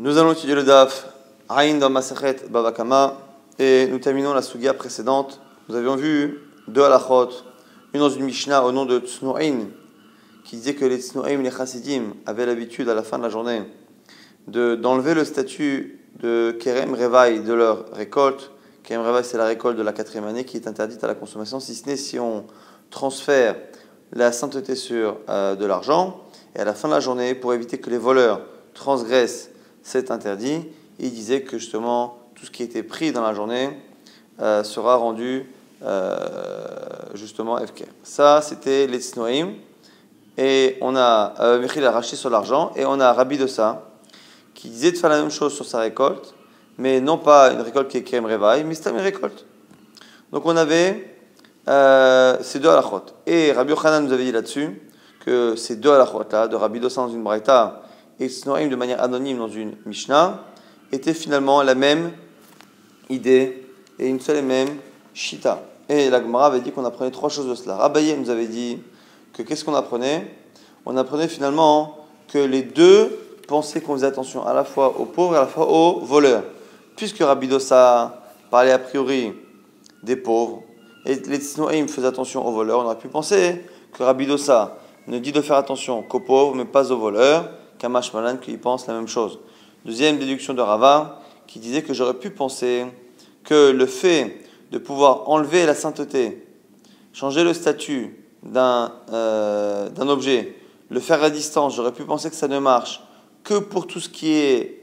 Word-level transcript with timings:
Nous 0.00 0.16
allons 0.16 0.30
étudier 0.30 0.54
le 0.54 0.62
DAF 0.62 1.08
Aïn 1.48 1.80
dans 1.80 1.90
Masachet 1.90 2.36
Babakama 2.50 3.16
et 3.58 3.88
nous 3.88 3.98
terminons 3.98 4.32
la 4.32 4.42
Sugia 4.42 4.72
précédente. 4.72 5.40
Nous 5.68 5.74
avions 5.74 5.96
vu 5.96 6.38
deux 6.68 6.84
halachot, 6.84 7.30
une 7.92 7.98
dans 7.98 8.08
une 8.08 8.22
Mishnah 8.22 8.64
au 8.64 8.70
nom 8.70 8.86
de 8.86 9.00
Tsnu'in 9.00 9.66
qui 10.44 10.54
disait 10.54 10.76
que 10.76 10.84
les 10.84 11.00
Tsnu'im, 11.00 11.42
les 11.42 11.50
Chassidim, 11.50 12.14
avaient 12.26 12.46
l'habitude 12.46 12.88
à 12.88 12.94
la 12.94 13.02
fin 13.02 13.18
de 13.18 13.24
la 13.24 13.28
journée 13.28 13.62
d'enlever 14.46 15.14
le 15.14 15.24
statut 15.24 15.98
de 16.20 16.56
Kerem 16.60 16.94
Revaï 16.94 17.40
de 17.40 17.52
leur 17.52 17.90
récolte. 17.92 18.52
Kerem 18.84 19.04
Revaï, 19.04 19.24
c'est 19.24 19.36
la 19.36 19.46
récolte 19.46 19.76
de 19.76 19.82
la 19.82 19.92
quatrième 19.92 20.28
année 20.28 20.44
qui 20.44 20.58
est 20.58 20.68
interdite 20.68 21.02
à 21.02 21.08
la 21.08 21.16
consommation, 21.16 21.58
si 21.58 21.74
ce 21.74 21.88
n'est 21.88 21.96
si 21.96 22.20
on 22.20 22.46
transfère 22.90 23.56
la 24.12 24.30
sainteté 24.30 24.76
sur 24.76 25.16
euh, 25.28 25.56
de 25.56 25.66
l'argent. 25.66 26.22
Et 26.54 26.60
à 26.60 26.64
la 26.64 26.74
fin 26.74 26.86
de 26.86 26.94
la 26.94 27.00
journée, 27.00 27.34
pour 27.34 27.52
éviter 27.52 27.78
que 27.78 27.90
les 27.90 27.98
voleurs 27.98 28.42
transgressent 28.74 29.50
c'est 29.82 30.10
interdit. 30.10 30.66
Il 30.98 31.12
disait 31.12 31.42
que 31.42 31.58
justement 31.58 32.18
tout 32.34 32.46
ce 32.46 32.50
qui 32.50 32.62
était 32.62 32.82
pris 32.82 33.12
dans 33.12 33.22
la 33.22 33.34
journée 33.34 33.70
euh, 34.40 34.62
sera 34.62 34.96
rendu 34.96 35.46
euh, 35.84 36.16
justement 37.14 37.58
FK. 37.58 37.84
Ça, 38.02 38.40
c'était 38.42 38.86
les 38.86 39.00
Tsnoïm. 39.00 39.54
Et 40.36 40.78
on 40.80 40.94
a 40.94 41.34
euh, 41.40 41.60
Michel 41.60 41.84
a 41.84 41.90
racheté 41.90 42.14
sur 42.14 42.30
l'argent. 42.30 42.72
Et 42.76 42.84
on 42.84 43.00
a 43.00 43.12
Rabbi 43.12 43.38
de 43.38 43.46
ça 43.46 43.90
qui 44.54 44.68
disait 44.68 44.92
de 44.92 44.96
faire 44.96 45.10
la 45.10 45.20
même 45.20 45.30
chose 45.30 45.54
sur 45.54 45.64
sa 45.64 45.78
récolte, 45.80 46.34
mais 46.78 47.00
non 47.00 47.18
pas 47.18 47.52
une 47.52 47.60
récolte 47.60 47.88
qui 47.88 47.98
est 47.98 48.02
Krem 48.02 48.26
Revaï, 48.26 48.64
mais 48.64 48.74
c'était 48.74 48.90
une 48.90 48.98
récolte. 48.98 49.46
Donc 50.32 50.46
on 50.46 50.56
avait 50.56 51.16
ces 52.42 52.58
deux 52.58 52.68
halachot. 52.68 53.02
Et 53.26 53.52
Rabbi 53.52 53.70
Yochanan 53.70 54.04
nous 54.04 54.12
avait 54.12 54.24
dit 54.24 54.32
là-dessus 54.32 54.80
que 55.24 55.54
ces 55.54 55.76
deux 55.76 55.92
halachot 55.92 56.24
là, 56.30 56.48
de 56.48 56.56
Rabbi 56.56 56.80
Dosa 56.80 57.02
dans 57.02 57.08
une 57.08 57.22
braïta 57.22 57.82
et 58.20 58.28
Snorim 58.28 58.68
de 58.68 58.76
manière 58.76 59.02
anonyme 59.02 59.38
dans 59.38 59.48
une 59.48 59.74
Mishnah 59.86 60.44
était 60.92 61.14
finalement 61.14 61.62
la 61.62 61.74
même 61.74 62.12
idée 63.10 63.64
et 63.98 64.06
une 64.06 64.20
seule 64.20 64.38
et 64.38 64.42
même 64.42 64.68
Shita. 65.14 65.62
Et 65.88 66.10
la 66.10 66.20
Gemara 66.20 66.46
avait 66.46 66.60
dit 66.60 66.72
qu'on 66.72 66.84
apprenait 66.84 67.10
trois 67.10 67.28
choses 67.28 67.48
de 67.48 67.54
cela. 67.54 67.76
Rabaye 67.76 68.16
nous 68.18 68.30
avait 68.30 68.46
dit 68.46 68.78
que 69.32 69.42
qu'est-ce 69.42 69.64
qu'on 69.64 69.74
apprenait? 69.74 70.34
On 70.84 70.96
apprenait 70.96 71.28
finalement 71.28 71.96
que 72.28 72.38
les 72.38 72.62
deux 72.62 73.18
pensaient 73.46 73.80
qu'on 73.80 73.94
faisait 73.94 74.06
attention 74.06 74.46
à 74.46 74.52
la 74.52 74.64
fois 74.64 74.98
aux 74.98 75.06
pauvres 75.06 75.34
et 75.34 75.38
à 75.38 75.42
la 75.42 75.46
fois 75.46 75.68
aux 75.68 76.00
voleurs. 76.00 76.44
Puisque 76.96 77.18
Rabbi 77.18 77.48
Dossa 77.48 78.22
parlait 78.50 78.72
a 78.72 78.78
priori 78.78 79.32
des 80.02 80.16
pauvres 80.16 80.62
et 81.06 81.14
les 81.14 81.38
Tsnoïm 81.38 81.88
faisaient 81.88 82.06
attention 82.06 82.46
aux 82.46 82.52
voleurs, 82.52 82.80
on 82.80 82.84
aurait 82.84 82.98
pu 82.98 83.08
penser 83.08 83.64
que 83.92 84.02
Rabbi 84.02 84.26
Dossa 84.26 84.78
ne 85.06 85.18
dit 85.18 85.32
de 85.32 85.40
faire 85.40 85.56
attention 85.56 86.02
qu'aux 86.02 86.20
pauvres 86.20 86.54
mais 86.54 86.66
pas 86.66 86.92
aux 86.92 86.98
voleurs. 86.98 87.48
Kamash 87.78 88.12
Malan 88.12 88.36
qui 88.36 88.56
pense 88.56 88.86
la 88.86 88.94
même 88.94 89.08
chose. 89.08 89.38
Deuxième 89.84 90.18
déduction 90.18 90.54
de 90.54 90.60
Rava 90.60 91.22
qui 91.46 91.58
disait 91.58 91.82
que 91.82 91.94
j'aurais 91.94 92.14
pu 92.14 92.30
penser 92.30 92.86
que 93.44 93.70
le 93.70 93.86
fait 93.86 94.44
de 94.70 94.78
pouvoir 94.78 95.28
enlever 95.30 95.64
la 95.64 95.74
sainteté, 95.74 96.46
changer 97.12 97.44
le 97.44 97.54
statut 97.54 98.24
d'un 98.42 98.92
euh, 99.12 99.88
objet, 99.98 100.56
le 100.90 101.00
faire 101.00 101.22
à 101.22 101.30
distance, 101.30 101.76
j'aurais 101.76 101.92
pu 101.92 102.04
penser 102.04 102.28
que 102.30 102.36
ça 102.36 102.48
ne 102.48 102.58
marche 102.58 103.02
que 103.44 103.58
pour 103.58 103.86
tout 103.86 104.00
ce 104.00 104.08
qui 104.08 104.32
est 104.32 104.82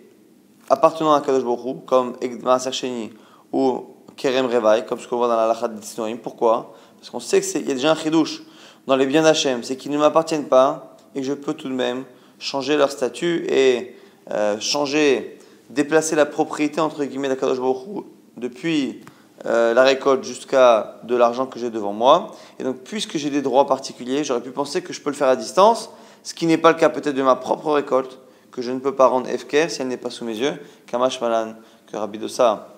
appartenant 0.70 1.14
à 1.14 1.22
Kadosh 1.22 1.44
Baruch 1.44 1.86
comme 1.86 2.16
Maaser 2.42 2.72
Sheni 2.72 3.12
ou 3.52 3.86
Kerem 4.16 4.48
Revaï, 4.48 4.86
comme 4.86 5.00
ce 5.00 5.08
qu'on 5.08 5.18
voit 5.18 5.28
dans 5.28 5.36
la 5.36 5.48
Lachat 5.48 5.68
d'Isnoim. 5.68 6.16
Pourquoi? 6.18 6.74
Parce 6.98 7.09
qu'on 7.09 7.20
sait 7.20 7.42
qu'il 7.42 7.68
y 7.68 7.72
a 7.72 7.74
déjà 7.74 7.92
un 7.92 7.96
chidouche 7.96 8.44
dans 8.88 8.96
les 8.96 9.06
biens 9.06 9.24
d'Hachem, 9.24 9.64
c'est 9.64 9.76
qu'ils 9.76 9.92
ne 9.92 9.98
m'appartiennent 9.98 10.48
pas 10.48 10.96
et 11.14 11.22
que 11.22 11.28
je 11.28 11.34
peux 11.34 11.54
tout 11.54 11.70
de 11.70 11.74
même 11.74 12.06
changer 12.39 12.78
leur 12.78 12.91
statut 12.91 13.45
et 13.50 13.95
euh, 14.31 14.59
changer, 14.59 15.38
déplacer 15.69 16.16
la 16.16 16.25
propriété 16.25 16.81
entre 16.81 17.03
guillemets 17.03 17.30
d'Akadosh 17.30 17.59
Baruch 17.59 18.05
depuis 18.38 19.02
euh, 19.45 19.73
la 19.73 19.83
récolte 19.83 20.23
jusqu'à 20.23 21.00
de 21.03 21.16
l'argent 21.16 21.45
que 21.45 21.59
j'ai 21.59 21.69
devant 21.69 21.94
moi. 21.94 22.31
Et 22.59 22.63
donc, 22.63 22.78
puisque 22.78 23.18
j'ai 23.18 23.29
des 23.29 23.41
droits 23.41 23.68
particuliers, 23.68 24.24
j'aurais 24.24 24.41
pu 24.41 24.51
penser 24.51 24.81
que 24.81 24.94
je 24.94 25.01
peux 25.01 25.09
le 25.09 25.16
faire 25.16 25.28
à 25.28 25.35
distance, 25.35 25.90
ce 26.24 26.34
qui 26.34 26.45
n'est 26.47 26.57
pas 26.57 26.72
le 26.72 26.78
cas 26.78 26.90
peut-être 26.90 27.16
de 27.16 27.22
ma 27.22 27.35
propre 27.35 27.72
récolte, 27.72 28.18
que 28.51 28.62
je 28.62 28.72
ne 28.72 28.79
peux 28.79 28.95
pas 28.95 29.07
rendre 29.07 29.28
FKR 29.29 29.69
si 29.69 29.81
elle 29.81 29.90
n'est 29.90 29.97
pas 29.97 30.09
sous 30.09 30.25
mes 30.25 30.38
yeux. 30.38 30.53
Kamash 30.88 31.22
Malan, 31.22 31.56
que 31.91 31.97
Rabbi 31.97 32.18
Dosa 32.18 32.69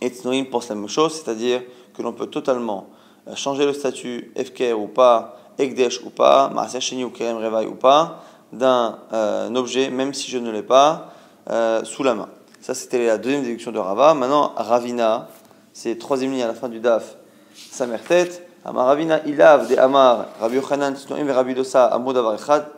et 0.00 0.08
Tznoim 0.08 0.44
pensent 0.44 0.68
la 0.68 0.74
même 0.74 0.88
chose, 0.88 1.14
c'est-à-dire 1.14 1.62
que 1.96 2.02
l'on 2.02 2.12
peut 2.12 2.26
totalement 2.26 2.90
euh, 3.28 3.34
changer 3.34 3.64
le 3.64 3.72
statut 3.72 4.32
FKR 4.36 4.78
ou 4.78 4.88
pas, 4.88 5.38
Ekdesh 5.58 6.02
ou 6.04 6.10
pas, 6.10 6.50
Maaser 6.50 7.04
ou 7.04 7.10
Kerem 7.10 7.38
Revaï 7.38 7.66
ou 7.66 7.74
pas, 7.74 8.22
d'un 8.52 8.98
euh, 9.12 9.54
objet, 9.54 9.90
même 9.90 10.14
si 10.14 10.30
je 10.30 10.38
ne 10.38 10.50
l'ai 10.50 10.62
pas 10.62 11.12
euh, 11.50 11.84
sous 11.84 12.02
la 12.02 12.14
main. 12.14 12.28
Ça, 12.60 12.74
c'était 12.74 13.06
la 13.06 13.18
deuxième 13.18 13.42
déduction 13.42 13.70
de 13.70 13.78
Rava. 13.78 14.14
Maintenant, 14.14 14.52
Ravina, 14.56 15.28
c'est 15.72 15.98
troisième 15.98 16.32
ligne 16.32 16.42
à 16.42 16.48
la 16.48 16.54
fin 16.54 16.68
du 16.68 16.80
DAF, 16.80 17.16
sa 17.54 17.86
mère 17.86 18.02
tête. 18.02 18.42
Amar 18.64 18.86
Ravina, 18.86 19.24
Ilav, 19.26 19.68
de 19.68 19.76
Amar, 19.76 20.26
Rabbi 20.40 20.56
Yochanan, 20.56 20.94
et 20.94 21.32
Rabbi 21.32 21.54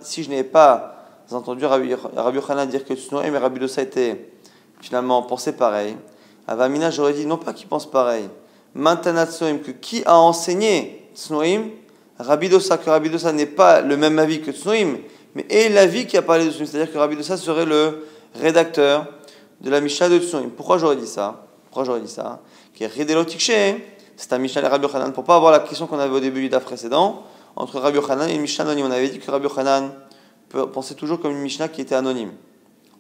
Si 0.03 0.23
je 0.23 0.29
n'ai 0.29 0.45
pas 0.45 0.97
entendu 1.33 1.65
Rabbi 1.65 1.95
Yochanan 2.35 2.69
dire 2.69 2.85
que 2.85 2.95
Tsnoim 2.95 3.25
et 3.25 3.39
Rabbi 3.39 3.59
Dosa 3.59 3.83
étaient 3.83 4.31
finalement 4.83 5.23
pensés 5.23 5.53
pareil, 5.53 5.97
Avamina, 6.47 6.91
j'aurais 6.91 7.13
dit 7.13 7.27
non 7.27 7.37
pas 7.37 7.53
qu'ils 7.53 7.69
pensent 7.69 7.91
pareil, 7.91 8.29
Maintenant 8.75 9.25
que 9.25 9.71
qui 9.71 10.03
a 10.05 10.19
enseigné 10.19 11.09
Tsnoim, 11.15 11.71
Rabbi 12.19 12.49
Dosa, 12.49 12.79
que 12.79 12.91
Rabbi 12.91 13.11
Dosa 13.11 13.33
n'est 13.33 13.47
pas 13.47 13.81
le 13.81 13.97
même 13.97 14.19
avis 14.19 14.41
que 14.41 14.51
Tsnoim, 14.51 14.99
mais 15.35 15.47
et 15.51 15.69
l'avis 15.69 16.07
qui 16.07 16.17
a 16.17 16.23
parlé 16.23 16.47
de 16.47 16.51
c'est-à-dire 16.51 16.93
que 16.93 16.99
Rabbi 16.99 17.17
Dossa 17.17 17.37
serait 17.37 17.67
le 17.67 18.07
rédacteur 18.35 19.07
de 19.61 19.71
la 19.71 19.81
Mishnah 19.81 20.09
de 20.09 20.19
Tsunim. 20.19 20.51
Pourquoi 20.51 20.79
j'aurais 20.79 20.97
dit 20.97 21.07
ça? 21.07 21.47
Pourquoi 21.67 21.85
j'aurais 21.85 22.01
dit 22.01 22.09
ça? 22.09 22.41
C'est 22.75 24.33
un 24.33 24.39
Mishnah 24.39 24.63
de 24.63 24.67
Rabbi 24.67 24.85
Yochanan. 24.85 25.13
Pour 25.13 25.25
pas 25.25 25.37
avoir 25.37 25.53
la 25.53 25.61
question 25.61 25.87
qu'on 25.87 25.99
avait 25.99 26.15
au 26.15 26.21
début 26.21 26.41
du 26.41 26.49
DAF 26.49 26.65
précédent, 26.65 27.23
entre 27.57 27.79
Rabbi 27.79 27.97
Yochanan 27.97 28.29
et 28.29 28.35
une 28.35 28.41
Mishnah 28.41 28.65
anonyme. 28.65 28.87
On 28.87 28.91
avait 28.91 29.09
dit 29.09 29.19
que 29.19 29.31
Rabbi 29.31 29.45
Yochanan 29.45 29.91
pensait 30.73 30.95
toujours 30.95 31.21
comme 31.21 31.33
une 31.33 31.39
Mishnah 31.39 31.69
qui 31.69 31.81
était 31.81 31.95
anonyme. 31.95 32.33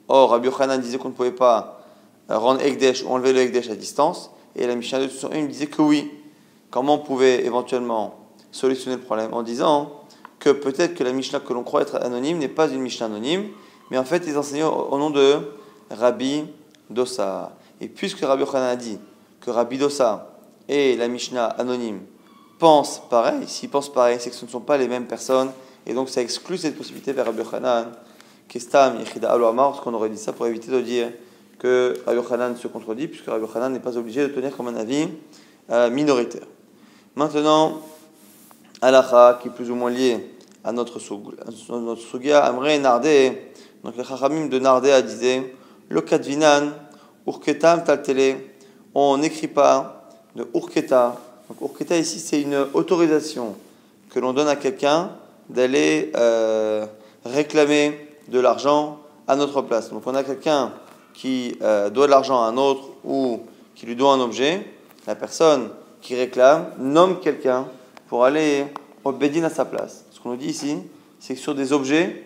Or, 0.08 0.30
Rabbi 0.30 0.46
Yochanan 0.46 0.80
disait 0.80 0.98
qu'on 0.98 1.08
ne 1.08 1.14
pouvait 1.14 1.30
pas 1.30 1.80
rendre 2.28 2.60
Ekdesh 2.62 3.04
ou 3.04 3.08
enlever 3.08 3.32
le 3.32 3.40
Ekdesh 3.40 3.70
à 3.70 3.76
distance. 3.76 4.30
Et 4.56 4.66
la 4.66 4.74
Mishnah 4.74 5.00
de 5.00 5.08
Tsunim 5.08 5.46
disait 5.46 5.66
que 5.66 5.82
oui. 5.82 6.10
Comment 6.70 6.94
on 6.94 6.98
pouvait 6.98 7.44
éventuellement 7.44 8.14
solutionner 8.50 8.96
le 8.96 9.02
problème 9.02 9.32
En 9.32 9.42
disant 9.42 9.92
que 10.38 10.50
peut-être 10.50 10.94
que 10.94 11.04
la 11.04 11.12
Mishnah 11.12 11.40
que 11.40 11.52
l'on 11.52 11.64
croit 11.64 11.82
être 11.82 11.96
anonyme 11.96 12.38
n'est 12.38 12.48
pas 12.48 12.68
une 12.68 12.80
Mishnah 12.80 13.06
anonyme, 13.06 13.48
mais 13.90 13.98
en 13.98 14.04
fait 14.04 14.24
ils 14.26 14.36
enseignaient 14.36 14.64
au, 14.64 14.96
nom 14.98 15.10
de 15.10 15.38
Rabbi 15.90 16.44
Dosa. 16.90 17.56
Et 17.80 17.88
puisque 17.88 18.20
Rabbi 18.20 18.42
Yochanan 18.42 18.68
a 18.68 18.76
dit 18.76 18.98
que 19.40 19.50
Rabbi 19.50 19.78
Dosa 19.78 20.38
et 20.68 20.96
la 20.96 21.08
Mishnah 21.08 21.46
anonyme 21.46 22.00
pensent 22.58 23.02
pareil, 23.08 23.46
s'ils 23.46 23.70
pensent 23.70 23.92
pareil, 23.92 24.18
c'est 24.20 24.30
que 24.30 24.36
ce 24.36 24.44
ne 24.44 24.50
sont 24.50 24.60
pas 24.60 24.76
les 24.76 24.88
mêmes 24.88 25.06
personnes, 25.06 25.50
et 25.86 25.94
donc 25.94 26.08
ça 26.08 26.20
exclut 26.20 26.58
cette 26.58 26.76
possibilité 26.76 27.12
vers 27.12 27.26
Rabbi 27.26 27.38
Yochanan, 27.38 27.92
Kestam, 28.48 28.98
Yechida 29.00 29.32
Amar, 29.32 29.80
qu'on 29.80 29.94
aurait 29.94 30.10
dit 30.10 30.18
ça 30.18 30.32
pour 30.32 30.46
éviter 30.46 30.70
de 30.70 30.80
dire 30.80 31.10
que 31.58 32.00
Rabbi 32.06 32.18
Yochanan 32.18 32.56
se 32.56 32.68
contredit, 32.68 33.08
puisque 33.08 33.26
Rabbi 33.26 33.44
Yochanan 33.44 33.72
n'est 33.72 33.80
pas 33.80 33.96
obligé 33.96 34.22
de 34.22 34.28
tenir 34.28 34.56
comme 34.56 34.68
un 34.68 34.76
avis 34.76 35.08
euh, 35.70 35.90
minoritaire. 35.90 36.46
Maintenant, 37.16 37.82
halacha 38.80 39.38
qui 39.40 39.48
est 39.48 39.50
plus 39.50 39.70
ou 39.70 39.74
moins 39.74 39.90
lié 39.90 40.34
à 40.64 40.72
notre, 40.72 40.98
notre 41.70 42.00
sugia, 42.00 42.44
Amre 42.44 42.78
Nardé, 42.78 43.52
donc 43.84 43.96
le 43.96 44.04
chachamim 44.04 44.46
de 44.46 44.58
Nardé 44.58 45.02
disait, 45.02 45.54
le 45.88 46.00
kadvinan, 46.00 46.70
urketam 47.26 47.84
taltele, 47.84 48.36
on 48.94 49.16
n'écrit 49.18 49.48
pas 49.48 50.08
de 50.34 50.46
urketa. 50.54 51.16
Donc 51.48 51.60
urketa 51.60 51.96
ici 51.96 52.18
c'est 52.18 52.42
une 52.42 52.66
autorisation 52.74 53.54
que 54.10 54.18
l'on 54.18 54.32
donne 54.32 54.48
à 54.48 54.56
quelqu'un 54.56 55.10
d'aller 55.48 56.10
euh, 56.16 56.86
réclamer 57.24 58.08
de 58.28 58.40
l'argent 58.40 58.98
à 59.26 59.36
notre 59.36 59.62
place. 59.62 59.90
Donc 59.90 60.02
on 60.06 60.14
a 60.14 60.24
quelqu'un 60.24 60.72
qui 61.14 61.56
euh, 61.62 61.90
doit 61.90 62.06
de 62.06 62.10
l'argent 62.10 62.42
à 62.42 62.46
un 62.48 62.56
autre 62.56 62.84
ou 63.04 63.40
qui 63.74 63.86
lui 63.86 63.96
doit 63.96 64.12
un 64.12 64.20
objet, 64.20 64.66
la 65.06 65.14
personne 65.14 65.70
qui 66.00 66.14
réclame 66.14 66.72
nomme 66.78 67.20
quelqu'un 67.20 67.66
pour 68.08 68.24
aller 68.24 68.66
au 69.04 69.12
Bedin 69.12 69.44
à 69.44 69.50
sa 69.50 69.64
place. 69.64 70.04
Ce 70.10 70.20
qu'on 70.20 70.30
nous 70.30 70.36
dit 70.36 70.48
ici, 70.48 70.78
c'est 71.20 71.34
que 71.34 71.40
sur 71.40 71.54
des 71.54 71.72
objets, 71.72 72.24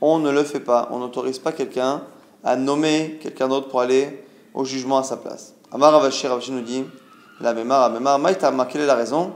on 0.00 0.18
ne 0.18 0.30
le 0.30 0.42
fait 0.42 0.60
pas. 0.60 0.88
On 0.90 0.98
n'autorise 0.98 1.38
pas 1.38 1.52
quelqu'un 1.52 2.02
à 2.44 2.56
nommer 2.56 3.18
quelqu'un 3.22 3.48
d'autre 3.48 3.68
pour 3.68 3.80
aller 3.80 4.24
au 4.52 4.64
jugement 4.64 4.98
à 4.98 5.04
sa 5.04 5.16
place. 5.16 5.54
Amar 5.70 5.92
Ravashi, 5.92 6.26
Ravashi 6.26 6.52
nous 6.52 6.60
dit 6.60 6.84
La 7.40 7.54
Memar, 7.54 7.84
Amemar, 7.84 8.18
Maïta, 8.18 8.52
quelle 8.70 8.82
est 8.82 8.86
la 8.86 8.96
raison? 8.96 9.32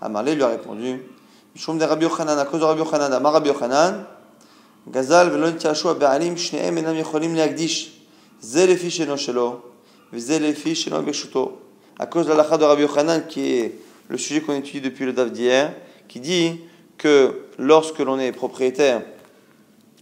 Amarlé 0.00 0.34
lui 0.34 0.42
a 0.42 0.48
répondu 0.48 1.02
Mishum 1.54 1.78
de 1.78 1.84
Rabbi 1.84 2.04
Yochanan, 2.04 2.38
à 2.38 2.44
cause 2.44 2.60
de 2.60 2.64
Rabbi 2.64 2.80
Yochanan, 2.80 3.12
Amar 3.12 3.32
Rabbi 3.32 3.48
Yochanan, 3.48 4.04
Gazal, 4.88 5.30
Velon 5.30 5.52
Tiashua, 5.52 5.94
Ba'alim, 5.94 6.36
Shneem, 6.36 6.78
Enam 6.78 6.96
Yecholim, 6.96 7.34
Leagdish, 7.34 7.92
Zelefi, 8.42 8.88
Sheno, 8.88 9.16
Shelo, 9.16 9.62
Zelefi, 10.14 10.74
Sheno, 10.74 11.02
Beshuto. 11.02 11.58
À 11.98 12.06
cause 12.06 12.26
de 12.26 12.32
la 12.32 12.44
de 12.44 12.64
Rabbi 12.64 12.82
Yochanan 12.82 13.26
qui 13.26 13.52
est 13.52 13.74
le 14.10 14.18
sujet 14.18 14.40
qu'on 14.40 14.54
étudie 14.54 14.80
depuis 14.80 15.06
le 15.06 15.12
DAF 15.12 15.30
d'hier, 15.30 15.72
qui 16.08 16.20
dit 16.20 16.60
que 16.98 17.42
lorsque 17.58 18.00
l'on 18.00 18.18
est 18.18 18.32
propriétaire 18.32 19.02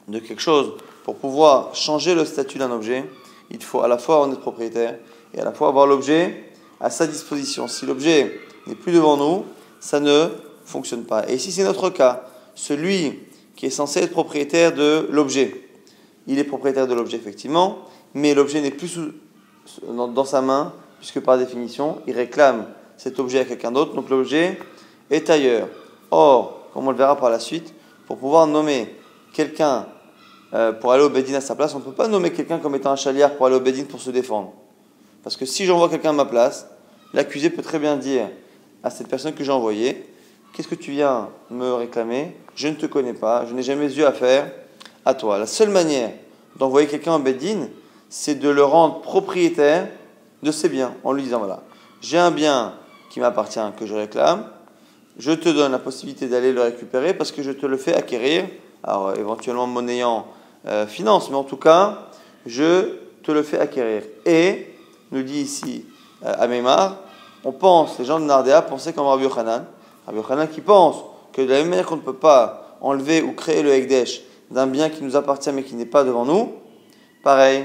de 0.08 0.18
quelque 0.18 0.40
chose 0.40 0.72
pour 1.04 1.16
pouvoir 1.16 1.76
changer 1.76 2.14
le 2.14 2.24
statut 2.24 2.58
d'un 2.58 2.72
objet, 2.72 3.04
il 3.50 3.62
faut 3.62 3.82
à 3.82 3.88
la 3.88 3.98
fois 3.98 4.22
en 4.22 4.32
être 4.32 4.40
propriétaire 4.40 4.98
et 5.34 5.40
à 5.40 5.44
la 5.44 5.52
fois 5.52 5.68
avoir 5.68 5.86
l'objet 5.86 6.44
à 6.80 6.88
sa 6.88 7.06
disposition. 7.06 7.68
Si 7.68 7.84
l'objet 7.84 8.40
n'est 8.66 8.74
plus 8.74 8.92
devant 8.92 9.16
nous, 9.18 9.44
ça 9.78 10.00
ne 10.00 10.28
fonctionne 10.64 11.04
pas. 11.04 11.28
Et 11.28 11.38
si 11.38 11.52
c'est 11.52 11.64
notre 11.64 11.90
cas, 11.90 12.24
celui 12.54 13.18
qui 13.56 13.66
est 13.66 13.70
censé 13.70 14.00
être 14.00 14.12
propriétaire 14.12 14.74
de 14.74 15.06
l'objet, 15.10 15.68
il 16.26 16.38
est 16.38 16.44
propriétaire 16.44 16.86
de 16.86 16.94
l'objet 16.94 17.18
effectivement, 17.18 17.78
mais 18.14 18.34
l'objet 18.34 18.62
n'est 18.62 18.70
plus 18.70 18.98
dans, 19.86 20.24
sa 20.24 20.40
main, 20.40 20.72
puisque 20.98 21.20
par 21.20 21.36
définition, 21.36 22.00
il 22.06 22.14
réclame 22.14 22.66
cet 22.98 23.18
objet 23.18 23.38
à 23.40 23.44
quelqu'un 23.44 23.72
d'autre, 23.72 23.94
donc 23.94 24.10
l'objet 24.10 24.58
est 25.10 25.30
ailleurs. 25.30 25.68
Or, 26.10 26.68
comme 26.74 26.86
on 26.86 26.90
le 26.90 26.96
verra 26.96 27.16
par 27.16 27.30
la 27.30 27.38
suite, 27.38 27.72
pour 28.06 28.18
pouvoir 28.18 28.46
nommer 28.46 28.94
quelqu'un 29.32 29.86
euh, 30.52 30.72
pour 30.72 30.92
aller 30.92 31.04
au 31.04 31.08
Bédine 31.08 31.36
à 31.36 31.40
sa 31.40 31.54
place, 31.54 31.74
on 31.74 31.78
ne 31.78 31.84
peut 31.84 31.92
pas 31.92 32.08
nommer 32.08 32.32
quelqu'un 32.32 32.58
comme 32.58 32.74
étant 32.74 32.90
un 32.90 32.96
chaliard 32.96 33.36
pour 33.36 33.46
aller 33.46 33.56
au 33.56 33.60
Bédine 33.60 33.86
pour 33.86 34.00
se 34.00 34.10
défendre. 34.10 34.52
Parce 35.22 35.36
que 35.36 35.46
si 35.46 35.64
j'envoie 35.64 35.88
quelqu'un 35.88 36.10
à 36.10 36.14
ma 36.14 36.24
place, 36.24 36.68
l'accusé 37.14 37.50
peut 37.50 37.62
très 37.62 37.78
bien 37.78 37.96
dire 37.96 38.28
à 38.82 38.90
cette 38.90 39.08
personne 39.08 39.34
que 39.34 39.44
j'ai 39.44 39.52
envoyée 39.52 40.06
Qu'est-ce 40.52 40.68
que 40.68 40.74
tu 40.74 40.90
viens 40.90 41.28
me 41.50 41.72
réclamer? 41.74 42.34
Je 42.56 42.68
ne 42.68 42.74
te 42.74 42.86
connais 42.86 43.12
pas, 43.14 43.46
je 43.46 43.54
n'ai 43.54 43.62
jamais 43.62 43.86
yeux 43.86 44.06
à 44.06 44.12
faire 44.12 44.50
à 45.04 45.14
toi. 45.14 45.38
La 45.38 45.46
seule 45.46 45.68
manière 45.68 46.10
d'envoyer 46.56 46.88
quelqu'un 46.88 47.14
au 47.14 47.18
Bédine, 47.18 47.68
c'est 48.08 48.34
de 48.34 48.48
le 48.48 48.64
rendre 48.64 49.00
propriétaire 49.00 49.88
de 50.42 50.50
ses 50.50 50.68
biens 50.68 50.94
en 51.04 51.12
lui 51.12 51.22
disant 51.22 51.38
voilà, 51.38 51.62
j'ai 52.00 52.18
un 52.18 52.30
bien 52.30 52.74
qui 53.10 53.20
m'appartient, 53.20 53.60
que 53.78 53.86
je 53.86 53.94
réclame, 53.94 54.44
je 55.18 55.32
te 55.32 55.48
donne 55.48 55.72
la 55.72 55.78
possibilité 55.78 56.28
d'aller 56.28 56.52
le 56.52 56.62
récupérer 56.62 57.14
parce 57.14 57.32
que 57.32 57.42
je 57.42 57.50
te 57.50 57.66
le 57.66 57.76
fais 57.76 57.94
acquérir, 57.94 58.44
alors 58.84 59.16
éventuellement 59.16 59.66
monnayant 59.66 60.26
euh, 60.66 60.86
finance, 60.86 61.30
mais 61.30 61.36
en 61.36 61.44
tout 61.44 61.56
cas, 61.56 62.08
je 62.46 62.96
te 63.22 63.32
le 63.32 63.42
fais 63.42 63.58
acquérir. 63.58 64.02
Et, 64.24 64.74
nous 65.10 65.22
dit 65.22 65.40
ici 65.40 65.86
euh, 66.24 66.90
on 67.44 67.52
pense, 67.52 67.98
les 67.98 68.04
gens 68.04 68.18
de 68.18 68.24
Nardéa 68.24 68.62
pensaient 68.62 68.92
comme 68.92 69.06
Rabbi 69.06 69.24
Yochanan, 69.24 69.64
Rabbi 70.06 70.18
Yochanan 70.18 70.48
qui 70.48 70.60
pense 70.60 70.96
que 71.32 71.42
de 71.42 71.48
la 71.48 71.58
même 71.58 71.68
manière 71.68 71.86
qu'on 71.86 71.96
ne 71.96 72.02
peut 72.02 72.16
pas 72.16 72.76
enlever 72.80 73.22
ou 73.22 73.32
créer 73.32 73.62
le 73.62 73.72
Ekdesh 73.72 74.22
d'un 74.50 74.66
bien 74.66 74.90
qui 74.90 75.02
nous 75.02 75.16
appartient 75.16 75.52
mais 75.52 75.62
qui 75.62 75.74
n'est 75.74 75.86
pas 75.86 76.04
devant 76.04 76.24
nous, 76.24 76.52
pareil, 77.22 77.64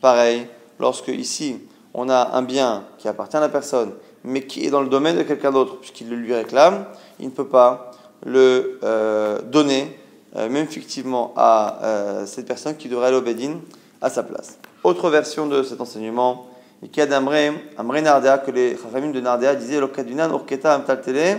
pareil, 0.00 0.46
lorsque 0.78 1.08
ici 1.08 1.58
on 1.94 2.08
a 2.10 2.36
un 2.36 2.42
bien 2.42 2.84
qui 2.98 3.08
appartient 3.08 3.36
à 3.36 3.40
la 3.40 3.48
personne 3.48 3.92
mais 4.26 4.42
qui 4.42 4.66
est 4.66 4.70
dans 4.70 4.82
le 4.82 4.88
domaine 4.88 5.16
de 5.16 5.22
quelqu'un 5.22 5.52
d'autre 5.52 5.78
puisqu'il 5.78 6.10
le 6.10 6.16
lui 6.16 6.34
réclame, 6.34 6.84
il 7.18 7.26
ne 7.26 7.30
peut 7.30 7.46
pas 7.46 7.92
le 8.24 8.78
euh, 8.82 9.40
donner 9.40 9.96
euh, 10.36 10.50
même 10.50 10.66
fictivement, 10.66 11.32
à 11.36 11.78
euh, 11.82 12.26
cette 12.26 12.46
personne 12.46 12.76
qui 12.76 12.88
devrait 12.88 13.06
aller 13.06 13.16
au 13.16 13.22
Bédine 13.22 13.60
à 14.02 14.10
sa 14.10 14.22
place. 14.22 14.58
Autre 14.84 15.08
version 15.08 15.46
de 15.46 15.62
cet 15.62 15.80
enseignement, 15.80 16.46
il 16.82 16.94
y 16.94 17.00
a 17.00 17.06
d'Amré, 17.06 17.52
Amré 17.78 18.02
Nardea, 18.02 18.36
que 18.38 18.50
les 18.50 18.76
Chachamim 18.76 19.12
de 19.12 19.20
Nardea 19.20 19.54
disaient 19.54 19.80
L'Okadinan 19.80 20.30
Urketa 20.30 20.76
Amtaltele, 20.76 21.38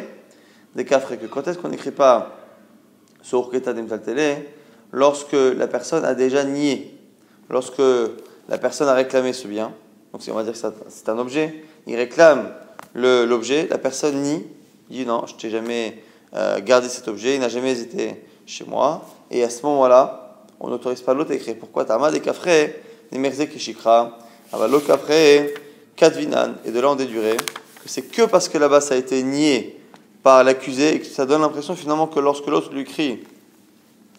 des 0.76 0.84
Kafre, 0.84 1.16
que 1.20 1.28
quand 1.28 1.48
est-ce 1.48 1.60
qu'on 1.60 1.70
n'écrit 1.70 1.92
pas 1.92 2.32
ce 3.22 3.36
Urketa 3.36 3.74
d'Amtaltele 3.74 4.46
Lorsque 4.92 5.34
la 5.34 5.68
personne 5.68 6.04
a 6.04 6.16
déjà 6.16 6.44
nié, 6.44 6.98
lorsque 7.52 7.82
la 8.50 8.58
personne 8.58 8.88
a 8.88 8.94
réclamé 8.94 9.34
ce 9.34 9.48
bien, 9.48 9.74
donc 10.12 10.22
on 10.28 10.34
va 10.34 10.44
dire 10.44 10.54
que 10.54 10.60
c'est 10.88 11.10
un 11.10 11.20
objet, 11.20 11.64
il 11.86 11.96
réclame 11.98 12.50
l'objet, 12.96 13.68
la 13.70 13.78
personne 13.78 14.22
nie, 14.22 14.44
dit 14.90 15.06
non, 15.06 15.26
je 15.28 15.36
t'ai 15.36 15.50
jamais 15.50 16.02
euh, 16.36 16.60
gardé 16.60 16.90
cet 16.90 17.08
objet, 17.08 17.36
il 17.36 17.42
n'a 17.42 17.50
jamais 17.50 17.80
été 17.80 18.24
chez 18.46 18.66
moi. 18.66 19.06
Et 19.32 19.44
à 19.44 19.50
ce 19.50 19.66
moment-là, 19.66 20.44
on 20.60 20.70
n'autorise 20.70 21.02
pas 21.02 21.14
l'autre 21.14 21.32
à 21.32 21.36
écrire. 21.36 21.56
Pourquoi? 21.60 21.86
Tama 21.86 22.12
des 22.12 22.20
kafré, 22.20 22.82
des 23.12 23.20
merze 23.20 23.46
kishikra, 23.46 24.18
avalo 24.52 24.80
kafré, 24.80 25.54
katvinan. 25.96 26.56
Et 26.66 26.72
de 26.72 26.80
là, 26.80 26.92
on 26.92 26.96
déduirait 26.96 27.38
que 27.38 27.90
c'est 27.90 28.04
que 28.04 28.24
parce 28.24 28.50
que 28.50 28.58
là-bas, 28.58 28.82
ça 28.82 28.96
a 28.96 28.98
été 28.98 29.22
nié 29.24 29.80
par 30.24 30.44
l'accusé 30.44 30.96
et 30.96 31.00
que 31.00 31.06
ça 31.06 31.26
donne 31.26 31.42
l'impression 31.42 31.76
finalement 31.76 32.08
que 32.08 32.20
lorsque 32.20 32.48
l'autre 32.48 32.74
lui 32.74 32.82
écrit 32.82 33.24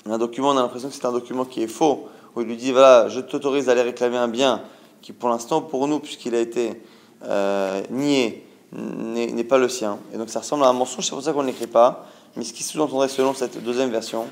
un 0.06 0.18
document, 0.18 0.50
on 0.50 0.56
a 0.56 0.62
l'impression 0.62 0.88
que 0.88 0.94
c'est 0.94 1.04
un 1.04 1.12
document 1.12 1.44
qui 1.44 1.62
est 1.62 1.68
faux, 1.68 2.08
où 2.34 2.40
il 2.40 2.46
lui 2.46 2.56
dit 2.56 2.72
voilà, 2.72 3.08
je 3.08 3.20
t'autorise 3.20 3.68
à 3.68 3.72
aller 3.72 3.82
réclamer 3.82 4.16
un 4.16 4.28
bien 4.28 4.62
qui, 5.02 5.12
pour 5.12 5.28
l'instant, 5.28 5.60
pour 5.60 5.86
nous, 5.86 5.98
puisqu'il 5.98 6.34
a 6.34 6.40
été 6.40 6.80
euh, 7.24 7.82
nié, 7.90 8.46
n'est 8.72 9.44
pas 9.44 9.58
le 9.58 9.68
sien. 9.68 9.98
Et 10.12 10.18
donc 10.18 10.28
ça 10.30 10.40
ressemble 10.40 10.64
à 10.64 10.68
un 10.68 10.72
mensonge, 10.72 11.04
c'est 11.04 11.10
pour 11.10 11.22
ça 11.22 11.32
qu'on 11.32 11.42
ne 11.42 11.48
l'écrit 11.48 11.66
pas. 11.66 12.06
Mais 12.36 12.44
ce 12.44 12.52
qui 12.52 12.62
sous-entendrait 12.62 13.08
selon 13.08 13.34
cette 13.34 13.62
deuxième 13.62 13.90
version, 13.90 14.26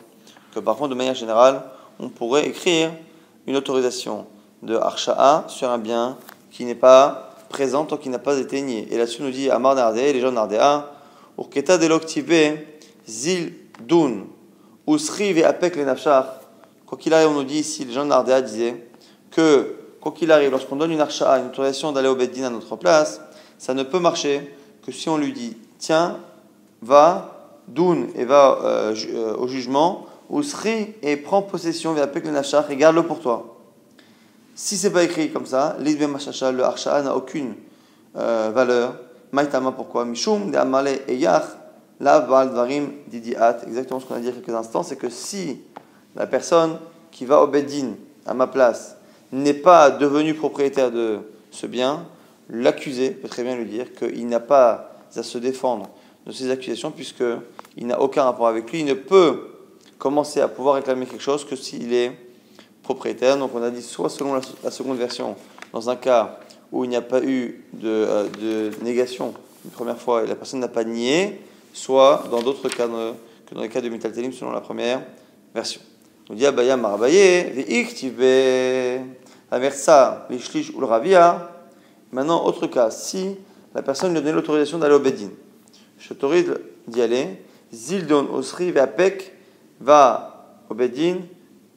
que 0.55 0.61
par 0.61 0.77
contre, 0.77 0.91
de 0.91 0.95
manière 0.95 1.15
générale, 1.15 1.63
on 1.99 2.09
pourrait 2.09 2.47
écrire 2.47 2.91
une 3.47 3.57
autorisation 3.57 4.27
de 4.63 4.77
Archa'a 4.77 5.45
sur 5.49 5.71
un 5.71 5.79
bien 5.79 6.17
qui 6.51 6.65
n'est 6.65 6.75
pas 6.75 7.35
présent 7.49 7.85
tant 7.85 7.97
qu'il 7.97 8.11
n'a 8.11 8.19
pas 8.19 8.39
été 8.39 8.61
nié. 8.61 8.89
Et 8.91 8.99
là-dessus, 8.99 9.23
nous 9.23 9.31
dit 9.31 9.51
Amar 9.51 9.75
Nardé, 9.75 10.13
les 10.13 10.21
gens 10.21 10.33
Nardéa, 10.33 10.91
Urketa 11.39 11.79
deloktive 11.79 12.59
zil 13.07 13.55
dun, 13.87 14.25
usri 14.87 15.43
apek 15.43 15.77
le. 15.77 15.85
Quoi 16.87 16.99
qu'il 16.99 17.13
arrive, 17.13 17.29
on 17.29 17.35
nous 17.35 17.45
dit 17.45 17.59
ici, 17.59 17.85
les 17.85 17.93
gens 17.93 18.05
de 18.05 18.11
Nardéa 18.11 18.41
disaient 18.41 18.89
que, 19.31 19.77
quoi 20.01 20.13
qu'il 20.13 20.31
arrive, 20.31 20.51
lorsqu'on 20.51 20.77
donne 20.77 20.93
une 20.93 21.01
Archa'a, 21.01 21.39
une 21.39 21.47
autorisation 21.47 21.93
d'aller 21.93 22.09
au 22.09 22.15
Beddin 22.15 22.45
à 22.45 22.51
notre 22.51 22.77
place, 22.77 23.21
ça 23.59 23.75
ne 23.75 23.83
peut 23.83 23.99
marcher 23.99 24.55
que 24.85 24.93
si 24.93 25.09
on 25.09 25.19
lui 25.19 25.33
dit 25.33 25.57
Tiens, 25.79 26.19
va 26.83 27.33
Doun 27.69 28.09
et 28.15 28.25
va 28.25 28.59
euh, 28.63 28.95
euh, 29.09 29.37
au 29.37 29.49
jugement, 29.49 30.07
Sri 30.43 30.95
et 31.03 31.17
prend 31.17 31.43
possession 31.43 31.95
via 31.95 32.07
Pek 32.07 32.25
le 32.25 32.31
Nashach 32.31 32.71
et 32.71 32.77
garde-le 32.77 33.03
pour 33.03 33.21
toi. 33.21 33.57
Si 34.55 34.77
c'est 34.77 34.91
pas 34.91 35.03
écrit 35.03 35.31
comme 35.31 35.47
ça, 35.47 35.77
l'Idbe 35.81 36.09
Machacha, 36.09 36.51
le 36.51 36.63
Archa 36.65 37.03
n'a 37.03 37.15
aucune 37.15 37.55
euh, 38.17 38.51
valeur. 38.55 38.95
Maïtama, 39.33 39.73
pourquoi? 39.73 40.05
Mishum, 40.05 40.51
de 40.51 40.57
Amale 40.57 41.01
et 41.09 41.17
Yach, 41.17 41.45
la 42.01 42.21
Val 42.21 42.51
Dvarim 42.51 42.91
Didiat. 43.09 43.59
Exactement 43.67 44.01
ce 44.01 44.07
qu'on 44.07 44.15
a 44.15 44.19
dit 44.19 44.29
il 44.29 44.31
y 44.31 44.33
a 44.33 44.41
quelques 44.41 44.55
instants, 44.55 44.83
c'est 44.83 44.97
que 44.97 45.11
si 45.11 45.61
la 46.15 46.27
personne 46.27 46.79
qui 47.11 47.27
va 47.27 47.43
au 47.43 47.49
Beddin 47.49 47.95
à 48.25 48.35
ma 48.35 48.47
place 48.47 48.97
n'est 49.33 49.55
pas 49.55 49.91
devenue 49.91 50.35
propriétaire 50.35 50.91
de 50.91 51.19
ce 51.51 51.67
bien, 51.67 52.07
l'accusé 52.51 53.11
peut 53.11 53.29
très 53.29 53.43
bien 53.43 53.57
lui 53.57 53.67
dire 53.67 53.93
qu'il 53.95 54.27
n'a 54.29 54.41
pas 54.41 54.93
à 55.15 55.23
se 55.23 55.39
défendre 55.39 55.91
de 56.27 56.33
ces 56.33 56.51
accusations, 56.51 56.91
puisqu'il 56.91 57.87
n'a 57.87 58.01
aucun 58.01 58.25
rapport 58.25 58.49
avec 58.49 58.71
lui. 58.71 58.81
Il 58.81 58.87
ne 58.87 58.95
peut 58.95 59.49
commencer 59.99 60.41
à 60.41 60.49
pouvoir 60.49 60.75
réclamer 60.75 61.07
quelque 61.07 61.23
chose 61.23 61.45
que 61.45 61.57
s'il 61.57 61.93
est 61.93 62.13
propriétaire. 62.83 63.37
Donc 63.39 63.53
on 63.55 63.63
a 63.63 63.71
dit 63.71 63.83
soit 63.83 64.09
selon 64.11 64.41
la, 64.63 64.71
seconde 64.71 64.99
version, 64.99 65.37
dans 65.73 65.89
un 65.89 65.97
cas 65.97 66.39
où 66.73 66.85
il 66.85 66.91
n'y 66.91 66.97
a 66.97 67.03
pas 67.03 67.23
eu 67.23 67.65
de, 67.73 67.89
euh, 67.89 68.29
de, 68.41 68.85
négation 68.85 69.35
une 69.65 69.71
première 69.71 69.99
fois 69.99 70.25
et 70.25 70.27
la 70.27 70.35
personne 70.35 70.61
n'a 70.61 70.69
pas 70.69 70.85
nié, 70.85 71.41
soit 71.73 72.25
dans 72.31 72.43
d'autres 72.43 72.69
cas 72.69 72.87
que 72.87 73.55
dans 73.55 73.63
les 73.63 73.69
cas 73.69 73.81
de 73.81 73.89
Metal 73.89 74.13
selon 74.33 74.53
la 74.53 74.61
première 74.61 75.03
version. 75.55 75.81
On 76.29 76.35
dit 76.35 76.47
Abaya 76.47 76.77
Marabaye, 76.77 77.53
Aversa, 79.51 80.27
Lishlish 80.29 80.71
ou 80.71 80.81
Maintenant, 82.17 82.47
autre 82.47 82.67
cas, 82.67 82.91
si 82.91 83.37
la 83.75 83.83
personne 83.83 84.13
lui 84.13 84.17
a 84.17 84.21
donné 84.23 84.33
l'autorisation 84.33 84.79
d'aller 84.79 84.95
au 84.95 85.01
Bedin, 85.01 85.29
je 85.99 86.09
t'autorise 86.09 86.51
d'y 86.89 87.03
aller. 87.03 87.43
Zildon 87.75 88.33
Osri 88.33 88.73
Vapek 88.73 89.35
va 89.81 90.63
au 90.71 90.75
Bedin 90.75 91.19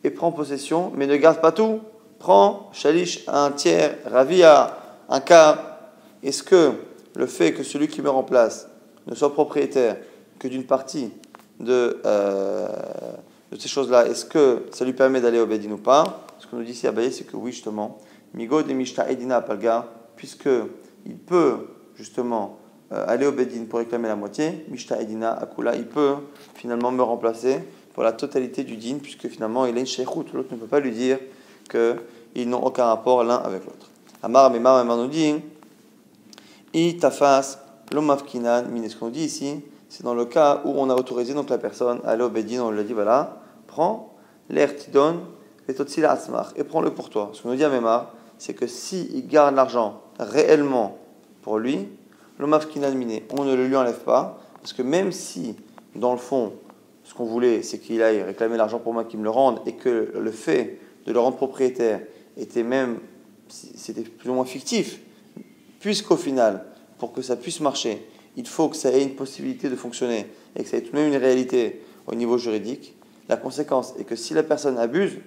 et 0.06 0.10
prend 0.10 0.32
possession, 0.32 0.94
mais 0.96 1.08
ne 1.08 1.18
garde 1.18 1.42
pas 1.42 1.52
tout. 1.52 1.82
Prends 2.20 2.70
Shalish 2.72 3.26
un 3.28 3.52
tiers, 3.52 3.98
Ravia 4.06 4.78
un 5.10 5.20
quart. 5.20 5.58
Est-ce 6.24 6.42
que 6.42 6.72
le 7.18 7.26
fait 7.26 7.52
que 7.52 7.64
celui 7.64 7.90
qui 7.90 8.02
me 8.02 8.10
remplace 8.10 8.70
ne 9.08 9.16
soit 9.16 9.34
propriétaire 9.34 9.98
que 10.40 10.48
d'une 10.48 10.64
partie 10.64 11.12
de, 11.60 12.00
euh, 12.06 12.70
de 13.52 13.60
ces 13.60 13.68
choses-là, 13.68 14.08
est-ce 14.08 14.24
que 14.24 14.68
ça 14.72 14.86
lui 14.86 14.94
permet 14.94 15.20
d'aller 15.20 15.42
au 15.42 15.46
Bedin 15.46 15.72
ou 15.72 15.78
pas? 15.78 16.26
Ce 16.38 16.48
qu'on 16.48 16.56
nous 16.56 16.64
dit 16.64 16.72
ici 16.72 16.88
à 16.88 16.94
Baye, 16.94 17.12
c'est 17.12 17.26
que 17.26 17.36
oui, 17.36 17.52
justement. 17.52 17.98
Migo 18.34 18.64
de 18.64 18.72
Mishta 18.72 19.12
Edina 19.12 19.42
Palga, 19.42 19.99
puisque 20.20 20.50
il 21.06 21.16
peut 21.16 21.68
justement 21.96 22.58
euh, 22.92 23.06
aller 23.08 23.26
au 23.26 23.32
Bedin 23.32 23.64
pour 23.70 23.80
réclamer 23.80 24.10
la 24.10 24.18
moitié, 24.18 24.66
Mishta 24.68 25.02
Edina 25.02 25.32
Akula, 25.32 25.78
il 25.78 25.86
peut 25.86 26.16
finalement 26.56 26.92
me 26.92 27.02
remplacer 27.02 27.60
pour 27.94 28.04
la 28.04 28.12
totalité 28.12 28.66
du 28.66 28.76
din, 28.76 28.98
puisque 29.02 29.30
finalement 29.30 29.66
il 29.66 29.78
est 29.78 29.80
une 29.80 29.88
sheikhout, 29.88 30.26
l'autre 30.34 30.50
ne 30.52 30.58
peut 30.58 30.68
pas 30.68 30.82
lui 30.82 30.92
dire 30.92 31.20
qu'ils 31.70 32.50
n'ont 32.50 32.62
aucun 32.62 32.84
rapport 32.86 33.24
l'un 33.24 33.38
avec 33.38 33.64
l'autre. 33.64 33.90
Amar 34.22 34.52
Memar 34.52 34.84
nous 34.86 35.08
dit 35.08 35.36
I 36.74 36.98
tafas 36.98 37.60
lomafkinan 37.94 38.66
min. 38.70 38.90
Ce 38.90 38.98
qu'on 38.98 39.08
dit 39.08 39.24
ici, 39.24 39.62
c'est 39.88 40.04
dans 40.04 40.14
le 40.14 40.26
cas 40.26 40.62
où 40.66 40.74
on 40.76 40.90
a 40.90 40.96
autorisé 40.96 41.34
donc 41.34 41.50
la 41.50 41.60
personne 41.60 42.02
à 42.04 42.10
aller 42.10 42.24
au 42.24 42.30
Bedin, 42.30 42.64
on 42.64 42.72
lui 42.72 42.82
a 42.82 42.84
dit 42.84 42.94
voilà, 42.94 43.42
prends 43.68 44.14
l'air 44.50 44.76
tidon 44.76 45.22
et 45.70 45.76
et 46.58 46.64
prends-le 46.66 46.90
pour 46.92 47.10
toi. 47.10 47.30
Ce 47.32 47.42
qu'on 47.42 47.50
nous 47.50 47.56
dit 47.56 47.64
à 47.64 47.70
Memar, 47.70 48.12
c'est 48.40 48.56
que 48.56 48.66
s'il 48.66 49.16
il 49.16 49.28
garde 49.28 49.56
l'argent 49.56 50.02
réellement 50.20 50.98
pour 51.44 51.60
lui, 51.60 51.88
miné, 52.40 53.26
on 53.38 53.44
ne 53.44 53.54
le 53.54 53.68
lui 53.68 53.76
enlève 53.76 54.00
pas, 54.00 54.42
parce 54.62 54.74
que 54.74 54.82
même 54.82 55.12
si, 55.12 55.56
dans 55.96 56.14
le 56.14 56.18
fond, 56.18 56.54
ce 57.04 57.14
qu'on 57.14 57.26
voulait, 57.26 57.62
c'est 57.62 57.80
qu'il 57.80 58.02
aille 58.02 58.22
réclamer 58.22 58.58
l'argent 58.58 58.80
pour 58.80 58.94
moi, 58.94 59.04
qu'il 59.04 59.20
me 59.20 59.26
le 59.26 59.30
rende, 59.30 59.60
et 59.66 59.74
que 59.74 60.14
le 60.16 60.32
fait 60.32 60.80
de 61.06 61.12
le 61.12 61.20
rendre 61.20 61.38
propriétaire 61.38 62.02
était 62.38 62.64
même, 62.64 63.00
c'était 63.50 64.02
plus 64.02 64.30
ou 64.30 64.34
moins 64.34 64.46
fictif, 64.46 65.02
puisqu'au 65.80 66.18
final, 66.18 66.66
pour 66.98 67.14
que 67.14 67.22
ça 67.22 67.36
puisse 67.36 67.60
marcher, 67.60 68.06
il 68.36 68.48
faut 68.48 68.70
que 68.70 68.76
ça 68.76 68.92
ait 68.92 69.04
une 69.04 69.16
possibilité 69.16 69.70
de 69.70 69.76
fonctionner 69.76 70.28
et 70.56 70.64
que 70.64 70.70
ça 70.70 70.78
ait 70.78 70.82
tout 70.82 70.92
de 70.92 70.98
même 70.98 71.12
une 71.12 71.20
réalité 71.20 71.82
au 72.08 72.16
niveau 72.16 72.38
juridique, 72.38 72.96
la 73.28 73.38
conséquence 73.38 73.94
est 74.00 74.04
que 74.04 74.16
si 74.16 74.34
la 74.34 74.44
personne 74.44 74.78
abuse, 74.78 75.18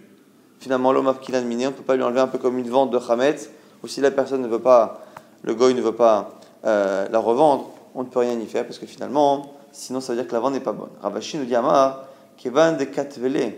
finalement 0.62 0.92
l'homme 0.92 1.08
a 1.08 1.40
miné, 1.40 1.66
on 1.66 1.70
ne 1.70 1.74
peut 1.74 1.82
pas 1.82 1.96
lui 1.96 2.04
enlever 2.04 2.20
un 2.20 2.28
peu 2.28 2.38
comme 2.38 2.56
une 2.56 2.70
vente 2.70 2.92
de 2.92 2.98
Hametz, 2.98 3.50
ou 3.82 3.88
si 3.88 4.00
la 4.00 4.12
personne 4.12 4.42
ne 4.42 4.46
veut 4.46 4.60
pas, 4.60 5.04
le 5.42 5.54
goy 5.54 5.74
ne 5.74 5.82
veut 5.82 5.96
pas 5.96 6.38
euh, 6.64 7.08
la 7.10 7.18
revendre, 7.18 7.70
on 7.96 8.04
ne 8.04 8.08
peut 8.08 8.20
rien 8.20 8.38
y 8.38 8.46
faire 8.46 8.64
parce 8.64 8.78
que 8.78 8.86
finalement, 8.86 9.54
sinon 9.72 10.00
ça 10.00 10.12
veut 10.12 10.20
dire 10.20 10.28
que 10.28 10.32
la 10.32 10.38
vente 10.38 10.52
n'est 10.52 10.60
pas 10.60 10.72
bonne. 10.72 10.90
Ravashi 11.02 11.36
nous 11.36 11.46
dit 11.46 11.56
Amar, 11.56 12.04
Kevan 12.36 12.76
de 12.76 12.84
Katvele, 12.84 13.54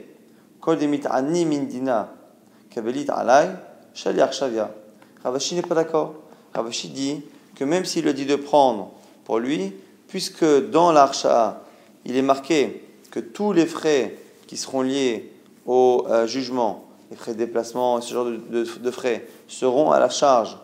Kol 0.61 0.79
de 0.79 0.87
Mit'ani 0.87 1.45
Mindina, 1.45 2.09
Kavelit 2.71 3.11
Alay, 3.11 3.51
Shaliach 3.93 4.33
Shavia. 4.33 4.71
Ravashi 5.23 5.57
n'est 5.57 5.63
pas 5.63 5.75
d'accord. 5.75 6.15
Ravashi 6.55 6.89
dit 6.89 7.23
que 7.55 7.65
même 7.65 7.85
s'il 7.85 8.07
le 8.07 8.15
dit 8.15 8.25
de 8.25 8.37
prendre 8.37 8.93
pour 9.27 9.39
lui, 9.41 9.75
puisque 10.09 10.71
dans 10.71 10.91
l'archa, 10.91 11.61
il 12.07 12.17
est 12.17 12.23
marqué 12.23 12.83
que 13.11 13.21
tous 13.21 13.53
les 13.53 13.67
frais 13.67 14.17
qui 14.47 14.57
seront 14.57 14.81
liés 14.81 15.33
au 15.67 16.07
euh, 16.09 16.27
jugement, 16.27 16.85
les 17.11 17.17
frais 17.17 17.33
de 17.33 17.39
déplacement, 17.39 18.01
ce 18.01 18.13
genre 18.13 18.27
de, 18.27 18.91
frais, 18.91 19.27
seront 19.49 19.91
à 19.91 19.99
la 19.99 20.09
charge 20.09 20.57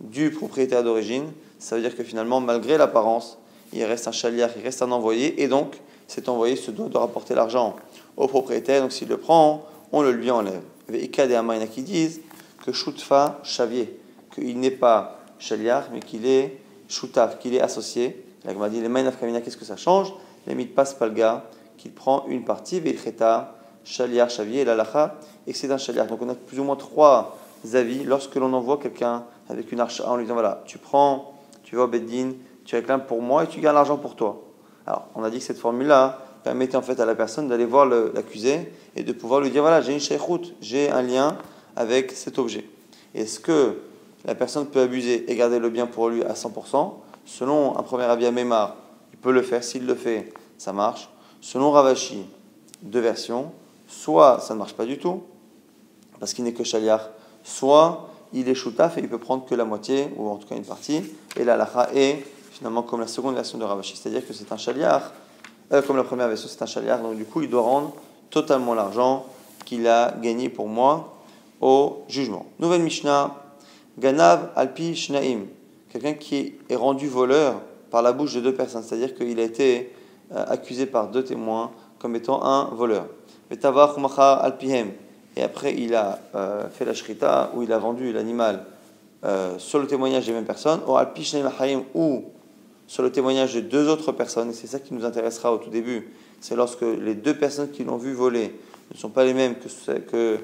du 0.00 0.30
propriétaire 0.30 0.82
d'origine, 0.82 1.24
ça 1.58 1.76
veut 1.76 1.82
dire 1.82 1.96
que 1.96 2.04
finalement, 2.04 2.40
malgré 2.40 2.76
l'apparence, 2.76 3.38
il 3.72 3.84
reste 3.84 4.08
un 4.08 4.12
chaliar, 4.12 4.50
il 4.56 4.62
reste 4.62 4.82
un 4.82 4.90
envoyé, 4.90 5.42
et 5.42 5.48
donc 5.48 5.80
cet 6.06 6.28
envoyé 6.28 6.56
se 6.56 6.70
doit 6.70 6.88
de 6.88 6.96
rapporter 6.96 7.34
l'argent 7.34 7.76
au 8.16 8.26
propriétaire, 8.26 8.82
donc 8.82 8.92
s'il 8.92 9.08
le 9.08 9.16
prend, 9.16 9.64
on 9.92 10.02
le 10.02 10.12
lui 10.12 10.30
enlève. 10.30 10.62
Il 10.88 10.96
y 10.96 11.34
a 11.34 11.66
qui 11.66 11.82
disent 11.82 12.20
que 12.64 12.72
Shutfa 12.72 13.40
Chavier, 13.42 13.98
qu'il 14.34 14.58
n'est 14.60 14.70
pas 14.70 15.20
chaliar, 15.38 15.88
mais 15.92 16.00
qu'il 16.00 16.26
est 16.26 16.58
Shutaf, 16.88 17.38
qu'il 17.38 17.54
est 17.54 17.60
associé. 17.60 18.24
La 18.44 18.68
dit, 18.68 18.80
les 18.80 18.88
Maïnaf 18.88 19.18
Kamina, 19.18 19.40
qu'est-ce 19.40 19.56
que 19.56 19.64
ça 19.64 19.76
change? 19.76 20.12
Les 20.46 20.64
passe 20.66 20.94
Palga, 20.94 21.44
qu'il 21.76 21.92
prend 21.92 22.24
une 22.28 22.44
partie, 22.44 22.78
Veicheta, 22.78 23.56
Chaliar, 23.86 24.28
Chavier 24.28 24.60
et 24.60 24.64
l'Alacha, 24.64 25.14
et 25.46 25.52
que 25.52 25.58
c'est 25.58 25.70
un 25.70 25.78
Chaliar. 25.78 26.06
Donc 26.06 26.20
on 26.20 26.28
a 26.28 26.34
plus 26.34 26.60
ou 26.60 26.64
moins 26.64 26.76
trois 26.76 27.38
avis 27.72 28.04
lorsque 28.04 28.34
l'on 28.34 28.52
envoie 28.52 28.78
quelqu'un 28.78 29.24
avec 29.48 29.72
une 29.72 29.80
arche 29.80 30.00
en 30.00 30.16
lui 30.16 30.24
disant 30.24 30.34
voilà, 30.34 30.62
tu 30.66 30.78
prends, 30.78 31.34
tu 31.64 31.76
vas 31.76 31.84
au 31.84 31.88
Beddin, 31.88 32.32
tu 32.64 32.76
réclames 32.76 33.04
pour 33.06 33.22
moi 33.22 33.44
et 33.44 33.46
tu 33.46 33.60
gardes 33.60 33.76
l'argent 33.76 33.96
pour 33.96 34.16
toi. 34.16 34.42
Alors 34.86 35.06
on 35.14 35.24
a 35.24 35.30
dit 35.30 35.38
que 35.38 35.44
cette 35.44 35.58
formule-là 35.58 36.18
permettait 36.44 36.76
en 36.76 36.82
fait 36.82 37.00
à 37.00 37.06
la 37.06 37.14
personne 37.14 37.48
d'aller 37.48 37.64
voir 37.64 37.86
l'accusé 37.86 38.72
et 38.94 39.02
de 39.02 39.12
pouvoir 39.12 39.40
lui 39.40 39.50
dire 39.50 39.62
voilà, 39.62 39.80
j'ai 39.80 39.92
une 39.92 40.00
shaykhout, 40.00 40.42
j'ai 40.60 40.90
un 40.90 41.02
lien 41.02 41.38
avec 41.74 42.12
cet 42.12 42.38
objet. 42.38 42.64
Est-ce 43.14 43.40
que 43.40 43.78
la 44.24 44.34
personne 44.34 44.66
peut 44.66 44.80
abuser 44.80 45.30
et 45.30 45.36
garder 45.36 45.58
le 45.58 45.70
bien 45.70 45.86
pour 45.86 46.08
lui 46.08 46.22
à 46.24 46.34
100% 46.34 46.92
Selon 47.24 47.76
un 47.76 47.82
premier 47.82 48.04
avis 48.04 48.26
à 48.26 48.30
Mémar, 48.30 48.76
il 49.12 49.18
peut 49.18 49.32
le 49.32 49.42
faire, 49.42 49.64
s'il 49.64 49.86
le 49.86 49.94
fait, 49.94 50.32
ça 50.58 50.72
marche. 50.72 51.08
Selon 51.40 51.70
Ravashi, 51.70 52.24
deux 52.82 53.00
versions. 53.00 53.50
Soit 53.86 54.40
ça 54.40 54.54
ne 54.54 54.58
marche 54.58 54.74
pas 54.74 54.84
du 54.84 54.98
tout, 54.98 55.22
parce 56.18 56.34
qu'il 56.34 56.44
n'est 56.44 56.52
que 56.52 56.64
chaliar, 56.64 57.10
soit 57.44 58.08
il 58.32 58.48
est 58.48 58.54
choutaf 58.54 58.98
et 58.98 59.00
il 59.00 59.08
peut 59.08 59.18
prendre 59.18 59.44
que 59.44 59.54
la 59.54 59.64
moitié, 59.64 60.08
ou 60.16 60.28
en 60.28 60.36
tout 60.36 60.46
cas 60.46 60.56
une 60.56 60.64
partie, 60.64 61.02
et 61.36 61.44
la 61.44 61.56
lacha 61.56 61.88
est 61.94 62.24
finalement 62.50 62.82
comme 62.82 63.00
la 63.00 63.06
seconde 63.06 63.34
version 63.34 63.58
de 63.58 63.64
Ravashi, 63.64 63.96
c'est-à-dire 63.96 64.26
que 64.26 64.32
c'est 64.32 64.50
un 64.50 64.56
chaliar, 64.56 65.12
euh, 65.72 65.82
comme 65.82 65.96
la 65.96 66.04
première 66.04 66.28
version 66.28 66.48
c'est 66.48 66.62
un 66.62 66.66
chaliar, 66.66 67.00
donc 67.00 67.16
du 67.16 67.24
coup 67.24 67.42
il 67.42 67.50
doit 67.50 67.62
rendre 67.62 67.94
totalement 68.30 68.74
l'argent 68.74 69.26
qu'il 69.64 69.86
a 69.86 70.14
gagné 70.22 70.48
pour 70.48 70.68
moi 70.68 71.16
au 71.60 71.98
jugement. 72.08 72.46
Nouvelle 72.58 72.82
Mishnah, 72.82 73.34
Ganav 73.98 74.50
Alpi 74.56 74.94
Shnaim, 74.94 75.46
quelqu'un 75.90 76.14
qui 76.14 76.54
est 76.68 76.76
rendu 76.76 77.08
voleur 77.08 77.60
par 77.90 78.02
la 78.02 78.12
bouche 78.12 78.34
de 78.34 78.40
deux 78.40 78.54
personnes, 78.54 78.82
c'est-à-dire 78.82 79.14
qu'il 79.14 79.38
a 79.38 79.42
été 79.42 79.92
euh, 80.32 80.44
accusé 80.48 80.86
par 80.86 81.08
deux 81.08 81.24
témoins 81.24 81.70
comme 81.98 82.16
étant 82.16 82.44
un 82.44 82.64
voleur. 82.74 83.06
Et 83.50 85.42
après, 85.42 85.74
il 85.74 85.94
a 85.94 86.18
euh, 86.34 86.68
fait 86.68 86.84
la 86.84 86.94
shrita, 86.94 87.52
où 87.54 87.62
il 87.62 87.72
a 87.72 87.78
vendu 87.78 88.12
l'animal 88.12 88.64
euh, 89.24 89.58
sur 89.58 89.78
le 89.78 89.86
témoignage 89.86 90.26
des 90.26 90.32
mêmes 90.32 90.44
personnes, 90.44 90.80
ou 91.94 92.24
sur 92.86 93.02
le 93.02 93.12
témoignage 93.12 93.54
de 93.54 93.60
deux 93.60 93.88
autres 93.88 94.12
personnes, 94.12 94.50
et 94.50 94.52
c'est 94.52 94.66
ça 94.66 94.80
qui 94.80 94.94
nous 94.94 95.04
intéressera 95.04 95.52
au 95.52 95.58
tout 95.58 95.70
début, 95.70 96.10
c'est 96.40 96.56
lorsque 96.56 96.82
les 96.82 97.14
deux 97.14 97.36
personnes 97.36 97.70
qui 97.70 97.84
l'ont 97.84 97.96
vu 97.96 98.12
voler 98.12 98.58
ne 98.92 98.98
sont 98.98 99.10
pas 99.10 99.24
les 99.24 99.34
mêmes 99.34 99.56
que, 99.56 99.98
que 99.98 100.38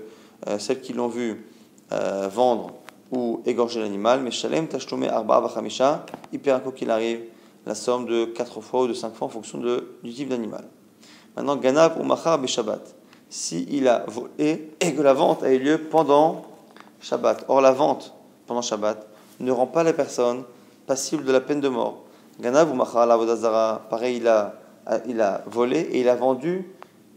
celles 0.58 0.80
qui 0.80 0.92
l'ont 0.92 1.08
vu 1.08 1.46
vendre 1.90 2.74
ou 3.12 3.42
égorger 3.46 3.80
l'animal, 3.80 4.20
mais 4.22 4.30
Shalem 4.30 4.68
Tashlume 4.68 5.04
Arba 5.04 5.40
Bachamisha, 5.40 6.06
hyper 6.32 6.62
qu'il 6.74 6.90
arrive, 6.90 7.20
la 7.66 7.74
somme 7.74 8.06
de 8.06 8.24
4 8.24 8.60
fois 8.60 8.82
ou 8.82 8.88
de 8.88 8.94
5 8.94 9.14
fois 9.14 9.26
en 9.26 9.30
fonction 9.30 9.58
de, 9.58 9.96
du 10.02 10.12
type 10.12 10.28
d'animal. 10.28 10.64
Maintenant, 11.36 11.56
Ganav 11.56 11.98
ou 11.98 12.04
Machar 12.04 12.38
Shabbat. 12.46 12.94
Si 13.28 13.66
il 13.70 13.88
a 13.88 14.04
volé 14.06 14.74
et 14.80 14.94
que 14.94 15.00
la 15.00 15.14
vente 15.14 15.42
a 15.42 15.50
eu 15.50 15.58
lieu 15.58 15.78
pendant 15.78 16.42
Shabbat. 17.00 17.46
Or, 17.48 17.60
la 17.60 17.72
vente 17.72 18.14
pendant 18.46 18.62
Shabbat 18.62 19.06
ne 19.40 19.50
rend 19.50 19.66
pas 19.66 19.82
la 19.82 19.92
personne 19.92 20.44
passible 20.86 21.24
de 21.24 21.32
la 21.32 21.40
peine 21.40 21.60
de 21.60 21.68
mort. 21.68 22.04
Ganav 22.40 22.70
ou 22.70 22.74
Machar 22.74 23.06
la 23.06 23.82
pareil, 23.88 24.16
il 24.18 24.28
a, 24.28 24.54
il 25.06 25.20
a 25.20 25.42
volé 25.46 25.80
et 25.80 26.00
il 26.00 26.08
a 26.08 26.14
vendu 26.14 26.70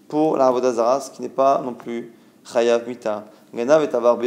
pour 0.07 0.37
la 0.37 0.51
Vodazara, 0.51 1.01
ce 1.01 1.11
qui 1.11 1.21
n'est 1.21 1.29
pas 1.29 1.61
non 1.63 1.73
plus 1.73 2.13
Chayav 2.51 2.87
Mita. 2.87 3.25
Ganav 3.53 3.83
et 3.83 3.95
Avar 3.95 4.17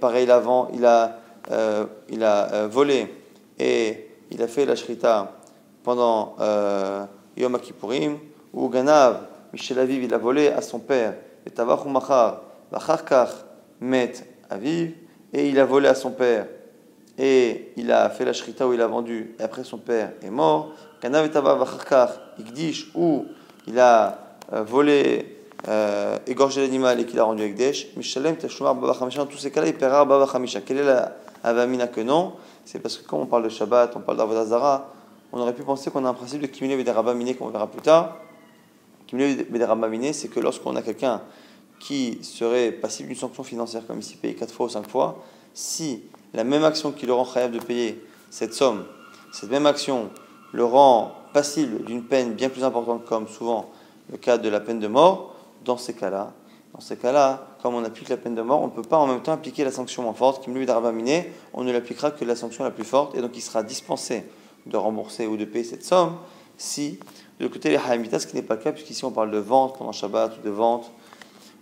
pareil, 0.00 0.24
il 0.24 0.30
a, 0.30 0.68
il 0.72 0.84
a, 0.84 1.18
euh, 1.50 1.84
il 2.08 2.24
a 2.24 2.52
euh, 2.52 2.68
volé 2.68 3.14
et 3.58 4.08
il 4.30 4.42
a 4.42 4.48
fait 4.48 4.66
la 4.66 4.74
Shrita 4.74 5.32
pendant 5.84 6.34
euh, 6.40 7.04
Yom 7.36 7.56
Kippourim, 7.60 8.18
où 8.56 8.68
Ganav, 8.68 9.20
Michel 9.52 9.78
Aviv, 9.78 10.02
il 10.02 10.12
a 10.12 10.18
volé 10.18 10.48
à 10.48 10.62
son 10.62 10.80
père, 10.80 11.14
et 11.46 11.50
Tavach 11.50 11.84
Machar, 11.84 12.40
Vacharkar, 12.72 13.28
Met 13.80 14.14
Aviv, 14.50 14.94
et 15.32 15.48
il 15.48 15.60
a 15.60 15.64
volé 15.64 15.88
à 15.88 15.94
son 15.94 16.10
père, 16.10 16.46
et 17.18 17.72
il 17.76 17.92
a 17.92 18.08
fait 18.10 18.24
la 18.24 18.32
shrita 18.32 18.66
où 18.66 18.72
il 18.72 18.80
a 18.80 18.86
vendu, 18.86 19.36
et 19.38 19.42
après 19.42 19.62
son 19.62 19.78
père 19.78 20.12
est 20.22 20.30
mort. 20.30 20.72
Ganav 21.02 21.26
et 21.26 21.30
Tavach 21.30 21.58
Vacharkar, 21.58 22.12
Igdish, 22.38 22.90
où 22.94 23.26
il 23.66 23.78
a 23.78 24.18
euh, 24.52 24.62
volé, 24.62 25.36
euh, 25.68 26.16
égorgé 26.26 26.62
l'animal 26.62 26.98
et 27.00 27.04
qu'il 27.04 27.18
a 27.20 27.24
rendu 27.24 27.42
Ekdesh. 27.42 27.88
Mishalem 27.96 28.36
Tashumar 28.36 28.74
Babachamisha, 28.74 29.18
dans 29.18 29.26
tous 29.26 29.38
ces 29.38 29.50
cas-là, 29.50 29.66
il 29.66 29.74
paiera 29.74 30.04
Babachamisha. 30.04 30.60
Quelle 30.62 30.78
est 30.78 30.84
la 30.84 31.12
Avamina 31.42 31.88
que 31.88 32.00
non? 32.00 32.34
C'est 32.64 32.78
parce 32.78 32.96
que 32.96 33.06
quand 33.06 33.18
on 33.18 33.26
parle 33.26 33.44
de 33.44 33.48
Shabbat, 33.48 33.94
on 33.96 34.00
parle 34.00 34.18
d'Avodazara, 34.18 34.92
on 35.32 35.40
aurait 35.40 35.52
pu 35.52 35.62
penser 35.62 35.90
qu'on 35.90 36.04
a 36.04 36.08
un 36.08 36.14
principe 36.14 36.40
de 36.40 36.46
Kimile 36.46 36.76
Vederabamine 36.76 37.34
qu'on 37.34 37.48
verra 37.48 37.66
plus 37.66 37.82
tard. 37.82 38.16
Kimile 39.06 39.46
Vederabamine, 39.50 40.12
c'est 40.12 40.28
que 40.28 40.40
lorsqu'on 40.40 40.76
a 40.76 40.82
quelqu'un 40.82 41.22
qui 41.78 42.18
serait 42.22 42.72
passible 42.72 43.08
d'une 43.08 43.18
sanction 43.18 43.44
financière, 43.44 43.86
comme 43.86 44.00
ici 44.00 44.16
payé 44.16 44.34
4 44.34 44.52
fois 44.52 44.66
ou 44.66 44.68
5 44.70 44.88
fois, 44.88 45.22
si 45.54 46.02
la 46.34 46.44
même 46.44 46.64
action 46.64 46.92
qui 46.92 47.06
le 47.06 47.12
rend 47.12 47.24
capable 47.24 47.58
de 47.58 47.64
payer 47.64 48.02
cette 48.30 48.54
somme, 48.54 48.84
cette 49.32 49.50
même 49.50 49.66
action 49.66 50.10
le 50.52 50.64
rend 50.64 51.12
passible 51.32 51.84
d'une 51.84 52.04
peine 52.04 52.34
bien 52.34 52.48
plus 52.48 52.64
importante, 52.64 53.04
comme 53.04 53.28
souvent 53.28 53.70
le 54.10 54.16
cas 54.16 54.38
de 54.38 54.48
la 54.48 54.60
peine 54.60 54.80
de 54.80 54.88
mort, 54.88 55.34
dans 55.64 55.76
ces 55.76 55.94
cas-là, 55.94 56.32
dans 56.72 56.80
ces 56.80 56.96
cas-là, 56.96 57.46
comme 57.62 57.74
on 57.74 57.84
applique 57.84 58.08
la 58.08 58.16
peine 58.16 58.34
de 58.34 58.42
mort, 58.42 58.62
on 58.62 58.66
ne 58.66 58.72
peut 58.72 58.82
pas 58.82 58.98
en 58.98 59.06
même 59.06 59.22
temps 59.22 59.32
appliquer 59.32 59.64
la 59.64 59.70
sanction 59.70 60.02
moins 60.02 60.14
forte, 60.14 60.44
qui 60.44 60.50
lui 60.50 60.66
on 61.54 61.64
ne 61.64 61.72
l'appliquera 61.72 62.10
que 62.10 62.24
la 62.24 62.36
sanction 62.36 62.64
la 62.64 62.70
plus 62.70 62.84
forte, 62.84 63.16
et 63.16 63.20
donc 63.20 63.32
il 63.36 63.40
sera 63.40 63.62
dispensé 63.62 64.24
de 64.66 64.76
rembourser 64.76 65.26
ou 65.26 65.36
de 65.36 65.44
payer 65.44 65.64
cette 65.64 65.84
somme 65.84 66.16
si, 66.58 66.98
de 67.40 67.48
côté 67.48 67.70
les 67.70 67.76
Haïmitas, 67.76 68.20
ce 68.20 68.26
qui 68.26 68.36
n'est 68.36 68.42
pas 68.42 68.54
le 68.54 68.60
cas, 68.60 68.72
puisqu'ici 68.72 69.04
on 69.04 69.10
parle 69.10 69.30
de 69.30 69.38
vente 69.38 69.76
pendant 69.78 69.92
Shabbat 69.92 70.38
ou 70.38 70.42
de 70.42 70.50
vente 70.50 70.90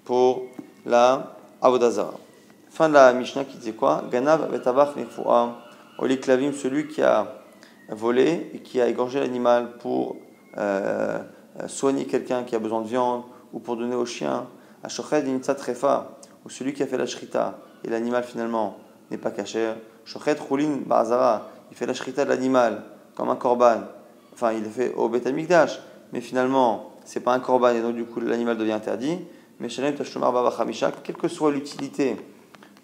pour 0.04 0.42
la 0.86 1.36
Avodazara. 1.60 2.14
Fin 2.70 2.88
de 2.88 2.94
la 2.94 3.12
Mishnah 3.12 3.44
qui 3.44 3.56
disait 3.56 3.72
quoi? 3.72 4.04
Ganav 4.10 4.50
betabach 4.50 4.96
nefua 4.96 5.58
oliklavim, 5.98 6.52
celui 6.52 6.88
qui 6.88 7.02
a 7.02 7.26
volé 7.88 8.50
et 8.52 8.60
qui 8.60 8.80
a 8.80 8.88
égorgé 8.88 9.20
l'animal 9.20 9.76
pour 9.78 10.16
euh, 10.58 11.18
soigner 11.66 12.06
quelqu'un 12.06 12.44
qui 12.44 12.54
a 12.54 12.58
besoin 12.58 12.82
de 12.82 12.88
viande 12.88 13.22
ou 13.52 13.60
pour 13.60 13.76
donner 13.76 13.94
au 13.94 14.06
chien. 14.06 14.46
Ashoched 14.82 15.26
imtzat 15.28 15.54
trefa, 15.54 16.18
ou 16.44 16.50
celui 16.50 16.72
qui 16.72 16.82
a 16.82 16.86
fait 16.86 16.98
la 16.98 17.06
shrita 17.06 17.58
et 17.84 17.88
l'animal 17.88 18.24
finalement 18.24 18.76
n'est 19.10 19.18
pas 19.18 19.30
caché. 19.30 19.72
Shochet 20.04 20.36
chulin 20.36 20.80
ba'azara, 20.84 21.48
il 21.70 21.76
fait 21.76 21.86
la 21.86 21.94
shrita 21.94 22.24
de 22.24 22.30
l'animal 22.30 22.82
comme 23.14 23.30
un 23.30 23.36
korban, 23.36 23.82
enfin 24.34 24.52
il 24.52 24.62
le 24.62 24.70
fait 24.70 24.92
au 24.94 25.08
Beth 25.08 25.28
mais 26.12 26.20
finalement 26.20 26.92
c'est 27.04 27.20
pas 27.20 27.32
un 27.32 27.40
korban 27.40 27.70
et 27.70 27.80
donc 27.80 27.94
du 27.94 28.04
coup 28.04 28.20
l'animal 28.20 28.56
devient 28.56 28.72
interdit. 28.72 29.18
Mais 29.60 29.68
Shalem 29.68 29.94
Tashumar 29.94 30.32
Baba 30.32 30.52
quelle 31.04 31.16
que 31.16 31.28
soit 31.28 31.52
l'utilité 31.52 32.16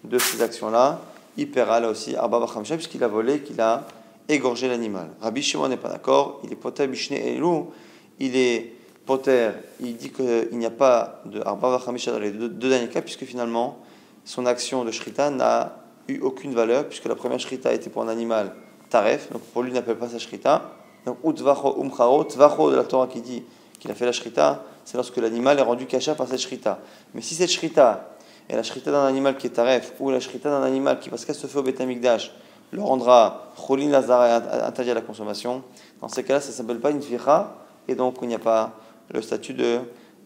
de 0.03 0.17
ces 0.17 0.41
actions-là, 0.41 1.01
il 1.37 1.51
paiera 1.51 1.79
là 1.79 1.89
aussi 1.89 2.15
Arba 2.15 2.45
Khamisha 2.51 2.75
puisqu'il 2.75 3.03
a 3.03 3.07
volé, 3.07 3.41
qu'il 3.41 3.59
a 3.59 3.85
égorgé 4.29 4.67
l'animal. 4.67 5.09
Rabbi 5.21 5.41
Shimon 5.41 5.67
n'est 5.67 5.77
pas 5.77 5.89
d'accord, 5.89 6.39
il 6.43 6.51
est 6.51 6.55
Potabishne 6.55 7.15
Elou, 7.15 7.71
il 8.19 8.35
est 8.35 8.73
Potter, 9.05 9.49
il 9.79 9.97
dit 9.97 10.11
qu'il 10.11 10.57
n'y 10.57 10.65
a 10.65 10.71
pas 10.71 11.21
de 11.25 11.41
Arba 11.41 11.71
Vachamisha 11.71 12.11
dans 12.11 12.19
les 12.19 12.31
deux, 12.31 12.49
derniers 12.49 12.87
cas, 12.87 13.01
puisque 13.01 13.25
finalement, 13.25 13.79
son 14.25 14.45
action 14.45 14.85
de 14.85 14.91
Shrita 14.91 15.31
n'a 15.31 15.75
eu 16.07 16.19
aucune 16.19 16.53
valeur, 16.53 16.87
puisque 16.87 17.05
la 17.05 17.15
première 17.15 17.39
Shrita 17.39 17.73
était 17.73 17.89
pour 17.89 18.03
un 18.03 18.07
animal 18.07 18.55
taref, 18.89 19.31
donc 19.31 19.41
pour 19.41 19.63
lui, 19.63 19.71
il 19.71 19.73
n'appelle 19.73 19.97
pas 19.97 20.07
ça 20.07 20.19
Shrita. 20.19 20.71
Donc, 21.05 21.17
Utvacho 21.23 21.81
Umcharo, 21.81 22.23
Tvacho 22.23 22.71
de 22.71 22.75
la 22.75 22.83
Torah 22.83 23.07
qui 23.07 23.21
dit 23.21 23.43
qu'il 23.79 23.89
a 23.91 23.95
fait 23.95 24.05
la 24.05 24.11
Shrita, 24.11 24.63
c'est 24.85 24.97
lorsque 24.97 25.17
l'animal 25.17 25.57
est 25.57 25.63
rendu 25.63 25.85
cacha 25.85 26.15
par 26.15 26.27
cette 26.27 26.39
Shrita. 26.39 26.79
Mais 27.13 27.21
si 27.21 27.35
cette 27.35 27.49
Shrita 27.49 28.15
est 28.47 28.55
la 28.55 28.63
Shrita 28.63 28.91
d'un 28.91 29.05
animal 29.05 29.37
qui 29.37 29.47
est 29.47 29.51
taref, 29.51 29.93
ou 29.99 30.11
la 30.11 30.19
Shrita 30.19 30.49
d'un 30.49 30.63
animal 30.63 30.99
qui, 30.99 31.09
parce 31.09 31.25
qu'elle 31.25 31.35
se 31.35 31.47
fait 31.47 31.57
au 31.57 31.63
Betamikdash, 31.63 32.31
le 32.71 32.81
rendra 32.81 33.51
Cholin 33.55 33.89
Lazar 33.89 34.21
interdit 34.65 34.91
à 34.91 34.93
la 34.93 35.01
consommation, 35.01 35.63
dans 35.99 36.07
ces 36.07 36.23
cas-là, 36.23 36.41
ça 36.41 36.49
ne 36.49 36.53
s'appelle 36.53 36.79
pas 36.79 36.91
une 36.91 36.99
Vira, 36.99 37.55
et 37.87 37.95
donc 37.95 38.17
il 38.21 38.27
n'y 38.27 38.35
a 38.35 38.39
pas 38.39 38.71
le 39.09 39.21
statut 39.21 39.53
de 39.53 39.79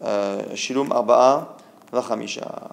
euh, 0.04 0.40
Shilum 0.54 0.92
Arba'a 0.92 1.56
Vachamisha. 1.92 2.70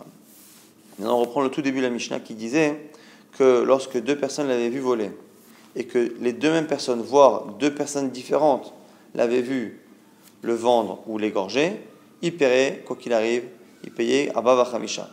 On 1.02 1.18
reprend 1.18 1.42
le 1.42 1.50
tout 1.50 1.62
début 1.62 1.80
de 1.80 1.86
la 1.86 1.90
Mishnah 1.90 2.20
qui 2.20 2.36
disait 2.36 2.92
que 3.38 3.64
lorsque 3.64 4.02
deux 4.02 4.18
personnes 4.18 4.48
l'avaient 4.48 4.70
vu 4.70 4.80
voler, 4.80 5.12
et 5.76 5.86
que 5.86 6.14
les 6.20 6.34
deux 6.34 6.52
mêmes 6.52 6.68
personnes, 6.68 7.02
voire 7.02 7.46
deux 7.60 7.74
personnes 7.74 8.10
différentes, 8.10 8.74
l'avaient 9.16 9.42
vu 9.42 9.82
le 10.42 10.54
vendre 10.54 11.00
ou 11.08 11.18
l'égorger, 11.18 11.82
il 12.22 12.36
paierait, 12.38 12.84
quoi 12.86 12.96
qu'il 12.96 13.14
arrive, 13.14 13.44
il 13.84 13.92
payait 13.92 14.32
Abba 14.36 14.56
Vachamisha. 14.56 15.10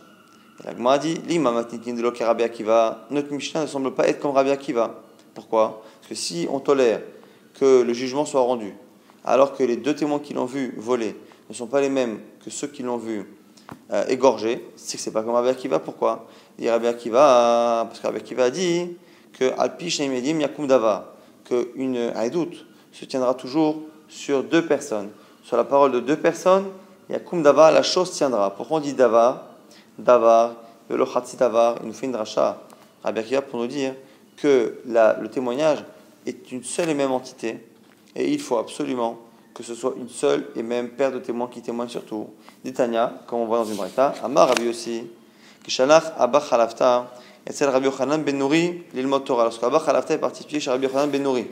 La 0.63 0.75
Gemara 0.75 0.99
dit 0.99 1.15
notre 3.09 3.33
Mishnah 3.33 3.61
ne 3.61 3.67
semble 3.67 3.93
pas 3.93 4.07
être 4.07 4.19
comme 4.19 4.31
Rabbi 4.31 4.51
Akiva. 4.51 5.01
Pourquoi? 5.33 5.81
Parce 5.99 6.09
que 6.09 6.15
si 6.15 6.47
on 6.51 6.59
tolère 6.59 7.01
que 7.59 7.81
le 7.81 7.93
jugement 7.93 8.25
soit 8.25 8.41
rendu, 8.41 8.75
alors 9.25 9.55
que 9.55 9.63
les 9.63 9.77
deux 9.77 9.95
témoins 9.95 10.19
qui 10.19 10.33
l'ont 10.33 10.45
vu 10.45 10.73
voler 10.77 11.15
ne 11.49 11.55
sont 11.55 11.67
pas 11.67 11.81
les 11.81 11.89
mêmes 11.89 12.19
que 12.43 12.49
ceux 12.49 12.67
qui 12.67 12.83
l'ont 12.83 12.97
vu 12.97 13.25
euh, 13.91 14.05
égorger, 14.07 14.67
c'est 14.75 14.97
que 14.97 15.03
c'est 15.03 15.11
pas 15.11 15.23
comme 15.23 15.33
Rabbi 15.33 15.49
Akiva. 15.49 15.79
Pourquoi? 15.79 16.27
Il 16.57 16.63
dit 16.63 16.69
Rabbi 16.69 16.87
Akiva, 16.87 17.85
parce 17.87 17.99
que 17.99 18.07
Rabbi 18.07 18.19
Akiva 18.19 18.45
a 18.45 18.49
dit 18.49 18.95
que 19.33 19.51
Alpi 19.57 19.93
Medim 20.09 20.39
Yakum 20.39 20.67
Dava, 20.67 21.13
qu'une 21.45 22.11
doute 22.31 22.65
se 22.91 23.05
tiendra 23.05 23.33
toujours 23.33 23.81
sur 24.07 24.43
deux 24.43 24.65
personnes. 24.65 25.09
Sur 25.43 25.57
la 25.57 25.63
parole 25.63 25.91
de 25.91 25.99
deux 25.99 26.17
personnes, 26.17 26.65
Yakum 27.09 27.41
Dava, 27.41 27.71
la 27.71 27.83
chose 27.83 28.11
tiendra. 28.11 28.55
Pourquoi 28.55 28.77
on 28.77 28.81
dit 28.81 28.93
Dava? 28.93 29.47
Davar, 29.97 30.55
Velo 30.89 31.05
Davar, 31.37 31.75
il 31.81 31.87
nous 31.87 31.93
fait 31.93 32.05
une 32.05 32.13
dracha, 32.13 32.61
Akiva, 33.03 33.41
pour 33.41 33.59
nous 33.59 33.67
dire 33.67 33.93
que 34.37 34.79
le 34.85 35.27
témoignage 35.27 35.83
est 36.25 36.51
une 36.51 36.63
seule 36.63 36.89
et 36.89 36.93
même 36.93 37.11
entité, 37.11 37.65
et 38.15 38.31
il 38.31 38.39
faut 38.39 38.57
absolument 38.57 39.19
que 39.53 39.63
ce 39.63 39.75
soit 39.75 39.93
une 39.97 40.09
seule 40.09 40.47
et 40.55 40.63
même 40.63 40.89
paire 40.89 41.11
de 41.11 41.19
témoins 41.19 41.47
qui 41.47 41.61
témoignent 41.61 41.89
surtout. 41.89 42.29
D'Itania, 42.63 43.13
comme 43.27 43.39
on 43.39 43.45
voit 43.45 43.57
dans 43.57 43.65
une 43.65 43.75
braïta, 43.75 44.13
Amar 44.23 44.47
Rabbi 44.47 44.69
aussi, 44.69 45.03
Kishalach 45.63 46.13
Abba 46.17 46.41
et 47.47 47.53
c'est 47.53 47.65
Rabbi 47.65 47.85
Yochanan 47.85 48.23
Ben 48.23 48.37
Nouri, 48.37 48.83
l'ilmot 48.93 49.19
Torah. 49.19 49.43
Lorsque 49.43 49.63
Abba 49.63 49.79
Khalafta 49.79 50.13
est 50.13 50.19
particulier 50.19 50.59
chez 50.59 50.69
Rabbi 50.69 50.85
Yochanan 50.85 51.09
Ben 51.09 51.23
Nouri, 51.23 51.47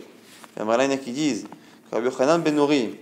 il 0.58 0.65
y 0.65 0.69
a 0.69 0.98
qui 0.98 1.12
disent 1.12 1.48
que 1.89 1.96
Rabbi 1.96 2.05
Yochanan 2.05 2.41
Ben 2.41 2.55
Nouri 2.55 2.96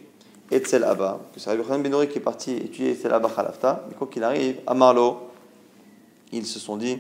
est 0.52 0.66
Tzel 0.66 0.84
Abba, 0.84 1.20
que 1.34 1.40
c'est 1.40 1.50
Rabbi 1.50 1.62
Yochanan 1.62 1.82
Ben 1.82 1.92
Nouri 1.92 2.08
qui 2.08 2.18
est 2.18 2.22
parti 2.22 2.56
étudier 2.56 2.96
Tzel 2.96 3.14
Abba 3.14 3.30
Khalafta, 3.30 3.84
mais 3.88 3.96
quoi 3.96 4.08
qu'il 4.08 4.24
arrive, 4.24 4.58
Amarlo, 4.66 5.30
ils 6.32 6.46
se 6.46 6.60
sont 6.60 6.78
dit, 6.78 6.98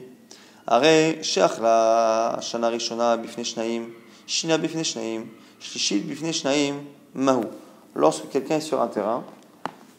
Sheach 1.21 1.59
la 1.61 2.39
Shana 2.41 2.67
Rishona 2.67 3.17
Bifne 3.17 3.43
Shnaim, 3.43 3.83
Shina 4.25 4.57
Bifne 4.57 4.83
Shnaim, 4.83 5.25
Shlishit 5.59 6.01
Bifne 6.01 6.33
Shnaim, 6.33 6.75
Mahu 7.15 7.45
lorsque 7.97 8.29
quelqu'un 8.29 8.57
est 8.57 8.61
sur 8.61 8.81
un 8.81 8.87
terrain, 8.87 9.23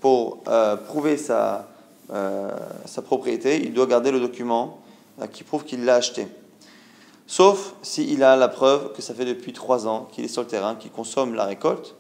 pour 0.01 0.39
euh, 0.47 0.77
prouver 0.77 1.17
sa, 1.17 1.69
euh, 2.11 2.51
sa 2.87 3.03
propriété, 3.03 3.61
il 3.63 3.75
doit 3.75 3.87
garder 3.87 4.11
le 4.11 4.21
document 4.21 4.79
qui 5.27 5.43
prouve 5.43 5.65
qu'il 5.65 5.85
l'a 5.85 5.97
acheté. 5.97 6.29
Sauf 7.27 7.75
s'il 7.83 8.23
a 8.23 8.37
la 8.37 8.49
preuve 8.49 8.93
que 8.93 9.03
ça 9.03 9.13
fait 9.15 9.25
depuis 9.25 9.53
trois 9.53 9.87
ans 9.87 10.09
qu'il 10.13 10.25
est 10.25 10.29
sur 10.29 10.43
le 10.43 10.49
terrain, 10.49 10.77
qu'il 10.77 10.91
consomme 10.91 11.35
la 11.35 11.45
récolte. 11.45 11.95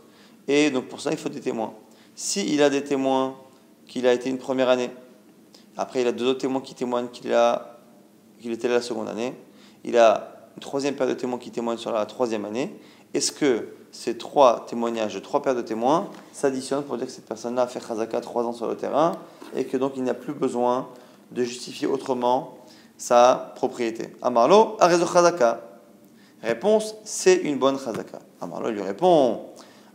Et 0.46 0.70
donc 0.70 0.86
pour 0.86 1.00
ça, 1.00 1.10
il 1.10 1.18
faut 1.18 1.28
des 1.28 1.40
témoins. 1.40 1.74
S'il 2.14 2.62
a 2.62 2.70
des 2.70 2.82
témoins 2.82 3.36
qu'il 3.86 4.06
a 4.06 4.12
été 4.12 4.30
une 4.30 4.38
première 4.38 4.68
année, 4.68 4.90
après 5.76 6.00
il 6.00 6.06
a 6.06 6.12
deux 6.12 6.26
autres 6.26 6.40
témoins 6.40 6.60
qui 6.60 6.74
témoignent 6.74 7.08
qu'il 7.08 7.34
qu'il 8.40 8.52
était 8.52 8.68
là 8.68 8.74
la 8.74 8.82
seconde 8.82 9.08
année, 9.08 9.34
il 9.84 9.98
a 9.98 10.50
une 10.56 10.60
troisième 10.60 10.94
paire 10.94 11.06
de 11.06 11.14
témoins 11.14 11.38
qui 11.38 11.50
témoignent 11.50 11.78
sur 11.78 11.92
la 11.92 12.06
troisième 12.06 12.44
année, 12.44 12.78
est-ce 13.14 13.32
que 13.32 13.68
ces 13.90 14.18
trois 14.18 14.66
témoignages 14.66 15.14
de 15.14 15.20
trois 15.20 15.42
paires 15.42 15.54
de 15.54 15.62
témoins 15.62 16.10
s'additionnent 16.32 16.82
pour 16.82 16.96
dire 16.96 17.06
que 17.06 17.12
cette 17.12 17.26
personne-là 17.26 17.62
a 17.62 17.66
fait 17.66 17.80
Khazaka 17.80 18.20
trois 18.20 18.44
ans 18.44 18.52
sur 18.52 18.68
le 18.68 18.76
terrain 18.76 19.16
et 19.56 19.64
que 19.64 19.76
donc 19.76 19.92
il 19.96 20.02
n'a 20.02 20.14
plus 20.14 20.34
besoin 20.34 20.88
de 21.32 21.42
justifier 21.42 21.86
autrement 21.86 22.57
sa 22.98 23.52
propriété. 23.54 24.08
Amarlo, 24.20 24.76
Arezo 24.80 25.06
Khazaka. 25.06 25.60
Réponse, 26.42 26.96
c'est 27.04 27.36
une 27.36 27.58
bonne 27.58 27.78
Khazaka. 27.78 28.18
Amarlo 28.40 28.70
lui 28.70 28.82
répond 28.82 29.40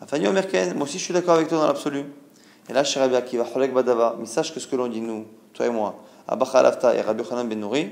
Afani 0.02 0.28
Omerken, 0.28 0.74
moi 0.74 0.84
aussi 0.84 0.98
je 0.98 1.04
suis 1.04 1.14
d'accord 1.14 1.36
avec 1.36 1.48
toi 1.48 1.60
dans 1.60 1.68
l'absolu. 1.68 2.06
Et 2.70 2.74
là, 2.74 2.84
Rabbi 2.84 3.16
Akiva, 3.16 3.46
Cholek 3.46 3.74
Badava, 3.74 4.16
mais 4.20 4.26
sache 4.26 4.54
que 4.54 4.60
ce 4.60 4.68
que 4.68 4.76
l'on 4.76 4.88
dit 4.88 5.02
nous, 5.02 5.26
toi 5.54 5.66
et 5.66 5.70
moi, 5.70 5.96
Abba 6.28 6.46
Khalafta 6.46 6.96
et 6.96 7.02
Rabbi 7.02 7.24
Khanan 7.24 7.48
Ben 7.48 7.60
Nouri, 7.60 7.90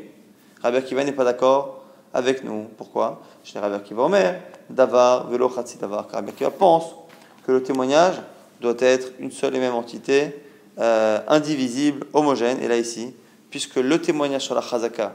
Rabbi 0.62 0.78
Akiva 0.78 1.04
n'est 1.04 1.12
pas 1.12 1.26
d'accord 1.26 1.84
avec 2.13 2.43
nous. 2.43 2.67
Pourquoi? 2.78 3.21
Chez 3.43 3.60
Rabbi 3.60 3.76
Akiva 3.76 4.04
Omer, 4.04 4.41
Davar, 4.69 5.28
Velo 5.28 5.50
Khatsi 5.50 5.78
Davar. 5.78 6.08
Rabbi 6.12 6.30
Akiva 6.32 6.52
pense 6.52 6.95
que 7.45 7.52
le 7.52 7.63
témoignage 7.63 8.15
doit 8.62 8.76
être 8.80 9.12
une 9.19 9.32
seule 9.32 9.56
et 9.56 9.60
même 9.60 9.74
entité, 9.74 10.41
euh, 10.80 11.19
indivisible, 11.28 12.06
homogène. 12.13 12.62
Et 12.62 12.67
là, 12.67 12.78
ici, 12.78 13.13
puisque 13.52 13.76
le 13.76 14.02
témoignage 14.02 14.46
sur 14.46 14.56
la 14.56 14.62
Chazaka, 14.62 15.14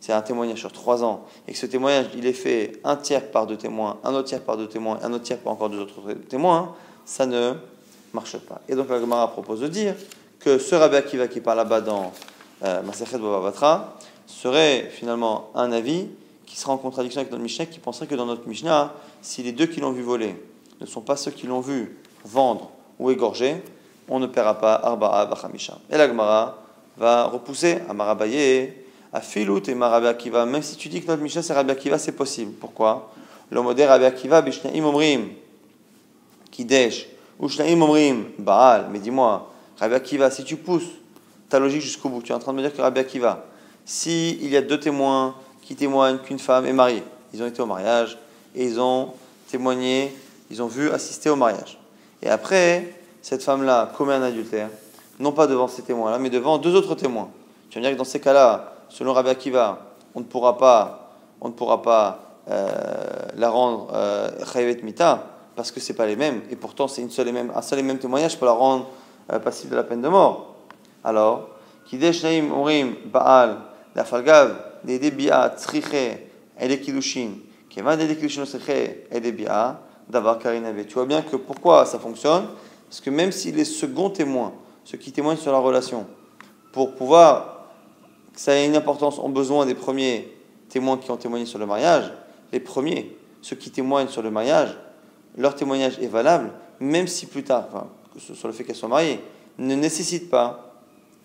c'est 0.00 0.12
un 0.12 0.20
témoignage 0.20 0.58
sur 0.58 0.72
trois 0.72 1.02
ans, 1.02 1.24
et 1.48 1.52
que 1.52 1.58
ce 1.58 1.66
témoignage, 1.66 2.06
il 2.14 2.26
est 2.26 2.34
fait 2.34 2.80
un 2.84 2.96
tiers 2.96 3.30
par 3.30 3.46
deux 3.46 3.56
témoins, 3.56 3.98
un 4.04 4.12
autre 4.12 4.28
tiers 4.28 4.42
par 4.42 4.58
deux 4.58 4.68
témoins, 4.68 4.98
un 5.02 5.12
autre 5.12 5.24
tiers 5.24 5.38
par 5.38 5.54
encore 5.54 5.70
deux 5.70 5.80
autres 5.80 6.12
témoins, 6.28 6.74
ça 7.06 7.24
ne 7.24 7.54
marche 8.12 8.36
pas. 8.38 8.60
Et 8.68 8.74
donc 8.74 8.90
la 8.90 9.00
Gemara 9.00 9.30
propose 9.32 9.60
de 9.60 9.68
dire 9.68 9.94
que 10.38 10.58
ce 10.58 10.74
Rabbi 10.74 10.96
Akiva 10.96 11.28
qui 11.28 11.40
parle 11.40 11.58
là-bas 11.58 11.80
dans 11.80 12.12
euh, 12.62 12.82
Bavatra 12.82 13.96
serait 14.26 14.90
finalement 14.90 15.50
un 15.54 15.72
avis 15.72 16.08
qui 16.44 16.56
sera 16.56 16.72
en 16.72 16.78
contradiction 16.78 17.20
avec 17.20 17.30
notre 17.30 17.42
Mishnah, 17.42 17.66
qui 17.66 17.78
penserait 17.78 18.06
que 18.06 18.14
dans 18.14 18.26
notre 18.26 18.46
Mishnah, 18.46 18.92
si 19.22 19.42
les 19.42 19.52
deux 19.52 19.66
qui 19.66 19.80
l'ont 19.80 19.92
vu 19.92 20.02
voler 20.02 20.40
ne 20.80 20.86
sont 20.86 21.00
pas 21.00 21.16
ceux 21.16 21.30
qui 21.30 21.46
l'ont 21.46 21.60
vu 21.60 21.98
vendre 22.24 22.70
ou 22.98 23.10
égorger, 23.10 23.62
on 24.08 24.18
ne 24.18 24.26
paiera 24.26 24.58
pas 24.58 24.74
Arba'a 24.74 25.26
Bachamisha. 25.26 25.78
Et 25.90 25.96
la 25.96 26.06
Gemara 26.06 26.65
va 26.98 27.24
repousser 27.24 27.78
à 27.88 27.94
Marabaye, 27.94 28.72
à 29.12 29.20
Filout 29.20 29.62
et 29.68 29.74
Marabé 29.74 30.08
Akiva. 30.08 30.44
Même 30.46 30.62
si 30.62 30.76
tu 30.76 30.88
dis 30.88 31.02
que 31.02 31.06
notre 31.06 31.22
Mishnah 31.22 31.42
c'est 31.42 31.52
Rabbi 31.52 31.70
Akiva, 31.70 31.98
c'est 31.98 32.12
possible. 32.12 32.52
Pourquoi? 32.52 33.12
Le 33.50 33.62
modèle 33.62 33.88
Rabbi 33.88 34.04
Akiva, 34.04 34.42
Bishnaim 34.42 34.84
Omrim, 34.84 35.28
Kidesh, 36.50 37.08
ou 37.38 37.48
Shnaim 37.48 37.80
Omrim, 37.82 38.24
Baal. 38.38 38.86
Mais 38.90 38.98
dis-moi, 38.98 39.52
Rabbi 39.78 39.94
Akiva, 39.94 40.30
si 40.30 40.44
tu 40.44 40.56
pousses 40.56 40.90
ta 41.48 41.58
logique 41.58 41.82
jusqu'au 41.82 42.08
bout, 42.08 42.22
tu 42.22 42.32
es 42.32 42.34
en 42.34 42.38
train 42.38 42.52
de 42.52 42.58
me 42.58 42.62
dire 42.62 42.74
que 42.74 42.82
Rabbi 42.82 43.00
Akiva, 43.00 43.44
s'il 43.84 44.42
il 44.42 44.50
y 44.50 44.56
a 44.56 44.62
deux 44.62 44.80
témoins 44.80 45.34
qui 45.62 45.74
témoignent 45.74 46.18
qu'une 46.18 46.38
femme 46.38 46.66
est 46.66 46.72
mariée. 46.72 47.02
Ils 47.34 47.42
ont 47.42 47.46
été 47.46 47.60
au 47.60 47.66
mariage 47.66 48.18
et 48.54 48.64
ils 48.64 48.80
ont 48.80 49.12
témoigné, 49.50 50.14
ils 50.50 50.62
ont 50.62 50.68
vu 50.68 50.90
assister 50.90 51.28
au 51.28 51.36
mariage. 51.36 51.78
Et 52.22 52.28
après, 52.28 52.94
cette 53.20 53.42
femme-là 53.42 53.92
commet 53.96 54.14
un 54.14 54.22
adultère, 54.22 54.68
non 55.18 55.32
pas 55.32 55.46
devant 55.46 55.68
ces 55.68 55.82
témoins-là, 55.82 56.18
mais 56.18 56.30
devant 56.30 56.58
deux 56.58 56.74
autres 56.74 56.94
témoins. 56.94 57.28
Tu 57.70 57.78
vas 57.78 57.80
me 57.80 57.86
dire 57.86 57.92
que 57.94 57.98
dans 57.98 58.04
ces 58.04 58.20
cas-là, 58.20 58.72
selon 58.88 59.12
Rabbi 59.12 59.30
Akiva, 59.30 59.78
on 60.14 60.20
ne 60.20 60.24
pourra 60.24 60.56
pas, 60.56 61.10
on 61.40 61.48
ne 61.48 61.52
pourra 61.52 61.82
pas 61.82 62.20
euh, 62.48 62.68
la 63.36 63.50
rendre 63.50 63.88
euh, 63.92 64.74
mita 64.82 65.26
parce 65.56 65.72
que 65.72 65.80
c'est 65.80 65.94
pas 65.94 66.06
les 66.06 66.16
mêmes, 66.16 66.42
et 66.50 66.56
pourtant 66.56 66.86
c'est 66.86 67.00
une 67.00 67.10
seule 67.10 67.28
et 67.28 67.32
même, 67.32 67.50
un 67.54 67.62
seul 67.62 67.78
et 67.78 67.82
même 67.82 67.98
témoignage 67.98 68.36
pour 68.36 68.46
la 68.46 68.52
rendre 68.52 68.86
euh, 69.32 69.38
passible 69.38 69.70
de 69.70 69.76
la 69.76 69.84
peine 69.84 70.02
de 70.02 70.08
mort. 70.08 70.54
Alors, 71.02 71.48
Kidesh 71.86 72.22
Naim 72.22 72.48
Urim 72.48 72.94
Baal 73.06 73.56
la 73.94 74.04
Falgav 74.04 74.54
les 74.84 75.00
kilushin, 76.80 77.30
qui 77.68 77.80
va 77.80 77.96
des 77.96 78.16
kilushin 78.16 78.44
et 79.10 79.20
des 79.20 79.32
bia, 79.32 79.80
d'avoir 80.08 80.38
karinave. 80.38 80.84
Tu 80.84 80.94
vois 80.94 81.06
bien 81.06 81.22
que 81.22 81.36
pourquoi 81.36 81.84
ça 81.86 81.98
fonctionne? 81.98 82.46
Parce 82.88 83.00
que 83.00 83.10
même 83.10 83.32
si 83.32 83.50
les 83.50 83.64
seconds 83.64 84.10
témoins, 84.10 84.52
ceux 84.86 84.98
qui 84.98 85.10
témoignent 85.10 85.36
sur 85.36 85.50
la 85.50 85.58
relation, 85.58 86.06
pour 86.70 86.94
pouvoir 86.94 87.66
que 88.32 88.40
ça 88.40 88.54
ait 88.54 88.66
une 88.66 88.76
importance, 88.76 89.18
ont 89.18 89.28
besoin 89.28 89.66
des 89.66 89.74
premiers 89.74 90.32
témoins 90.68 90.96
qui 90.96 91.10
ont 91.10 91.16
témoigné 91.16 91.44
sur 91.44 91.58
le 91.58 91.66
mariage, 91.66 92.12
les 92.52 92.60
premiers, 92.60 93.16
ceux 93.42 93.56
qui 93.56 93.70
témoignent 93.70 94.06
sur 94.06 94.22
le 94.22 94.30
mariage, 94.30 94.76
leur 95.36 95.56
témoignage 95.56 95.98
est 96.00 96.06
valable, 96.06 96.52
même 96.78 97.08
si 97.08 97.26
plus 97.26 97.42
tard, 97.42 97.88
sur 98.16 98.46
le 98.46 98.54
fait 98.54 98.62
qu'elles 98.62 98.76
soient 98.76 98.88
mariées, 98.88 99.18
ne 99.58 99.74
nécessite 99.74 100.30
pas 100.30 100.72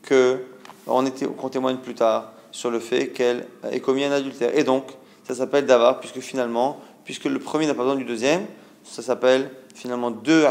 qu'on 0.08 1.50
témoigne 1.52 1.78
plus 1.78 1.93
tard 1.93 2.34
sur 2.50 2.71
le 2.71 2.80
fait 2.80 3.10
qu'elle 3.10 3.45
ait 3.71 3.80
commis 3.80 4.04
un 4.06 4.12
adultère. 4.12 4.58
Et 4.58 4.63
donc, 4.63 4.86
ça 5.24 5.36
s'appelle 5.36 5.67
davar, 5.67 6.00
puisque 6.00 6.19
finalement, 6.19 6.80
puisque 7.06 7.26
le 7.26 7.38
premier 7.38 7.67
n'a 7.67 7.76
pas 7.76 7.84
besoin 7.84 7.95
du 7.95 8.06
deuxième, 8.06 8.47
ça 8.84 9.04
s'appelle 9.04 9.52
finalement 9.76 10.10
deux 10.10 10.47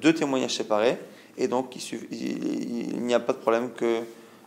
deux 0.00 0.14
témoignages 0.14 0.56
séparés. 0.56 0.98
Et 1.38 1.48
donc 1.48 1.76
il, 1.76 3.02
n'y 3.02 3.14
a 3.14 3.20
pas 3.20 3.32
de 3.32 3.38
problème 3.38 3.70
que 3.72 4.02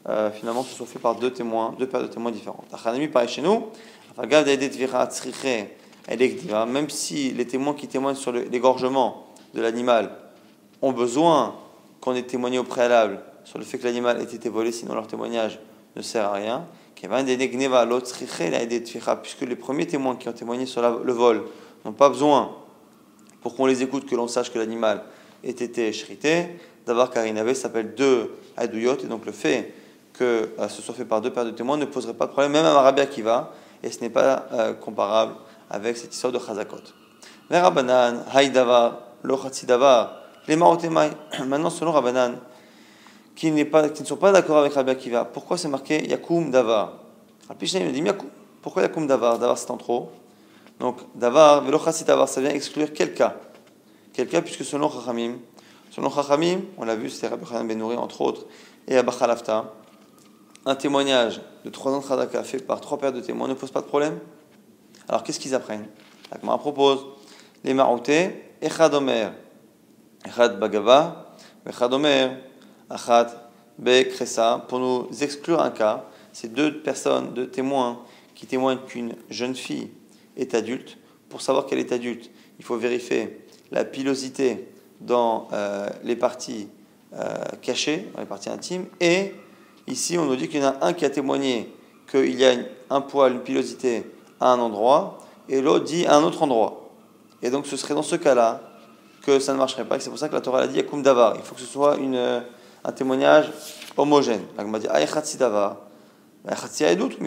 euh, 0.08 0.32
finalement 0.32 0.63
ce 0.63 0.75
soit 0.75 0.86
fait 0.86 0.99
par 0.99 1.15
deux 1.15 1.32
témoins, 1.32 1.75
deux 1.78 1.88
paires 1.88 2.02
de 2.02 2.08
témoins 2.08 2.32
différents. 2.32 2.63
pareil 2.71 3.28
chez 3.28 3.41
nous, 3.41 3.67
même 6.67 6.89
si 6.89 7.32
les 7.32 7.45
témoins 7.45 7.73
qui 7.73 7.88
témoignent 7.88 8.15
sur 8.15 8.32
l'égorgement 8.32 9.28
de 9.54 9.62
l'animal 9.62 10.12
ont 10.82 10.91
besoin 10.91 11.56
qu'on 12.02 12.15
ait 12.15 12.23
témoigné 12.23 12.60
au 12.60 12.63
préalable 12.63 13.19
sur 13.43 13.60
le 13.60 13.65
fait 13.65 13.78
que 13.78 13.86
l'animal 13.86 14.19
ait 14.21 14.36
été 14.36 14.49
volé, 14.49 14.71
sinon 14.71 14.93
leur 14.93 15.08
témoignage 15.08 15.60
ne 15.95 16.02
sert 16.02 16.25
à 16.25 16.34
rien. 16.34 16.65
Puisque 19.23 19.41
les 19.41 19.56
premiers 19.56 19.88
témoins 19.88 20.15
qui 20.15 20.28
ont 20.28 20.34
témoigné 20.34 20.65
sur 20.65 20.82
le 20.82 21.13
vol 21.13 21.43
n'ont 21.86 21.93
pas 21.93 22.10
besoin, 22.10 22.52
pour 23.41 23.56
qu'on 23.56 23.65
les 23.65 23.82
écoute, 23.84 24.06
que 24.06 24.15
l'on 24.15 24.28
sache 24.28 24.52
que 24.52 24.60
l'animal 24.60 25.04
ait 25.43 25.52
été 25.52 25.91
chrité. 25.91 26.47
D'abord, 26.89 27.12
car 27.12 27.23
il 27.23 27.56
s'appelle 27.56 27.93
deux 27.93 28.32
adouyot, 28.58 28.97
et 29.04 29.06
donc 29.06 29.23
le 29.23 29.32
fait 29.32 29.75
que 30.12 30.49
euh, 30.58 30.67
ce 30.67 30.82
soit 30.82 30.95
fait 30.95 31.06
par 31.06 31.21
deux 31.21 31.32
paires 31.32 31.45
de 31.45 31.52
témoins 31.52 31.78
ne 31.78 31.86
poserait 31.86 32.15
pas 32.15 32.25
de 32.25 32.32
problème, 32.32 32.52
même 32.52 32.65
à 32.65 32.73
Marabia 32.73 33.06
qui 33.06 33.21
va, 33.21 33.54
et 33.84 33.91
ce 33.91 34.02
n'est 34.02 34.10
pas 34.10 34.47
euh, 34.54 34.73
comparable 34.73 35.36
avec 35.69 35.97
cette 35.97 36.15
histoire 36.15 36.34
de 36.34 36.39
Chazakot. 36.39 36.82
Rabanan, 37.52 38.23
Haïdavar, 38.34 39.02
Lochatsidavar, 39.21 40.15
les 40.47 40.56
Marotemai. 40.56 41.12
Maintenant, 41.45 41.69
selon 41.69 41.91
Rabanan, 41.91 42.39
qui, 43.36 43.52
pas, 43.65 43.89
qui 43.89 44.02
ne 44.02 44.08
sont 44.08 44.17
pas 44.17 44.32
d'accord 44.32 44.58
avec 44.58 44.73
Rabbi 44.73 44.89
Akiva, 44.89 45.25
pourquoi 45.25 45.60
c'est 45.60 45.67
marqué 45.67 46.08
Yakum 46.10 46.49
Davar? 46.49 46.93
Il 47.62 47.91
dit 47.91 48.04
Pourquoi 48.63 48.82
Yakum 48.82 49.06
Davar? 49.06 49.38
Davar 49.38 49.60
c'est 49.60 49.69
en 49.69 49.78
trop. 49.78 50.10
Donc, 50.80 50.97
Davar, 51.13 51.62
Davar, 51.62 52.28
ça 52.28 52.41
vient 52.41 52.49
exclure 52.49 52.88
quel 52.95 53.13
cas 53.13 53.36
Quel 54.12 54.28
cas, 54.28 54.41
puisque 54.41 54.65
selon 54.65 54.89
Chachamim, 54.89 55.36
selon 55.89 56.10
Chachamim, 56.10 56.62
on 56.78 56.86
l'a 56.86 56.95
vu, 56.95 57.10
c'est 57.10 57.28
Rabbi 57.28 57.45
Benouri, 57.67 57.95
entre 57.95 58.21
autres, 58.21 58.45
et 58.88 58.97
Abba 58.97 59.12
Khalafta, 59.12 59.73
un 60.65 60.75
témoignage 60.75 61.41
de 61.63 61.69
trois 61.69 61.91
ans 61.91 61.99
de 61.99 62.06
Khadaka 62.06 62.43
fait 62.43 62.60
par 62.60 62.82
trois 62.82 62.97
paires 62.97 63.13
de 63.13 63.21
témoins 63.21 63.47
ne 63.47 63.54
pose 63.54 63.71
pas 63.71 63.82
de 63.82 63.88
problème. 63.88 64.19
Alors 65.08 65.23
qu'est-ce 65.23 65.39
qu'ils 65.39 65.56
apprennent? 65.56 65.88
La 66.32 66.58
propose 66.58 67.06
les 67.63 67.73
Maroutés, 67.73 68.43
Echad 68.62 68.93
Omer, 68.93 69.34
Echad 70.25 70.60
Bagava, 70.60 71.36
Echad 71.67 71.93
Omer, 71.93 72.38
Echad 72.93 73.30
Bekresa, 73.78 74.65
pour 74.67 74.80
nous 74.80 75.08
exclure 75.21 75.62
un 75.62 75.71
cas, 75.71 76.06
c'est 76.34 76.54
deux 76.54 76.82
personnes, 76.82 77.34
deux 77.34 77.47
témoins 77.47 78.02
qui 78.36 78.45
témoignent 78.45 78.80
qu'une 78.86 79.15
jeune 79.30 79.56
fille 79.56 79.89
est 80.38 80.54
adulte. 80.54 80.97
Pour 81.30 81.41
savoir 81.41 81.65
qu'elle 81.65 81.80
est 81.80 81.91
adulte, 81.91 82.30
il 82.60 82.65
faut 82.65 82.78
vérifier 82.78 83.45
la 83.71 83.86
pilosité 83.86 84.67
dans 85.01 85.47
euh, 85.53 85.89
les 86.03 86.15
parties 86.15 86.67
euh, 87.13 87.43
cachées, 87.62 88.09
dans 88.13 88.19
les 88.19 88.27
parties 88.27 88.49
intimes, 88.49 88.85
et 88.99 89.33
Ici, 89.89 90.19
on 90.19 90.25
nous 90.25 90.35
dit 90.35 90.47
qu'il 90.47 90.62
y 90.62 90.63
en 90.63 90.67
a 90.67 90.85
un 90.85 90.93
qui 90.93 91.03
a 91.03 91.09
témoigné 91.09 91.73
qu'il 92.09 92.35
y 92.35 92.45
a 92.45 92.53
un 92.91 93.01
poil, 93.01 93.33
une 93.33 93.39
pilosité 93.39 94.05
à 94.39 94.51
un 94.51 94.59
endroit, 94.59 95.17
et 95.49 95.62
l'autre 95.62 95.85
dit 95.85 96.05
à 96.05 96.15
un 96.15 96.23
autre 96.23 96.43
endroit. 96.43 96.91
Et 97.41 97.49
donc, 97.49 97.65
ce 97.65 97.75
serait 97.75 97.95
dans 97.95 98.03
ce 98.03 98.15
cas-là 98.15 98.62
que 99.23 99.39
ça 99.39 99.51
ne 99.51 99.57
marcherait 99.57 99.85
pas. 99.85 99.99
C'est 99.99 100.12
pour 100.12 100.19
ça 100.19 100.29
que 100.29 100.35
la 100.35 100.41
Torah 100.41 100.62
a 100.62 100.67
dit 100.67 100.77
Yakum 100.77 101.01
Davar. 101.01 101.33
Il 101.38 101.41
faut 101.41 101.55
que 101.55 101.62
ce 101.62 101.67
soit 101.67 101.97
une, 101.97 102.43
un 102.83 102.91
témoignage 102.91 103.51
homogène. 103.97 104.43
M'a 104.63 104.77
dit 104.77 104.88
Ayachatsi 104.88 105.38
Davar. 105.38 105.77
Mais 106.45 106.53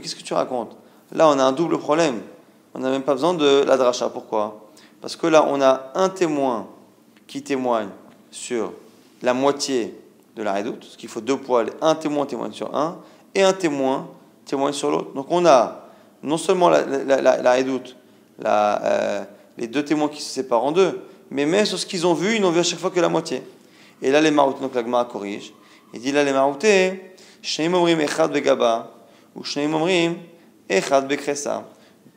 qu'est-ce 0.00 0.14
que 0.14 0.22
tu 0.22 0.34
racontes? 0.34 0.76
Là, 1.10 1.28
on 1.28 1.38
a 1.40 1.44
un 1.44 1.52
double 1.52 1.78
problème. 1.78 2.20
On 2.74 2.78
n'a 2.78 2.90
même 2.90 3.02
pas 3.02 3.14
besoin 3.14 3.34
de 3.34 3.64
la 3.66 3.76
dracha. 3.76 4.08
Pourquoi? 4.08 4.70
Parce 5.00 5.16
que 5.16 5.26
là, 5.26 5.44
on 5.48 5.60
a 5.60 5.90
un 5.96 6.08
témoin 6.08 6.68
qui 7.32 7.40
témoigne 7.40 7.88
sur 8.30 8.74
la 9.22 9.32
moitié 9.32 9.98
de 10.36 10.42
la 10.42 10.52
redoute, 10.52 10.80
parce 10.80 10.98
qu'il 10.98 11.08
faut 11.08 11.22
deux 11.22 11.38
poils, 11.38 11.70
un 11.80 11.94
témoin 11.94 12.26
témoigne 12.26 12.52
sur 12.52 12.76
un, 12.76 12.98
et 13.34 13.42
un 13.42 13.54
témoin 13.54 14.10
témoigne 14.44 14.74
sur 14.74 14.90
l'autre. 14.90 15.14
Donc 15.14 15.28
on 15.30 15.46
a 15.46 15.88
non 16.22 16.36
seulement 16.36 16.68
la, 16.68 16.82
la, 16.82 17.54
redoute, 17.54 17.96
euh, 18.44 19.24
les 19.56 19.66
deux 19.66 19.82
témoins 19.82 20.08
qui 20.08 20.20
se 20.20 20.28
séparent 20.28 20.62
en 20.62 20.72
deux, 20.72 21.00
mais 21.30 21.46
même 21.46 21.64
sur 21.64 21.78
ce 21.78 21.86
qu'ils 21.86 22.06
ont 22.06 22.12
vu, 22.12 22.36
ils 22.36 22.42
n'ont 22.42 22.50
vu 22.50 22.60
à 22.60 22.64
chaque 22.64 22.78
fois 22.78 22.90
que 22.90 23.00
la 23.00 23.08
moitié. 23.08 23.42
Et 24.02 24.10
là, 24.10 24.20
les 24.20 24.30
maroutés, 24.30 24.60
donc 24.60 24.74
la 24.74 25.04
corrige. 25.06 25.54
Il 25.94 26.00
dit 26.02 26.12
là, 26.12 26.24
les 26.24 26.34
maroutés, 26.34 27.14
omrim 27.58 27.98
echad 28.02 28.30
begaba, 28.30 28.92
ou 29.34 29.42
echad 30.68 31.08
bekresa. 31.08 31.64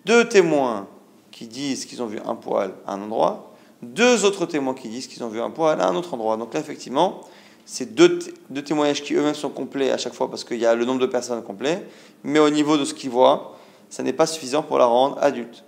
Deux 0.04 0.28
témoins 0.28 0.90
qui 1.32 1.48
disent 1.48 1.86
qu'ils 1.86 2.04
ont 2.04 2.08
vu 2.08 2.20
un 2.26 2.36
poil 2.36 2.74
à 2.86 2.96
un 2.96 3.02
endroit, 3.02 3.55
deux 3.94 4.26
autres 4.26 4.46
témoins 4.46 4.74
qui 4.74 4.90
disent 4.90 5.08
qu'ils 5.08 5.24
ont 5.24 5.30
vu 5.30 5.40
un 5.40 5.50
poil 5.50 5.80
à 5.82 5.88
un 5.88 5.96
autre 5.96 6.14
endroit. 6.14 6.38
Donc 6.38 6.54
là, 6.54 6.60
effectivement, 6.60 7.22
c'est 7.66 7.96
deux, 7.96 8.20
deux, 8.50 8.64
témoignages 8.64 9.02
qui 9.02 9.16
eux-mêmes 9.16 9.36
sont 9.36 9.50
complets 9.50 9.92
à 9.92 9.98
chaque 9.98 10.14
fois 10.14 10.30
parce 10.30 10.44
qu'il 10.44 10.58
y 10.58 10.66
a 10.66 10.76
le 10.76 10.86
nombre 10.86 11.00
de 11.00 11.08
personnes 11.08 11.42
complet, 11.42 11.86
mais 12.24 12.40
au 12.40 12.50
niveau 12.50 12.78
de 12.78 12.86
ce 12.86 12.94
qu'ils 12.94 13.10
voient, 13.10 13.58
ça 13.90 14.04
n'est 14.04 14.14
pas 14.14 14.28
suffisant 14.28 14.62
pour 14.62 14.78
la 14.78 14.86
rendre 14.86 15.18
adulte. 15.22 15.64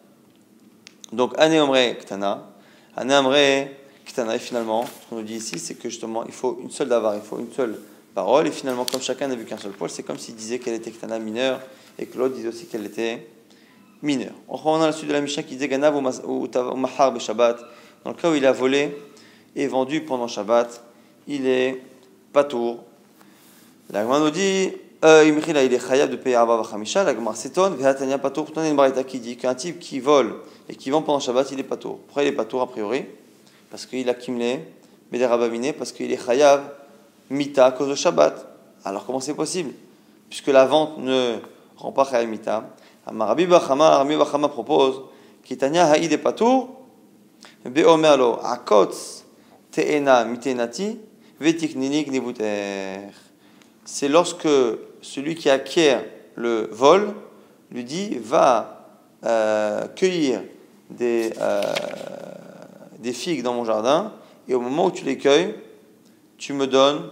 Donc, 1.12 1.34
Anéomre 1.38 1.98
Ktana, 2.00 2.48
Anéomre 2.96 3.70
Ktana, 4.06 4.36
et 4.36 4.40
finalement, 4.40 4.86
ce 4.86 5.10
qu'on 5.10 5.16
nous 5.18 5.24
dit 5.24 5.36
ici, 5.36 5.58
c'est 5.58 5.76
que 5.76 5.90
justement, 5.90 6.26
il 6.26 6.34
faut 6.34 6.60
une 6.62 6.70
seule 6.70 6.90
davar, 6.90 7.16
il 7.16 7.22
faut 7.22 7.40
une 7.40 7.52
seule 7.54 7.80
parole, 8.14 8.48
et 8.48 8.52
finalement, 8.52 8.86
comme 8.86 9.02
chacun 9.02 9.28
n'a 9.28 9.36
vu 9.36 9.46
qu'un 9.46 9.58
seul 9.58 9.72
poil, 9.72 9.90
c'est 9.90 10.04
comme 10.04 10.18
s'il 10.18 10.36
disait 10.36 10.60
qu'elle 10.60 10.74
était 10.74 10.92
Ktana 10.92 11.18
mineure, 11.20 11.62
et 11.98 12.06
que 12.06 12.18
l'autre 12.18 12.36
disait 12.36 12.50
aussi 12.50 12.66
qu'elle 12.66 12.86
était 12.86 13.28
mineure. 14.02 14.34
On 14.48 14.82
a 14.82 14.88
la 14.88 14.92
suite 14.92 15.08
de 15.08 15.14
la 15.14 15.22
Mishnah 15.22 15.44
qui 15.44 15.56
disait 15.56 15.68
Ganav 15.68 15.96
ou 15.96 16.48
Mahar 16.76 17.20
Shabbat, 17.20 17.60
dans 18.08 18.14
le 18.14 18.22
cas 18.22 18.32
où 18.32 18.36
il 18.36 18.46
a 18.46 18.54
volé 18.54 18.98
et 19.54 19.68
vendu 19.68 20.00
pendant 20.00 20.30
Shabbat, 20.30 20.82
il 21.28 21.46
est 21.46 21.84
patour. 22.32 22.86
La 23.90 24.02
Gemara 24.02 24.22
nous 24.22 24.30
dit 24.30 24.72
euh, 25.04 25.26
il 25.28 25.58
est 25.58 25.80
chayav 25.86 26.10
de 26.10 26.16
payer 26.16 26.38
Arba 26.38 26.56
Vachamisha. 26.56 27.04
La 27.04 27.14
Gemara 27.14 27.36
s'étonne, 27.36 27.76
Vehatania 27.76 28.18
patour. 28.18 28.46
Pourtant, 28.46 28.64
il 28.64 28.74
y 28.74 28.80
a 28.80 28.88
une 28.88 29.04
qui 29.04 29.20
dit 29.20 29.36
qu'un 29.36 29.56
type 29.56 29.80
qui 29.80 30.00
vole 30.00 30.36
et 30.70 30.76
qui 30.78 30.90
vend 30.90 31.02
pendant 31.02 31.20
Shabbat, 31.20 31.52
il 31.52 31.60
est 31.60 31.64
patour. 31.64 31.98
Pourquoi 31.98 32.24
il 32.24 32.30
est 32.30 32.32
patour 32.32 32.62
a 32.62 32.68
priori? 32.68 33.04
Parce 33.70 33.86
qu'il 33.86 34.08
a 34.10 34.14
kimlé, 34.14 34.62
mais 35.12 35.20
des 35.20 35.74
parce 35.74 35.92
qu'il 35.92 36.10
est 36.10 36.26
chayav 36.26 36.62
mita 37.30 37.66
à 37.66 37.72
cause 37.74 37.90
de 37.90 37.96
Shabbat. 37.96 38.48
Alors 38.86 39.06
comment 39.06 39.20
c'est 39.20 39.34
possible? 39.34 39.74
Puisque 40.30 40.48
la 40.48 40.66
vente 40.66 40.98
ne 41.00 41.40
rend 41.76 41.92
pas 41.92 42.06
chayav 42.06 42.26
mita. 42.26 42.70
Rabbi 43.06 43.48
Bachama, 43.48 43.98
Rabbi 43.98 44.16
Bachama 44.16 44.48
propose 44.48 45.02
Kitania 45.44 45.92
haïd 45.92 46.14
est 46.14 46.18
patour. 46.18 46.77
Beomerlo 47.70 48.40
akotz 48.44 49.24
te'ena 49.72 50.26
mitenati 50.26 51.00
c'est 53.86 54.08
lorsque 54.08 54.48
celui 55.02 55.36
qui 55.36 55.50
acquiert 55.52 56.04
le 56.36 56.70
vol 56.72 57.14
lui 57.72 57.84
dit 57.84 58.18
va 58.20 58.88
euh, 59.24 59.88
cueillir 59.96 60.42
des, 60.90 61.32
euh, 61.40 61.62
des 62.98 63.14
figues 63.14 63.44
dans 63.44 63.54
mon 63.54 63.66
jardin 63.66 64.14
et 64.48 64.56
au 64.56 64.60
moment 64.60 64.86
où 64.86 64.92
tu 64.92 65.06
les 65.06 65.18
cueilles, 65.18 65.54
tu 66.38 66.54
me 66.54 66.66
donnes 66.66 67.10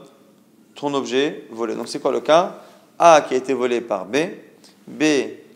ton 0.73 0.93
objet 0.93 1.45
volé. 1.51 1.75
Donc 1.75 1.87
c'est 1.87 1.99
quoi 1.99 2.11
le 2.11 2.21
cas? 2.21 2.55
A 2.97 3.21
qui 3.21 3.33
a 3.33 3.37
été 3.37 3.53
volé 3.53 3.81
par 3.81 4.05
B, 4.05 4.17
B 4.87 5.03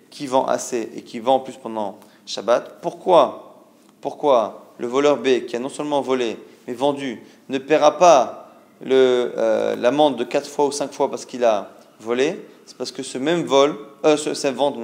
qui 0.10 0.28
vend 0.28 0.46
assez 0.46 0.90
et 0.96 1.02
qui 1.02 1.20
vend 1.20 1.36
en 1.36 1.40
plus 1.40 1.54
pendant 1.54 1.98
Shabbat. 2.26 2.82
Pourquoi? 2.82 3.66
Pourquoi 4.02 4.69
le 4.80 4.88
voleur 4.88 5.18
B 5.18 5.46
qui 5.46 5.56
a 5.56 5.60
non 5.60 5.70
seulement 5.70 6.02
volé 6.02 6.38
mais 6.68 6.74
vendu 6.74 7.22
ne 7.50 7.58
paiera 7.58 7.98
pas 7.98 8.52
euh, 8.86 9.76
l'amende 9.76 10.18
de 10.18 10.24
4 10.24 10.50
fois 10.50 10.66
ou 10.66 10.72
5 10.72 10.92
fois 10.94 11.10
parce 11.10 11.26
qu'il 11.26 11.44
a 11.44 11.72
volé, 12.00 12.46
c'est 12.66 12.78
parce 12.78 12.92
que 12.92 13.04
ce 13.04 13.18
même 13.18 13.44
vol, 13.44 13.76
euh, 14.06 14.18
cette 14.18 14.56
vente, 14.56 14.78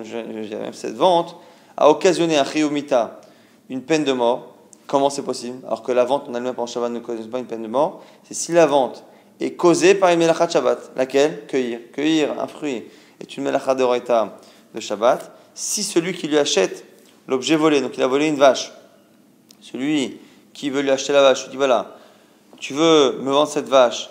cette 0.73 0.95
vente, 0.95 1.37
a 1.77 1.89
occasionné 1.89 2.37
un 2.37 2.43
chiyomita, 2.43 3.21
une 3.69 3.81
peine 3.81 4.03
de 4.03 4.11
mort. 4.11 4.55
Comment 4.87 5.09
c'est 5.09 5.23
possible? 5.23 5.59
Alors 5.65 5.81
que 5.81 5.91
la 5.91 6.03
vente 6.03 6.29
en 6.29 6.33
elle-même 6.33 6.55
Shabbat 6.65 6.91
ne 6.91 6.99
cause 6.99 7.27
pas 7.27 7.39
une 7.39 7.45
peine 7.45 7.63
de 7.63 7.67
mort. 7.67 8.03
C'est 8.23 8.35
si 8.35 8.51
la 8.51 8.65
vente 8.65 9.03
est 9.39 9.51
causée 9.51 9.95
par 9.95 10.11
une 10.11 10.19
melachat 10.19 10.49
Shabbat. 10.49 10.91
Laquelle? 10.95 11.45
Cueillir. 11.47 11.79
Cueillir 11.91 12.39
un 12.39 12.47
fruit 12.47 12.83
est 13.19 13.37
une 13.37 13.43
melachat 13.43 13.73
de 13.73 13.85
de 14.75 14.79
Shabbat. 14.79 15.31
Si 15.55 15.83
celui 15.83 16.13
qui 16.13 16.27
lui 16.27 16.37
achète 16.37 16.85
l'objet 17.27 17.55
volé, 17.55 17.81
donc 17.81 17.97
il 17.97 18.03
a 18.03 18.07
volé 18.07 18.27
une 18.27 18.35
vache, 18.35 18.71
celui 19.71 20.19
qui 20.53 20.69
veut 20.69 20.81
lui 20.81 20.91
acheter 20.91 21.11
la 21.11 21.23
vache, 21.23 21.43
lui 21.43 21.51
dit 21.51 21.57
voilà, 21.57 21.97
tu 22.59 22.73
veux 22.73 23.19
me 23.21 23.31
vendre 23.31 23.49
cette 23.49 23.67
vache, 23.67 24.09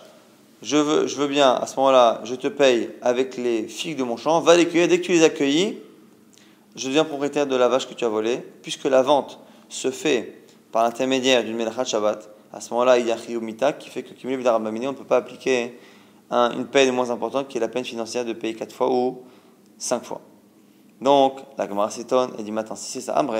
je 0.62 0.76
veux, 0.76 1.06
je 1.06 1.16
veux 1.16 1.28
bien, 1.28 1.52
à 1.54 1.66
ce 1.66 1.76
moment-là, 1.76 2.20
je 2.24 2.34
te 2.34 2.48
paye 2.48 2.90
avec 3.02 3.36
les 3.36 3.68
figues 3.68 3.96
de 3.96 4.02
mon 4.02 4.16
champ, 4.16 4.40
va 4.40 4.56
les 4.56 4.66
cueillir, 4.66 4.88
dès 4.88 5.00
que 5.00 5.04
tu 5.06 5.12
les 5.12 5.22
as 5.22 5.30
cueillis, 5.30 5.78
je 6.74 6.88
deviens 6.88 7.04
propriétaire 7.04 7.46
de 7.46 7.54
la 7.54 7.68
vache 7.68 7.86
que 7.86 7.94
tu 7.94 8.04
as 8.04 8.08
volée, 8.08 8.38
puisque 8.62 8.84
la 8.84 9.02
vente 9.02 9.38
se 9.68 9.92
fait 9.92 10.42
par 10.72 10.82
l'intermédiaire 10.82 11.44
d'une 11.44 11.56
melachat 11.56 11.84
Shabbat. 11.84 12.28
À 12.52 12.60
ce 12.60 12.70
moment-là, 12.70 12.98
il 12.98 13.06
y 13.06 13.12
a 13.12 13.14
un 13.14 13.72
qui 13.72 13.90
fait 13.90 14.02
que 14.02 14.10
on 14.24 14.28
ne 14.28 14.92
peut 14.92 15.04
pas 15.04 15.18
appliquer 15.18 15.78
une 16.30 16.66
peine 16.66 16.90
moins 16.92 17.10
importante 17.10 17.46
qui 17.46 17.58
est 17.58 17.60
la 17.60 17.68
peine 17.68 17.84
financière 17.84 18.24
de 18.24 18.32
payer 18.32 18.54
4 18.54 18.74
fois 18.74 18.90
ou 18.90 19.22
5 19.78 20.04
fois. 20.04 20.20
Donc, 21.00 21.40
la 21.56 21.68
Gemara 21.68 21.90
s'étonne 21.90 22.32
et 22.38 22.42
dit 22.42 22.50
Maintenant, 22.50 22.76
si 22.76 22.90
c'est 22.90 23.02
ça, 23.02 23.20
Ambre, 23.20 23.36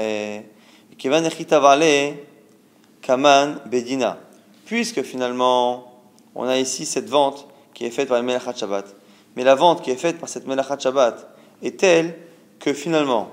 Kaman 3.03 3.61
Bedina 3.67 4.19
puisque 4.65 5.03
finalement 5.03 5.93
on 6.35 6.45
a 6.45 6.59
ici 6.59 6.87
cette 6.87 7.09
vente 7.09 7.47
qui 7.75 7.85
est 7.85 7.91
faite 7.91 8.09
par 8.09 8.19
le 8.19 8.25
Melachat 8.25 8.55
Shabbat. 8.55 8.95
Mais 9.37 9.45
la 9.45 9.55
vente 9.55 9.83
qui 9.83 9.91
est 9.91 9.97
faite 9.97 10.19
par 10.19 10.29
cette 10.29 10.47
Melachat 10.47 10.79
Shabbat 10.79 11.29
est 11.63 11.79
telle 11.79 12.17
que 12.59 12.73
finalement, 12.73 13.31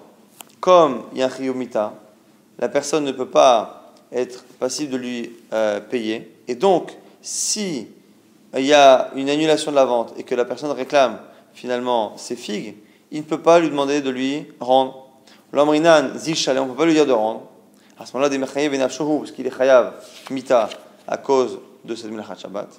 comme 0.60 1.04
il 1.14 1.20
y 1.20 1.24
a 1.24 1.28
un 1.28 1.92
la 2.60 2.70
personne 2.70 3.06
ne 3.06 3.12
peut 3.12 3.30
pas 3.30 3.94
être 4.12 4.44
passible 4.60 4.92
de 4.92 4.98
lui 4.98 5.32
euh, 5.54 5.80
payer. 5.80 6.36
Et 6.48 6.56
donc, 6.56 6.92
si 7.22 7.88
il 8.56 8.66
y 8.66 8.74
a 8.74 9.10
une 9.16 9.30
annulation 9.30 9.72
de 9.72 9.78
la 9.78 9.86
vente 9.86 10.14
et 10.18 10.24
que 10.24 10.36
la 10.36 10.46
personne 10.46 10.72
réclame 10.72 11.20
finalement 11.54 12.14
ses 12.18 12.36
figues, 12.36 12.76
il 13.12 13.20
ne 13.20 13.26
peut 13.26 13.42
pas 13.42 13.60
lui 13.60 13.70
demander 13.70 14.02
de 14.02 14.10
lui 14.10 14.46
rendre. 14.60 15.08
L'omrinan 15.54 16.16
zil 16.16 16.36
on 16.50 16.66
ne 16.66 16.72
peut 16.72 16.78
pas 16.78 16.86
lui 16.86 16.94
dire 16.94 17.06
de 17.06 17.12
rendre. 17.12 17.44
À 18.00 18.06
ce 18.06 18.14
moment-là, 18.14 18.30
des 18.30 18.38
mechayev 18.38 18.78
parce 18.78 19.32
qu'il 19.32 19.46
est 19.46 19.56
chayav 19.56 19.94
mita 20.30 20.70
à 21.08 21.18
cause 21.18 21.60
de 21.84 21.94
cette 21.96 22.10
melachat 22.12 22.36
Shabbat. 22.36 22.70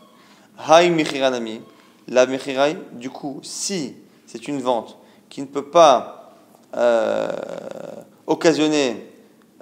Hay 0.69 0.91
mechiranami, 0.91 1.61
la 2.09 2.27
mechirai, 2.27 2.77
du 2.93 3.11
coup, 3.11 3.41
si 3.43 3.95
c'est 4.27 4.49
une 4.49 4.61
vente 4.61 4.99
qui 5.29 5.41
ne 5.41 5.47
peut 5.47 5.71
pas 5.71 6.35
euh, 6.77 7.31
occasionner 8.27 9.07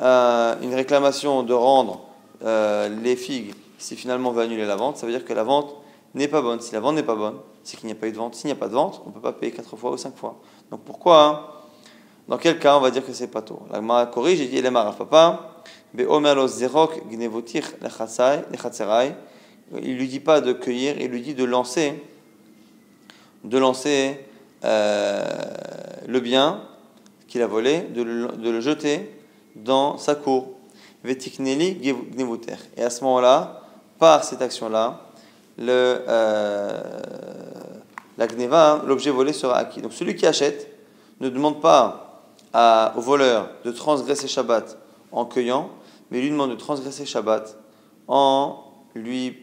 euh, 0.00 0.54
une 0.62 0.74
réclamation 0.74 1.42
de 1.42 1.52
rendre 1.52 2.00
euh, 2.42 2.88
les 3.02 3.16
figues 3.16 3.54
si 3.80 3.96
finalement 3.96 4.30
on 4.30 4.32
veut 4.32 4.42
annuler 4.42 4.66
la 4.66 4.76
vente, 4.76 4.98
ça 4.98 5.06
veut 5.06 5.12
dire 5.12 5.24
que 5.24 5.32
la 5.32 5.42
vente 5.42 5.74
n'est 6.14 6.28
pas 6.28 6.42
bonne. 6.42 6.60
Si 6.60 6.72
la 6.74 6.80
vente 6.80 6.96
n'est 6.96 7.02
pas 7.02 7.14
bonne, 7.14 7.36
c'est 7.64 7.78
qu'il 7.78 7.86
n'y 7.86 7.92
a 7.92 7.96
pas 7.96 8.08
eu 8.08 8.12
de 8.12 8.16
vente. 8.16 8.34
S'il 8.34 8.48
n'y 8.48 8.52
a 8.52 8.56
pas 8.56 8.68
de 8.68 8.74
vente, 8.74 9.02
on 9.04 9.08
ne 9.08 9.14
peut 9.14 9.20
pas 9.20 9.32
payer 9.32 9.52
quatre 9.52 9.74
fois 9.76 9.90
ou 9.90 9.96
cinq 9.96 10.16
fois. 10.16 10.38
Donc 10.70 10.80
pourquoi 10.84 11.24
hein 11.24 11.40
Dans 12.30 12.38
quel 12.38 12.58
cas 12.60 12.76
on 12.76 12.80
va 12.80 12.92
dire 12.92 13.04
que 13.04 13.12
c'est 13.12 13.26
pas 13.26 13.42
tôt 13.42 13.60
La 13.72 14.06
corrige 14.06 14.40
et 14.40 14.46
dit 14.46 14.62
Papa, 14.62 15.50
il 19.82 19.96
lui 19.96 20.06
dit 20.06 20.20
pas 20.20 20.40
de 20.40 20.52
cueillir, 20.52 21.00
il 21.00 21.08
lui 21.08 21.22
dit 21.22 21.34
de 21.34 21.42
lancer, 21.42 22.00
de 23.42 23.58
lancer 23.58 24.24
euh, 24.64 25.24
le 26.06 26.20
bien 26.20 26.62
qu'il 27.26 27.42
a 27.42 27.48
volé, 27.48 27.80
de 27.80 28.02
le, 28.02 28.28
de 28.28 28.50
le, 28.50 28.60
jeter 28.60 29.10
dans 29.56 29.98
sa 29.98 30.14
cour. 30.14 30.50
Et 31.04 31.16
à 32.80 32.90
ce 32.90 33.02
moment-là, 33.02 33.62
par 33.98 34.22
cette 34.22 34.40
action-là, 34.40 35.00
le, 35.58 36.04
euh, 36.08 36.80
la 38.16 38.28
gneva, 38.28 38.84
l'objet 38.86 39.10
volé 39.10 39.32
sera 39.32 39.56
acquis. 39.56 39.82
Donc 39.82 39.92
celui 39.92 40.14
qui 40.14 40.28
achète 40.28 40.68
ne 41.18 41.28
demande 41.28 41.60
pas 41.60 42.06
au 42.54 43.00
voleur 43.00 43.48
de 43.64 43.70
transgresser 43.70 44.28
Shabbat 44.28 44.76
en 45.12 45.24
cueillant, 45.24 45.70
mais 46.10 46.20
lui 46.20 46.30
demande 46.30 46.50
de 46.50 46.56
transgresser 46.56 47.06
Shabbat 47.06 47.56
en 48.08 48.64
lui 48.94 49.36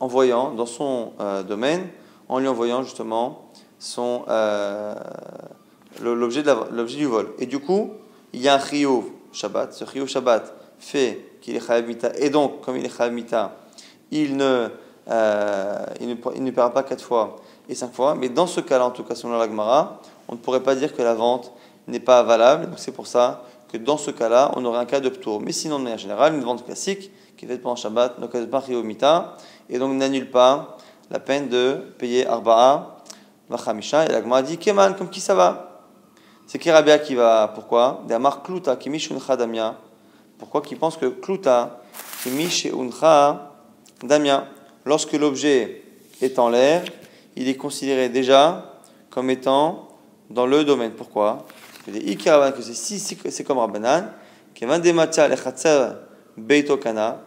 envoyant 0.00 0.52
dans 0.52 0.66
son 0.66 1.12
euh, 1.20 1.42
domaine, 1.42 1.88
en 2.28 2.38
lui 2.38 2.48
envoyant 2.48 2.82
justement 2.82 3.50
son 3.78 4.24
euh, 4.28 4.94
l'objet 6.00 6.42
du 6.42 7.06
vol. 7.06 7.28
Et 7.38 7.46
du 7.46 7.58
coup, 7.58 7.90
il 8.32 8.40
y 8.40 8.48
a 8.48 8.54
un 8.54 8.60
chiyuv 8.60 9.04
Shabbat. 9.32 9.72
Ce 9.72 9.84
chiyuv 9.84 10.06
Shabbat 10.06 10.54
fait 10.78 11.24
qu'il 11.40 11.56
est 11.56 11.66
chayav 11.66 11.84
et 12.18 12.30
donc 12.30 12.60
comme 12.60 12.76
il 12.76 12.84
est 12.84 12.96
chayav 12.96 13.50
il 14.10 14.36
ne 14.36 14.68
euh, 15.10 15.86
il, 16.00 16.08
ne, 16.08 16.14
il 16.36 16.44
ne 16.44 16.50
paiera 16.50 16.70
pas 16.70 16.82
quatre 16.82 17.02
fois 17.02 17.36
et 17.68 17.74
cinq 17.74 17.92
fois. 17.92 18.14
Mais 18.14 18.28
dans 18.28 18.46
ce 18.46 18.60
cas-là, 18.60 18.86
en 18.86 18.90
tout 18.90 19.04
cas 19.04 19.14
selon 19.14 19.38
la 19.38 19.46
Gemara, 19.46 20.00
on 20.28 20.34
ne 20.34 20.38
pourrait 20.38 20.62
pas 20.62 20.74
dire 20.74 20.94
que 20.94 21.02
la 21.02 21.14
vente 21.14 21.52
n'est 21.88 22.00
pas 22.00 22.22
valable. 22.22 22.68
C'est 22.76 22.92
pour 22.92 23.06
ça 23.06 23.42
que 23.72 23.76
dans 23.76 23.96
ce 23.96 24.10
cas-là, 24.10 24.52
on 24.56 24.64
aurait 24.64 24.78
un 24.78 24.86
cas 24.86 25.00
de 25.00 25.08
ptour. 25.08 25.40
Mais 25.40 25.52
sinon, 25.52 25.78
de 25.78 25.84
manière 25.84 25.98
générale, 25.98 26.34
une 26.34 26.42
vente 26.42 26.64
classique 26.64 27.10
qui 27.36 27.44
est 27.44 27.48
faite 27.48 27.62
pendant 27.62 27.76
Shabbat, 27.76 28.20
donc 28.20 28.32
pas 28.46 28.62
Mita, 28.68 29.36
et 29.68 29.78
donc 29.78 29.94
n'annule 29.94 30.30
pas 30.30 30.76
la 31.10 31.20
peine 31.20 31.48
de 31.48 31.74
payer 31.98 32.26
Arba'a, 32.26 32.98
Vachamisha. 33.48 34.06
Et 34.06 34.08
la 34.08 34.20
Gemara 34.20 34.42
dit 34.42 34.58
Keman, 34.58 34.94
comme 34.96 35.08
qui 35.08 35.20
ça 35.20 35.34
va? 35.34 35.82
C'est 36.46 36.58
Kirabia 36.58 36.98
qui 36.98 37.14
va? 37.14 37.52
Pourquoi? 37.54 38.02
Damar 38.08 38.42
Kluta, 38.42 38.76
Kimishuncha 38.76 39.36
Damia. 39.36 39.76
Pourquoi 40.38 40.62
Qui 40.62 40.76
pense 40.76 40.96
que 40.96 41.06
Kluta, 41.06 41.82
Kimishuncha 42.22 43.52
Damia? 44.02 44.46
Lorsque 44.84 45.12
l'objet 45.12 45.82
est 46.22 46.38
en 46.38 46.48
l'air, 46.48 46.84
il 47.36 47.48
est 47.48 47.56
considéré 47.56 48.08
déjà 48.08 48.74
comme 49.10 49.28
étant 49.30 49.88
dans 50.30 50.46
le 50.46 50.64
domaine. 50.64 50.92
Pourquoi? 50.92 51.46
Que 53.16 53.30
c'est 53.30 53.44
comme 53.44 53.58
Rabbanan, 53.58 54.10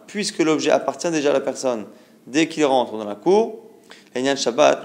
puisque 0.06 0.38
l'objet 0.38 0.70
appartient 0.70 1.10
déjà 1.10 1.30
à 1.30 1.32
la 1.32 1.40
personne 1.40 1.86
dès 2.26 2.48
qu'il 2.48 2.64
rentre 2.64 2.96
dans 2.96 3.04
la 3.04 3.14
cour, 3.14 3.58
Shabbat, 4.36 4.84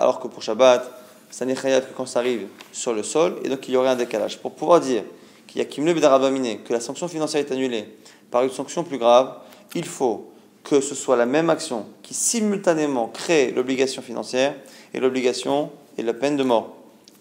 alors 0.00 0.20
que 0.20 0.28
pour 0.28 0.42
Shabbat, 0.42 0.90
ça 1.30 1.44
n'est 1.44 1.54
que 1.54 1.92
quand 1.96 2.06
ça 2.06 2.20
arrive 2.20 2.46
sur 2.72 2.92
le 2.94 3.02
sol, 3.02 3.36
et 3.44 3.48
donc 3.48 3.68
il 3.68 3.74
y 3.74 3.76
aurait 3.76 3.88
un 3.88 3.96
décalage. 3.96 4.38
Pour 4.38 4.52
pouvoir 4.52 4.80
dire 4.80 5.02
qu'il 5.46 5.60
y 5.60 5.64
a 5.64 5.66
que 5.66 6.72
la 6.72 6.80
sanction 6.80 7.08
financière 7.08 7.44
est 7.44 7.52
annulée 7.52 7.88
par 8.30 8.42
une 8.42 8.50
sanction 8.50 8.84
plus 8.84 8.98
grave, 8.98 9.34
il 9.74 9.84
faut 9.84 10.30
que 10.64 10.80
ce 10.80 10.94
soit 10.94 11.16
la 11.16 11.26
même 11.26 11.50
action 11.50 11.86
qui 12.02 12.14
simultanément 12.14 13.08
crée 13.08 13.52
l'obligation 13.52 14.02
financière 14.02 14.54
et 14.92 15.00
l'obligation 15.00 15.70
et 15.96 16.02
la 16.02 16.12
peine 16.14 16.36
de 16.36 16.42
mort. 16.42 16.77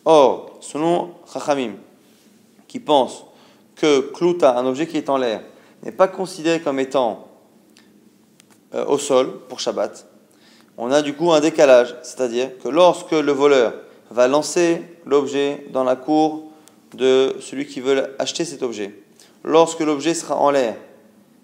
Or, 0.10 0.52
selon 0.62 1.10
Chachamim, 1.34 1.74
qui 2.70 2.80
pense 2.80 3.26
que 3.76 4.00
Klouta, 4.00 4.58
un 4.58 4.65
objet 4.65 4.88
qui 4.88 4.96
est 4.96 5.10
en 5.10 5.17
l'air, 5.17 5.41
n'est 5.84 5.91
pas 5.91 6.08
considéré 6.08 6.62
comme 6.62 6.80
étant 6.80 7.28
euh, 8.74 8.86
au 8.86 8.98
sol 8.98 9.41
pour 9.50 9.60
Shabbat, 9.60 10.08
on 10.78 10.93
a 10.93 11.02
du 11.02 11.13
coup 11.13 11.34
un 11.34 11.41
décalage, 11.41 11.93
c'est-à-dire 12.04 12.58
que 12.60 12.70
lorsque 12.70 13.12
le 13.12 13.34
voleur 13.34 13.74
va 14.10 14.30
lancer 14.30 14.82
l'objet 15.06 15.65
dans 15.74 15.84
la 15.84 15.98
cour 15.98 16.52
de 16.93 17.36
celui 17.41 17.67
qui 17.67 17.82
veut 17.82 18.15
acheter 18.17 18.46
cet 18.46 18.63
objet, 18.63 18.98
lorsque 19.43 19.82
l'objet 19.82 20.13
sera 20.13 20.38
en 20.38 20.52
l'air, 20.52 20.78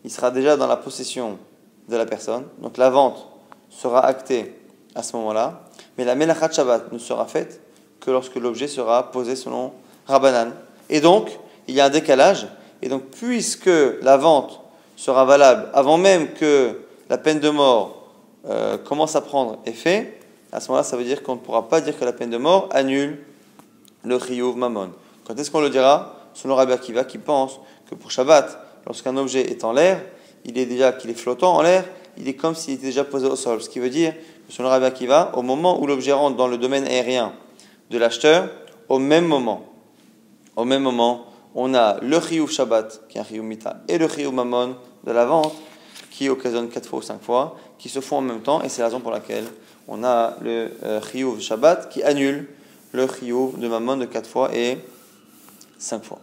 il 0.06 0.10
sera 0.10 0.32
déjà 0.32 0.56
dans 0.56 0.67
la 0.67 0.78
possession 0.78 1.38
de 1.89 1.97
la 1.97 2.06
personne. 2.06 2.45
Donc 2.60 2.78
la 2.78 2.89
vente 2.89 3.28
sera 3.69 4.06
actée 4.06 4.56
à 4.95 5.04
ce 5.04 5.17
moment-là. 5.17 5.65
Mais 5.97 6.06
la 6.06 6.15
melachat 6.15 6.49
Shabbat 6.49 6.93
ne 6.93 6.97
sera 6.97 7.26
faite 7.26 7.60
que 8.04 8.12
lorsque 8.12 8.36
l'objet 8.36 8.68
sera 8.68 9.12
posé 9.12 9.36
selon 9.36 9.72
Rabbanan. 10.08 10.52
Et 10.89 11.00
donc, 11.00 11.39
il 11.68 11.76
y 11.76 11.82
a 11.82 11.86
un 11.86 11.89
décalage. 11.89 12.48
Et 12.82 12.89
donc, 12.89 13.04
puisque 13.04 13.70
la 14.02 14.18
vente 14.18 14.60
sera 14.98 15.24
valable 15.24 15.70
avant 15.74 15.98
même 15.98 16.34
que 16.34 16.82
la 17.10 17.18
peine 17.18 17.39
de 17.39 17.50
mort 17.50 18.10
euh, 18.50 18.78
commence 18.78 19.16
à 19.16 19.22
prendre 19.22 19.60
effet, 19.66 20.20
à 20.52 20.60
ce 20.60 20.68
moment-là, 20.68 20.84
ça 20.84 20.98
veut 20.98 21.06
dire 21.06 21.24
qu'on 21.24 21.36
ne 21.36 21.39
pourra 21.39 21.70
pas 21.70 21.80
dire 21.80 21.98
que 21.98 22.04
la 22.04 22.12
peine 22.12 22.30
de 22.30 22.38
mort 22.38 22.68
annule 22.72 23.20
le 24.04 24.20
chiyuv 24.20 24.58
mammon. 24.58 24.89
Quand 25.26 25.39
est-ce 25.39 25.50
qu'on 25.50 25.62
le 25.62 25.70
dira? 25.70 26.20
Selon 26.34 26.56
Rabbi 26.56 26.74
Akiva 26.74 27.06
qui 27.06 27.18
pense 27.18 27.60
que 27.89 27.96
pour 27.96 28.12
Shabbat, 28.12 28.60
lorsqu'un 28.86 29.16
objet 29.16 29.50
est 29.50 29.63
en 29.63 29.72
l'air, 29.72 30.02
il 30.46 30.58
est 30.58 30.66
déjà 30.66 30.92
qu'il 30.92 31.10
est 31.10 31.16
flottant 31.16 31.56
en 31.56 31.62
l'air, 31.62 31.86
il 32.18 32.28
est 32.28 32.34
comme 32.34 32.54
s'il 32.54 32.74
était 32.74 32.88
déjà 32.88 33.06
posé 33.06 33.28
au 33.28 33.36
sol. 33.36 33.62
Ce 33.62 33.70
qui 33.70 33.80
veut 33.80 33.89
dire 33.89 34.13
que 34.48 34.54
selon 34.54 34.68
Rabbi 34.68 34.86
Akiva, 34.86 35.32
au 35.36 35.42
moment 35.42 35.82
où 35.82 35.88
l'objet 35.88 36.12
rentre 36.12 36.36
dans 36.36 36.48
le 36.48 36.58
domaine 36.58 36.86
aérien 36.86 37.34
de 37.93 37.99
l'acheteur, 37.99 38.49
au 38.89 38.99
même 38.99 39.25
moment, 39.25 39.65
au 40.56 40.65
même 40.65 40.82
moment, 40.82 41.27
on 41.56 41.73
a 41.75 41.99
le 42.01 42.19
chiyuv 42.19 42.49
Shabbat, 42.49 43.08
qui 43.08 43.17
est 43.17 43.21
un 43.21 43.23
chiyuv 43.23 43.43
mita, 43.43 43.77
et 43.88 43.97
le 43.97 44.08
chiyuv 44.08 44.34
mammon 44.34 44.75
de 45.03 45.12
la 45.12 45.25
vente, 45.25 45.53
qui 46.10 46.27
occasionne 46.27 46.69
quatre 46.69 46.89
fois 46.89 46.99
ou 46.99 47.01
cinq 47.03 47.21
fois, 47.21 47.56
qui 47.77 47.89
se 47.89 47.99
font 47.99 48.17
en 48.17 48.21
même 48.21 48.41
temps, 48.41 48.62
et 48.63 48.69
c'est 48.69 48.82
la 48.82 48.88
raison 48.88 48.99
pour 48.99 49.12
laquelle 49.12 49.45
on 49.88 50.03
a 50.03 50.36
le 50.41 50.71
euh, 50.84 51.01
chiyuv 51.01 51.39
Shabbat 51.39 51.89
qui 51.89 52.01
annule 52.03 52.47
le 52.91 53.08
chiyuv 53.08 53.60
de 53.60 53.67
mammon 53.67 53.97
de 53.97 54.06
quatre 54.06 54.27
fois 54.27 54.53
et 54.56 54.79
cinq 55.77 56.03
fois. 56.03 56.19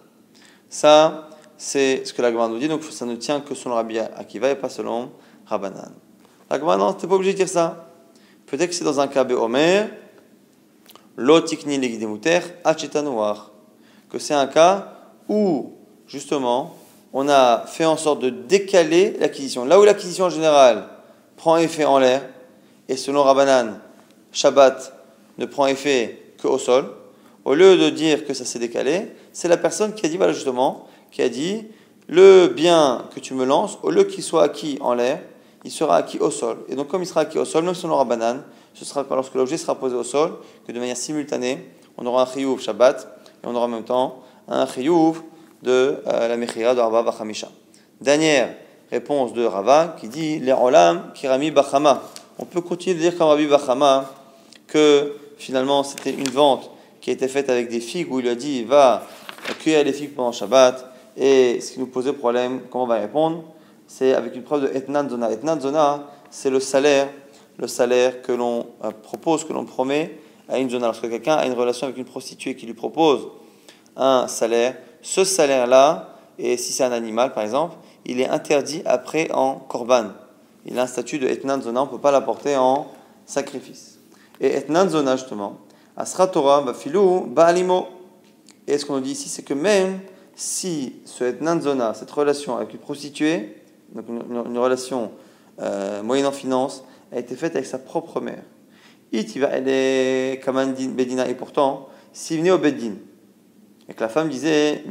Ça, 0.69 1.29
c'est 1.57 2.05
ce 2.05 2.13
que 2.13 2.23
la 2.23 2.33
Gemara 2.33 2.49
nous 2.49 2.59
dit, 2.59 2.69
donc 2.69 2.83
ça 2.83 3.07
ne 3.07 3.15
tient 3.15 3.41
que 3.41 3.55
selon 3.55 3.77
Rabbi 3.77 3.99
Akiva 3.99 4.51
et 4.51 4.57
pas 4.57 4.69
selon 4.69 5.11
Rabbanan. 5.47 5.93
La 6.51 6.59
Gemara, 6.59 6.77
non, 6.77 6.95
tu 6.95 7.05
n'es 7.05 7.09
pas 7.09 7.15
obligé 7.15 7.33
de 7.33 7.39
dire 7.39 7.49
ça. 7.49 7.87
Peut-être 8.47 8.71
que 8.71 8.75
c'est 8.75 8.85
dans 8.85 8.99
un 8.99 9.07
cas 9.07 9.25
Omer, 9.25 9.91
l'otikni 11.21 11.77
legdemuter, 11.77 12.41
acheta 12.65 13.03
noir. 13.03 13.51
Que 14.09 14.19
c'est 14.19 14.35
un 14.35 14.47
cas 14.47 14.95
où, 15.29 15.75
justement, 16.07 16.75
on 17.13 17.29
a 17.29 17.65
fait 17.67 17.85
en 17.85 17.99
sorte 17.99 18.21
de 18.21 18.31
décaler 18.31 19.17
l'acquisition. 19.21 19.67
Là 19.67 19.79
où 19.79 19.85
l'acquisition 19.85 20.25
en 20.25 20.31
général 20.31 20.89
prend 21.37 21.59
effet 21.59 21.85
en 21.85 21.99
l'air, 21.99 22.23
et 22.89 22.97
selon 22.97 23.23
Rabbanan, 23.23 23.81
Shabbat 24.33 24.95
ne 25.37 25.45
prend 25.45 25.67
effet 25.67 26.35
qu'au 26.41 26.59
sol, 26.59 26.87
au 27.45 27.55
lieu 27.55 27.77
de 27.77 27.91
dire 27.91 28.25
que 28.25 28.33
ça 28.33 28.47
s'est 28.47 28.59
décalé, 28.59 29.09
c'est 29.33 29.49
la 29.49 29.59
personne 29.59 29.93
qui 29.93 30.07
a 30.07 30.09
dit, 30.09 30.17
voilà 30.17 30.33
justement, 30.33 30.89
qui 31.11 31.21
a 31.21 31.29
dit 31.29 31.67
le 32.09 32.49
bien 32.49 33.05
que 33.15 33.21
tu 33.21 33.35
me 33.35 33.45
lances, 33.45 33.79
au 33.83 33.91
lieu 33.91 34.05
qu'il 34.05 34.25
soit 34.25 34.45
acquis 34.45 34.79
en 34.81 34.95
l'air, 34.95 35.21
il 35.65 35.71
sera 35.71 35.97
acquis 35.97 36.19
au 36.19 36.31
sol. 36.31 36.65
Et 36.69 36.75
donc, 36.75 36.89
comme 36.89 37.03
il 37.03 37.07
sera 37.07 37.21
acquis 37.21 37.39
au 37.39 37.45
sol, 37.45 37.65
même 37.65 37.75
si 37.75 37.85
on 37.85 37.91
aura 37.91 38.07
banane, 38.07 38.43
ce 38.75 38.85
sera 38.85 39.05
lorsque 39.11 39.35
l'objet 39.35 39.57
sera 39.57 39.75
posé 39.75 39.95
au 39.97 40.05
sol 40.05 40.33
que 40.67 40.73
de 40.73 40.79
manière 40.79 40.97
simultanée, 40.97 41.67
on 41.97 42.07
aura 42.07 42.23
un 42.23 42.27
chiyuv 42.27 42.61
Shabbat 42.61 43.07
et 43.43 43.47
on 43.47 43.55
aura 43.55 43.67
en 43.67 43.69
même 43.69 43.85
temps 43.85 44.23
un 44.49 44.67
chiyuv 44.67 45.23
de 45.63 46.03
euh, 46.07 46.29
la 46.29 46.37
Mechira 46.37 46.75
de 46.75 46.81
Arba 46.81 47.03
Bachamisha. 47.03 47.49
Dernière 48.01 48.55
réponse 48.91 49.33
de 49.33 49.45
Rava 49.45 49.97
qui 50.01 50.09
dit 50.09 50.39
Les 50.39 50.53
olam 50.53 51.13
kirami 51.15 51.51
bachama. 51.51 52.03
On 52.39 52.45
peut 52.45 52.61
continuer 52.61 52.97
de 52.97 53.01
dire 53.01 53.17
comme 53.17 53.29
Rabbi 53.29 53.47
Bachama 53.47 54.11
que 54.67 55.15
finalement 55.37 55.83
c'était 55.83 56.13
une 56.13 56.31
vente 56.31 56.71
qui 57.01 57.11
a 57.11 57.13
été 57.13 57.29
faite 57.29 57.51
avec 57.51 57.69
des 57.69 57.81
figues 57.81 58.11
où 58.11 58.21
il 58.21 58.29
a 58.29 58.35
dit 58.35 58.65
va 58.65 59.07
cueillir 59.63 59.85
les 59.85 59.93
figues 59.93 60.15
pendant 60.15 60.33
Shabbat. 60.33 60.87
Et 61.17 61.61
ce 61.61 61.73
qui 61.73 61.81
nous 61.81 61.87
posait 61.87 62.13
problème, 62.13 62.63
comment 62.71 62.85
on 62.85 62.87
va 62.87 62.97
répondre? 62.97 63.45
C'est 63.87 64.15
avec 64.15 64.35
une 64.37 64.43
preuve 64.43 64.63
de 64.63 64.69
etnan 64.69 65.09
zona. 65.09 65.31
Etnan 65.31 65.61
zona, 65.61 66.07
c'est 66.31 66.51
le 66.51 66.61
salaire, 66.61 67.09
le 67.61 67.69
salaire 67.69 68.23
que 68.23 68.33
l'on 68.33 68.67
euh, 68.83 68.91
propose, 68.91 69.45
que 69.45 69.53
l'on 69.53 69.67
promet 69.67 70.19
à 70.49 70.59
une 70.59 70.71
zona. 70.71 70.87
Lorsque 70.87 71.09
quelqu'un 71.09 71.37
a 71.37 71.47
une 71.47 71.53
relation 71.53 71.87
avec 71.87 71.99
une 71.99 72.07
prostituée 72.07 72.57
qui 72.57 72.67
lui 72.67 72.75
propose 72.75 73.29
un 73.97 74.27
salaire, 74.29 74.77
ce 75.03 75.25
salaire-là, 75.25 76.17
et 76.39 76.57
si 76.57 76.73
c'est 76.73 76.85
un 76.85 76.93
animal 76.93 77.33
par 77.35 77.45
exemple, 77.45 77.77
il 78.07 78.21
est 78.21 78.29
interdit 78.29 78.83
après 78.87 79.31
en 79.33 79.57
korban. 79.57 80.07
Il 80.65 80.79
a 80.79 80.83
un 80.83 80.87
statut 80.87 81.19
de 81.19 81.27
etnan 81.27 81.61
zona, 81.61 81.83
on 81.83 81.87
ne 81.87 81.91
peut 81.91 81.99
pas 81.99 82.11
l'apporter 82.11 82.57
en 82.57 82.89
sacrifice. 83.27 83.99
Et 84.41 84.57
etnan 84.57 84.89
zona 84.89 85.17
justement, 85.17 85.59
asra 85.97 86.27
Torah 86.29 86.63
bafilou 86.63 87.27
ba'alimo. 87.27 87.89
Et 88.67 88.79
ce 88.79 88.87
qu'on 88.87 88.95
nous 88.95 89.01
dit 89.01 89.13
ici, 89.13 89.29
c'est 89.29 89.43
que 89.43 89.55
même 89.55 90.01
si 90.35 90.95
ce 91.05 91.25
etnan 91.25 91.61
zona, 91.61 91.93
cette 91.93 92.11
relation 92.11 92.57
avec 92.57 92.73
une 92.73 92.79
prostituée, 92.79 93.57
donc 93.95 94.07
une, 94.09 94.59
relation 94.59 95.11
euh, 95.61 96.03
moyenne 96.03 96.27
en 96.27 96.33
finance, 96.33 96.85
a 97.13 97.19
été 97.19 97.37
faite 97.37 97.57
avec 97.57 97.67
sa 97.67 97.79
propre 97.79 98.21
mère. 98.21 98.43
bedina, 99.13 101.29
et 101.29 101.35
pourtant, 101.35 101.89
s'il 102.13 102.39
venait 102.39 102.51
au 102.51 102.59
bedin, 102.59 102.95
et 103.89 103.95
que 103.95 104.01
la 104.01 104.09
femme 104.09 104.29
disait, 104.29 104.85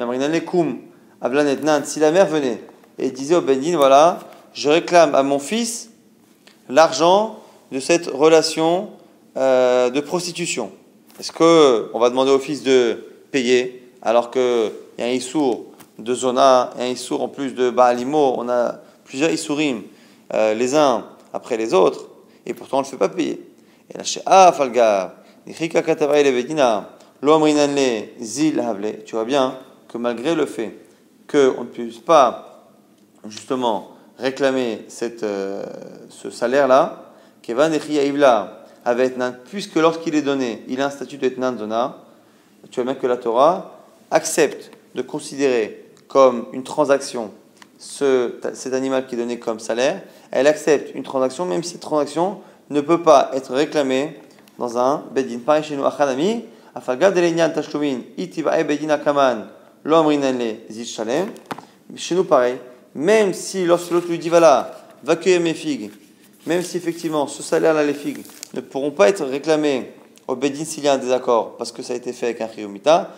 si 1.85 1.99
la 1.99 2.11
mère 2.11 2.27
venait 2.27 2.61
et 2.97 3.11
disait 3.11 3.35
au 3.35 3.41
bedin, 3.41 3.77
voilà, 3.77 4.19
je 4.53 4.69
réclame 4.69 5.15
à 5.15 5.23
mon 5.23 5.39
fils 5.39 5.89
l'argent 6.67 7.39
de 7.71 7.79
cette 7.79 8.07
relation 8.07 8.89
euh, 9.37 9.89
de 9.89 9.99
prostitution. 10.01 10.71
Est-ce 11.19 11.31
qu'on 11.31 11.99
va 11.99 12.09
demander 12.09 12.31
au 12.31 12.39
fils 12.39 12.63
de 12.63 13.05
payer 13.31 13.83
alors 14.01 14.31
qu'il 14.31 14.71
y 14.97 15.01
a 15.01 15.05
un 15.05 15.11
issour 15.11 15.65
de 15.97 16.13
zona 16.13 16.71
un 16.79 16.87
issour 16.87 17.21
en 17.21 17.27
plus 17.27 17.53
de 17.53 17.69
baalimo 17.69 18.35
On 18.37 18.49
a 18.49 18.79
plusieurs 19.03 19.31
issourim, 19.31 19.83
euh, 20.33 20.53
les 20.53 20.75
uns 20.75 21.05
après 21.33 21.57
les 21.57 21.73
autres, 21.73 22.08
et 22.49 22.53
pourtant 22.53 22.77
on 22.77 22.81
ne 22.81 22.85
le 22.85 22.89
fait 22.89 22.97
pas 22.97 23.09
payer. 23.09 23.45
Et 23.93 23.97
là, 23.97 24.03
chez 24.03 24.21
Falgar, 24.25 25.13
tu 25.45 25.53
vois 29.15 29.25
bien 29.25 29.57
que 29.87 29.97
malgré 29.97 30.35
le 30.35 30.45
fait 30.45 30.75
qu'on 31.29 31.61
ne 31.61 31.69
puisse 31.69 31.99
pas 31.99 32.67
justement 33.27 33.91
réclamer 34.17 34.85
cette, 34.87 35.23
euh, 35.23 35.63
ce 36.09 36.29
salaire-là, 36.29 37.13
Kevan 37.41 37.71
avec 38.85 39.15
puisque 39.45 39.75
lorsqu'il 39.75 40.15
est 40.15 40.21
donné, 40.21 40.63
il 40.67 40.81
a 40.81 40.87
un 40.87 40.89
statut 40.89 41.17
d'Etnan 41.17 41.57
Zona, 41.57 41.97
tu 42.71 42.81
vois 42.81 42.91
bien 42.91 42.99
que 42.99 43.07
la 43.07 43.17
Torah 43.17 43.79
accepte 44.11 44.71
de 44.95 45.01
considérer 45.01 45.85
comme 46.07 46.47
une 46.53 46.63
transaction 46.63 47.31
ce, 47.79 48.33
cet 48.53 48.73
animal 48.73 49.07
qui 49.07 49.15
est 49.15 49.17
donné 49.17 49.39
comme 49.39 49.59
salaire, 49.59 50.01
elle 50.31 50.45
accepte 50.47 50.93
une 50.93 51.03
transaction, 51.03 51.45
même 51.45 51.63
si 51.63 51.71
cette 51.71 51.81
transaction 51.81 52.39
ne 52.69 52.81
peut 52.81 53.01
pas 53.01 53.31
être 53.33 53.53
réclamée 53.53 54.19
dans 54.59 54.77
un 54.77 55.05
bedin. 55.15 55.39
Pareil 55.39 55.63
chez 55.63 55.75
nous, 55.75 55.85
Achanami, 55.85 56.43
Afalgav 56.75 57.13
de 57.13 57.53
Tashlumin, 57.53 58.01
Itivae 58.17 58.63
bedin 58.63 58.89
akaman, 58.89 59.47
l'omrinanle 59.83 60.57
zish 60.69 60.93
shalem. 60.93 61.29
Chez 61.95 62.13
nous, 62.15 62.25
pareil, 62.25 62.57
même 62.93 63.33
si 63.33 63.65
lorsque 63.65 63.91
l'autre 63.91 64.09
lui 64.09 64.19
dit 64.19 64.29
voilà, 64.29 64.71
va 65.03 65.15
cueillir 65.15 65.41
mes 65.41 65.53
figues, 65.53 65.89
même 66.45 66.61
si 66.61 66.77
effectivement 66.77 67.27
ce 67.27 67.41
salaire-là, 67.41 67.83
les 67.83 67.93
figues, 67.93 68.23
ne 68.53 68.61
pourront 68.61 68.91
pas 68.91 69.09
être 69.09 69.25
réclamés 69.25 69.93
au 70.27 70.35
Bedin 70.35 70.65
s'il 70.65 70.83
y 70.83 70.87
a 70.87 70.93
un 70.93 70.97
désaccord, 70.97 71.55
parce 71.57 71.71
que 71.71 71.81
ça 71.81 71.93
a 71.93 71.95
été 71.95 72.13
fait 72.13 72.27
avec 72.27 72.41
un 72.41 72.47
Chiyomita, 72.47 73.09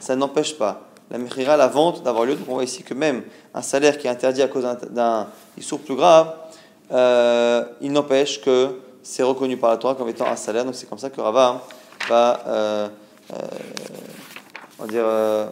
ça 0.00 0.16
n'empêche 0.16 0.58
pas 0.58 0.91
la 1.12 1.18
Mechira, 1.18 1.58
la 1.58 1.68
vente, 1.68 2.02
d'avoir 2.02 2.24
lieu. 2.24 2.34
Donc 2.34 2.48
on 2.48 2.54
voit 2.54 2.64
ici 2.64 2.82
que 2.82 2.94
même 2.94 3.22
un 3.54 3.60
salaire 3.62 3.98
qui 3.98 4.06
est 4.06 4.10
interdit 4.10 4.40
à 4.42 4.48
cause 4.48 4.66
d'un 4.90 5.28
issour 5.58 5.78
plus 5.78 5.94
grave, 5.94 6.34
euh, 6.90 7.64
il 7.82 7.92
n'empêche 7.92 8.40
que 8.40 8.78
c'est 9.02 9.22
reconnu 9.22 9.58
par 9.58 9.70
la 9.70 9.76
Torah 9.76 9.94
comme 9.94 10.08
étant 10.08 10.26
un 10.26 10.36
salaire. 10.36 10.64
Donc 10.64 10.74
c'est 10.74 10.88
comme 10.88 10.98
ça 10.98 11.10
que 11.10 11.20
Rava 11.20 11.62
va 12.08 12.40
euh, 12.46 12.88
euh, 14.90 15.46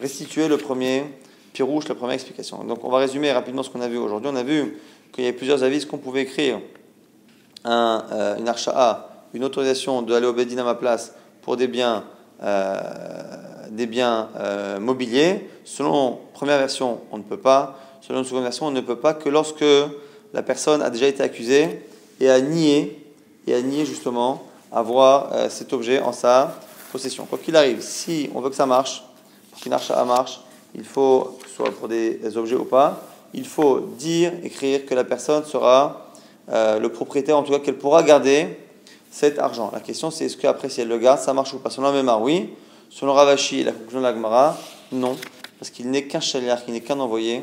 restituer 0.00 0.46
le 0.46 0.56
premier 0.56 1.04
pirouche, 1.52 1.88
la 1.88 1.96
première 1.96 2.14
explication. 2.14 2.62
Donc 2.62 2.84
on 2.84 2.88
va 2.88 2.98
résumer 2.98 3.32
rapidement 3.32 3.64
ce 3.64 3.70
qu'on 3.70 3.80
a 3.80 3.88
vu 3.88 3.98
aujourd'hui. 3.98 4.30
On 4.32 4.36
a 4.36 4.44
vu 4.44 4.78
qu'il 5.12 5.24
y 5.24 5.26
avait 5.26 5.36
plusieurs 5.36 5.64
avis 5.64 5.84
qu'on 5.84 5.98
pouvait 5.98 6.22
écrire 6.22 6.60
un, 7.64 8.36
une 8.38 8.48
archa'a, 8.48 9.08
une 9.34 9.42
autorisation 9.42 10.00
d'aller 10.02 10.26
au 10.26 10.32
Bedin 10.32 10.58
à 10.58 10.64
ma 10.64 10.74
place 10.76 11.14
pour 11.42 11.56
des 11.56 11.66
biens, 11.66 12.04
des 13.76 13.86
biens 13.86 14.28
euh, 14.36 14.80
mobiliers. 14.80 15.48
Selon 15.64 16.18
première 16.34 16.58
version, 16.58 17.00
on 17.10 17.18
ne 17.18 17.22
peut 17.22 17.36
pas. 17.36 17.78
Selon 18.00 18.24
seconde 18.24 18.44
version, 18.44 18.66
on 18.66 18.70
ne 18.70 18.80
peut 18.80 18.96
pas 18.96 19.14
que 19.14 19.28
lorsque 19.28 19.64
la 20.32 20.42
personne 20.42 20.82
a 20.82 20.90
déjà 20.90 21.06
été 21.06 21.22
accusée 21.22 21.82
et 22.20 22.30
a 22.30 22.40
nié, 22.40 23.04
et 23.46 23.54
a 23.54 23.62
nié 23.62 23.84
justement 23.84 24.44
avoir 24.72 25.50
cet 25.50 25.72
objet 25.72 26.00
en 26.00 26.12
sa 26.12 26.56
possession. 26.90 27.26
Quoi 27.26 27.38
qu'il 27.38 27.54
arrive, 27.56 27.80
si 27.80 28.30
on 28.34 28.40
veut 28.40 28.50
que 28.50 28.56
ça 28.56 28.66
marche, 28.66 29.04
pour 29.50 29.60
qu'une 29.60 29.72
archa'a 29.72 30.04
marche, 30.04 30.40
il 30.74 30.84
faut, 30.84 31.38
soit 31.54 31.70
pour 31.70 31.88
des 31.88 32.36
objets 32.36 32.56
ou 32.56 32.64
pas, 32.64 33.02
il 33.34 33.46
faut 33.46 33.80
dire, 33.98 34.32
écrire 34.42 34.84
que 34.86 34.94
la 34.94 35.04
personne 35.04 35.44
sera 35.44 36.10
euh, 36.50 36.78
le 36.78 36.88
propriétaire, 36.90 37.36
en 37.36 37.42
tout 37.42 37.52
cas 37.52 37.60
qu'elle 37.60 37.78
pourra 37.78 38.02
garder 38.02 38.58
cet 39.10 39.38
argent. 39.38 39.70
La 39.72 39.80
question 39.80 40.10
c'est 40.10 40.26
est-ce 40.26 40.36
qu'après 40.36 40.68
si 40.68 40.80
elle 40.80 40.88
le 40.88 40.98
garde, 40.98 41.20
ça 41.20 41.32
marche 41.32 41.52
ou 41.54 41.58
pas? 41.58 41.70
Selon 41.70 41.88
la 41.88 41.94
mémoire, 41.94 42.20
oui. 42.20 42.50
Selon 42.94 43.14
Ravashi 43.14 43.60
et 43.60 43.64
la 43.64 43.72
conclusion 43.72 44.00
de 44.00 44.04
l'Agmara, 44.04 44.58
non. 44.92 45.16
Parce 45.58 45.70
qu'il 45.70 45.90
n'est 45.90 46.04
qu'un 46.04 46.20
chaliar, 46.20 46.62
qu'il 46.62 46.74
n'est 46.74 46.82
qu'un 46.82 47.00
envoyé, 47.00 47.42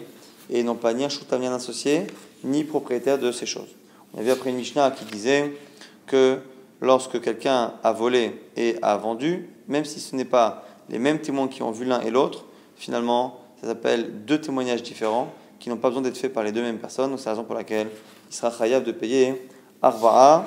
et 0.51 0.61
non 0.61 0.75
pas 0.75 0.93
ni 0.93 1.03
un 1.03 1.09
shoutam, 1.09 1.41
ni 1.41 1.47
un 1.47 1.55
associé, 1.55 2.05
ni 2.43 2.63
propriétaire 2.63 3.17
de 3.17 3.31
ces 3.31 3.47
choses. 3.47 3.69
On 4.13 4.19
a 4.19 4.21
vu 4.21 4.29
après 4.29 4.51
une 4.51 4.57
Mishnah 4.57 4.91
qui 4.91 5.05
disait 5.05 5.51
que 6.05 6.37
lorsque 6.81 7.19
quelqu'un 7.19 7.73
a 7.83 7.91
volé 7.91 8.39
et 8.57 8.75
a 8.83 8.95
vendu, 8.97 9.49
même 9.67 9.85
si 9.85 9.99
ce 9.99 10.15
n'est 10.15 10.23
pas 10.23 10.65
les 10.87 10.99
mêmes 10.99 11.19
témoins 11.19 11.47
qui 11.47 11.63
ont 11.63 11.71
vu 11.71 11.83
l'un 11.83 11.99
et 12.01 12.11
l'autre, 12.11 12.45
finalement, 12.75 13.39
ça 13.59 13.67
s'appelle 13.67 14.25
deux 14.25 14.39
témoignages 14.39 14.83
différents 14.83 15.33
qui 15.59 15.69
n'ont 15.69 15.77
pas 15.77 15.89
besoin 15.89 16.03
d'être 16.03 16.17
faits 16.17 16.31
par 16.31 16.43
les 16.43 16.51
deux 16.51 16.61
mêmes 16.61 16.77
personnes. 16.77 17.17
C'est 17.17 17.25
la 17.25 17.31
raison 17.31 17.43
pour 17.43 17.55
laquelle 17.55 17.89
il 18.29 18.35
sera 18.35 18.51
khayab 18.51 18.83
de 18.83 18.91
payer 18.91 19.49
Arva'a 19.81 20.45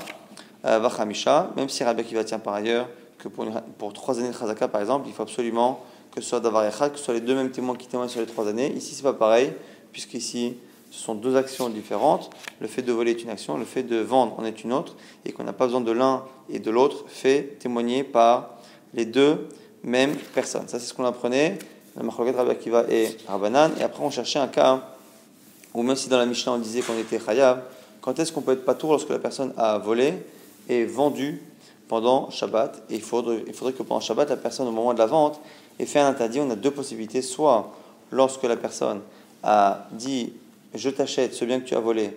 euh, 0.65 0.79
Vachamisha, 0.79 1.51
même 1.57 1.69
si 1.69 1.83
Rabbi 1.83 2.03
Akiva 2.03 2.23
tient 2.23 2.39
par 2.39 2.55
ailleurs 2.55 2.87
que 3.23 3.29
pour, 3.29 3.47
pour 3.79 3.93
trois 3.93 4.19
années 4.19 4.29
de 4.29 4.35
Chazaka, 4.35 4.67
par 4.69 4.81
exemple, 4.81 5.07
il 5.07 5.15
faut 5.15 5.23
absolument 5.23 5.85
que 6.11 6.21
ce 6.21 6.29
soit 6.29 6.41
Davar 6.41 6.69
que 6.93 6.99
ce 6.99 7.05
soit 7.05 7.15
les 7.15 7.21
deux 7.21 7.35
mêmes 7.35 7.51
témoins 7.51 7.77
qui 7.77 7.87
témoignent 7.87 8.09
sur 8.09 8.21
les 8.21 8.27
trois 8.27 8.49
années. 8.49 8.73
Ici, 8.73 8.95
c'est 8.95 9.03
pas 9.03 9.13
pareil, 9.13 9.53
puisqu'ici, 9.93 10.57
ce 10.91 10.99
sont 11.01 11.15
deux 11.15 11.37
actions 11.37 11.69
différentes. 11.69 12.31
Le 12.61 12.67
fait 12.67 12.83
de 12.83 12.93
voler 12.93 13.13
est 13.13 13.23
une 13.23 13.31
action, 13.31 13.57
le 13.57 13.65
fait 13.65 13.85
de 13.85 13.97
vendre 13.97 14.39
en 14.39 14.45
est 14.45 14.65
une 14.65 14.73
autre, 14.73 14.97
et 15.25 15.33
qu'on 15.33 15.45
n'a 15.45 15.53
pas 15.53 15.67
besoin 15.67 15.81
de 15.81 15.93
l'un 15.93 16.25
et 16.51 16.59
de 16.59 16.71
l'autre 16.71 17.05
fait 17.07 17.57
témoigner 17.61 18.03
par 18.03 18.57
les 18.93 19.07
deux 19.07 19.49
mêmes 19.85 20.17
personnes. 20.35 20.69
Ça, 20.69 20.81
c'est 20.81 20.87
ce 20.87 20.93
qu'on 20.93 21.05
apprenait, 21.05 21.59
la 21.97 22.03
Machloket 22.03 22.37
Rabbi 22.37 22.51
Akiva 22.51 22.85
et 22.91 23.17
Rabbanan, 23.29 23.71
et 23.79 23.83
après 23.83 24.03
on 24.03 24.11
cherchait 24.11 24.39
un 24.39 24.49
cas 24.49 24.83
ou 25.75 25.83
même 25.83 25.97
si 25.97 26.09
dans 26.09 26.19
la 26.19 26.27
Mishnah 26.27 26.53
on 26.53 26.59
disait 26.59 26.83
qu'on 26.83 26.99
était 26.99 27.19
chayav, 27.19 27.63
quand 28.01 28.19
est-ce 28.19 28.33
qu'on 28.33 28.43
peut 28.43 28.53
être 28.53 28.65
patour 28.65 28.91
lorsque 28.91 29.09
la 29.09 29.19
personne 29.19 29.55
a 29.57 29.79
volé 29.79 30.15
et 30.69 30.85
vendu 30.85 31.41
pendant 31.93 32.31
Shabbat 32.31 32.85
Et 32.89 32.95
il 32.95 33.03
faudrait, 33.03 33.43
que 33.45 33.83
pendant 33.83 34.01
Shabbat, 34.01 34.31
la 34.31 34.39
personne, 34.39 34.67
au 34.67 34.71
moment 34.71 34.95
de 34.95 34.99
la 34.99 35.05
vente, 35.05 35.39
ait 35.79 35.85
fait 35.85 36.01
un 36.01 36.07
interdit. 36.07 36.41
On 36.41 36.49
a 36.49 36.57
deux 36.57 36.71
possibilités. 36.71 37.21
Soit 37.21 37.71
lorsque 38.11 38.45
la 38.45 38.57
personne 38.57 39.03
a 39.43 39.85
dit 39.91 40.33
Je 40.75 40.89
t'achète 40.89 41.35
ce 41.35 41.45
bien 41.45 41.61
que 41.61 41.67
tu 41.67 41.75
as 41.75 41.81
volé 41.81 42.17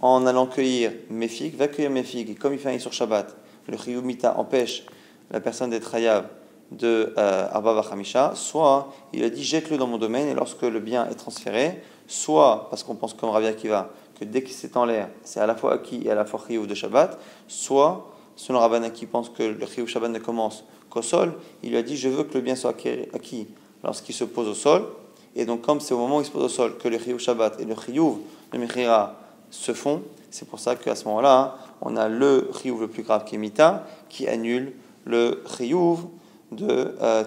en 0.00 0.26
allant 0.26 0.46
cueillir 0.46 0.90
mes 1.08 1.28
figues, 1.28 1.54
va 1.54 1.68
cueillir 1.68 1.92
mes 1.92 2.02
figues. 2.02 2.30
Et 2.30 2.34
comme 2.34 2.52
il 2.52 2.58
fait 2.58 2.74
un 2.74 2.78
sur 2.80 2.92
Shabbat, 2.92 3.32
le 3.68 3.76
Chiyumita 3.76 4.36
empêche 4.36 4.86
la 5.30 5.38
personne 5.38 5.70
d'être 5.70 5.88
chayav 5.88 6.24
de 6.72 7.14
euh, 7.16 7.46
Arba 7.52 7.74
Vachamisha, 7.74 8.32
soit 8.34 8.92
il 9.12 9.22
a 9.22 9.30
dit 9.30 9.44
jette-le 9.44 9.76
dans 9.76 9.86
mon 9.86 9.98
domaine 9.98 10.26
et 10.26 10.34
lorsque 10.34 10.62
le 10.62 10.80
bien 10.80 11.08
est 11.08 11.14
transféré, 11.14 11.80
soit 12.08 12.66
parce 12.70 12.82
qu'on 12.82 12.96
pense 12.96 13.14
comme 13.14 13.30
Rabbi 13.30 13.46
Akiva 13.46 13.90
que 14.18 14.24
dès 14.24 14.42
que 14.42 14.50
c'est 14.50 14.76
en 14.76 14.84
l'air, 14.84 15.10
c'est 15.22 15.38
à 15.38 15.46
la 15.46 15.54
fois 15.54 15.74
acquis 15.74 16.02
et 16.04 16.10
à 16.10 16.16
la 16.16 16.24
fois 16.24 16.40
chiyuv 16.44 16.66
de 16.66 16.74
Shabbat, 16.74 17.20
soit 17.46 18.08
selon 18.42 18.58
Rabban 18.58 18.90
qui 18.90 19.06
pense 19.06 19.28
que 19.28 19.44
le 19.44 19.66
chiyuv 19.66 19.86
Shabbat 19.86 20.10
ne 20.10 20.18
commence 20.18 20.64
qu'au 20.90 21.00
sol, 21.00 21.34
il 21.62 21.70
lui 21.70 21.76
a 21.76 21.82
dit 21.82 21.96
je 21.96 22.08
veux 22.08 22.24
que 22.24 22.34
le 22.34 22.40
bien 22.40 22.56
soit 22.56 22.74
acquis 23.14 23.46
lorsqu'il 23.84 24.16
se 24.16 24.24
pose 24.24 24.48
au 24.48 24.54
sol, 24.54 24.88
et 25.36 25.44
donc 25.44 25.62
comme 25.62 25.78
c'est 25.78 25.94
au 25.94 25.98
moment 25.98 26.16
où 26.16 26.20
il 26.22 26.24
se 26.24 26.32
pose 26.32 26.42
au 26.42 26.48
sol 26.48 26.76
que 26.76 26.88
le 26.88 26.98
chiyuv 26.98 27.20
Shabbat 27.20 27.60
et 27.60 27.64
le 27.64 27.76
chiyuv 27.76 28.16
de 28.52 28.58
Mechira 28.58 29.14
se 29.48 29.72
font, 29.72 30.02
c'est 30.30 30.48
pour 30.48 30.58
ça 30.58 30.74
qu'à 30.74 30.96
ce 30.96 31.04
moment-là, 31.04 31.56
on 31.82 31.96
a 31.96 32.08
le 32.08 32.50
chiyuv 32.60 32.80
le 32.80 32.88
plus 32.88 33.04
grave 33.04 33.24
qui 33.24 33.36
est 33.36 33.38
Mita, 33.38 33.86
qui 34.08 34.26
annule 34.26 34.72
le 35.04 35.44
chiyuv 35.56 36.00
de 36.50 36.96
euh, 37.00 37.22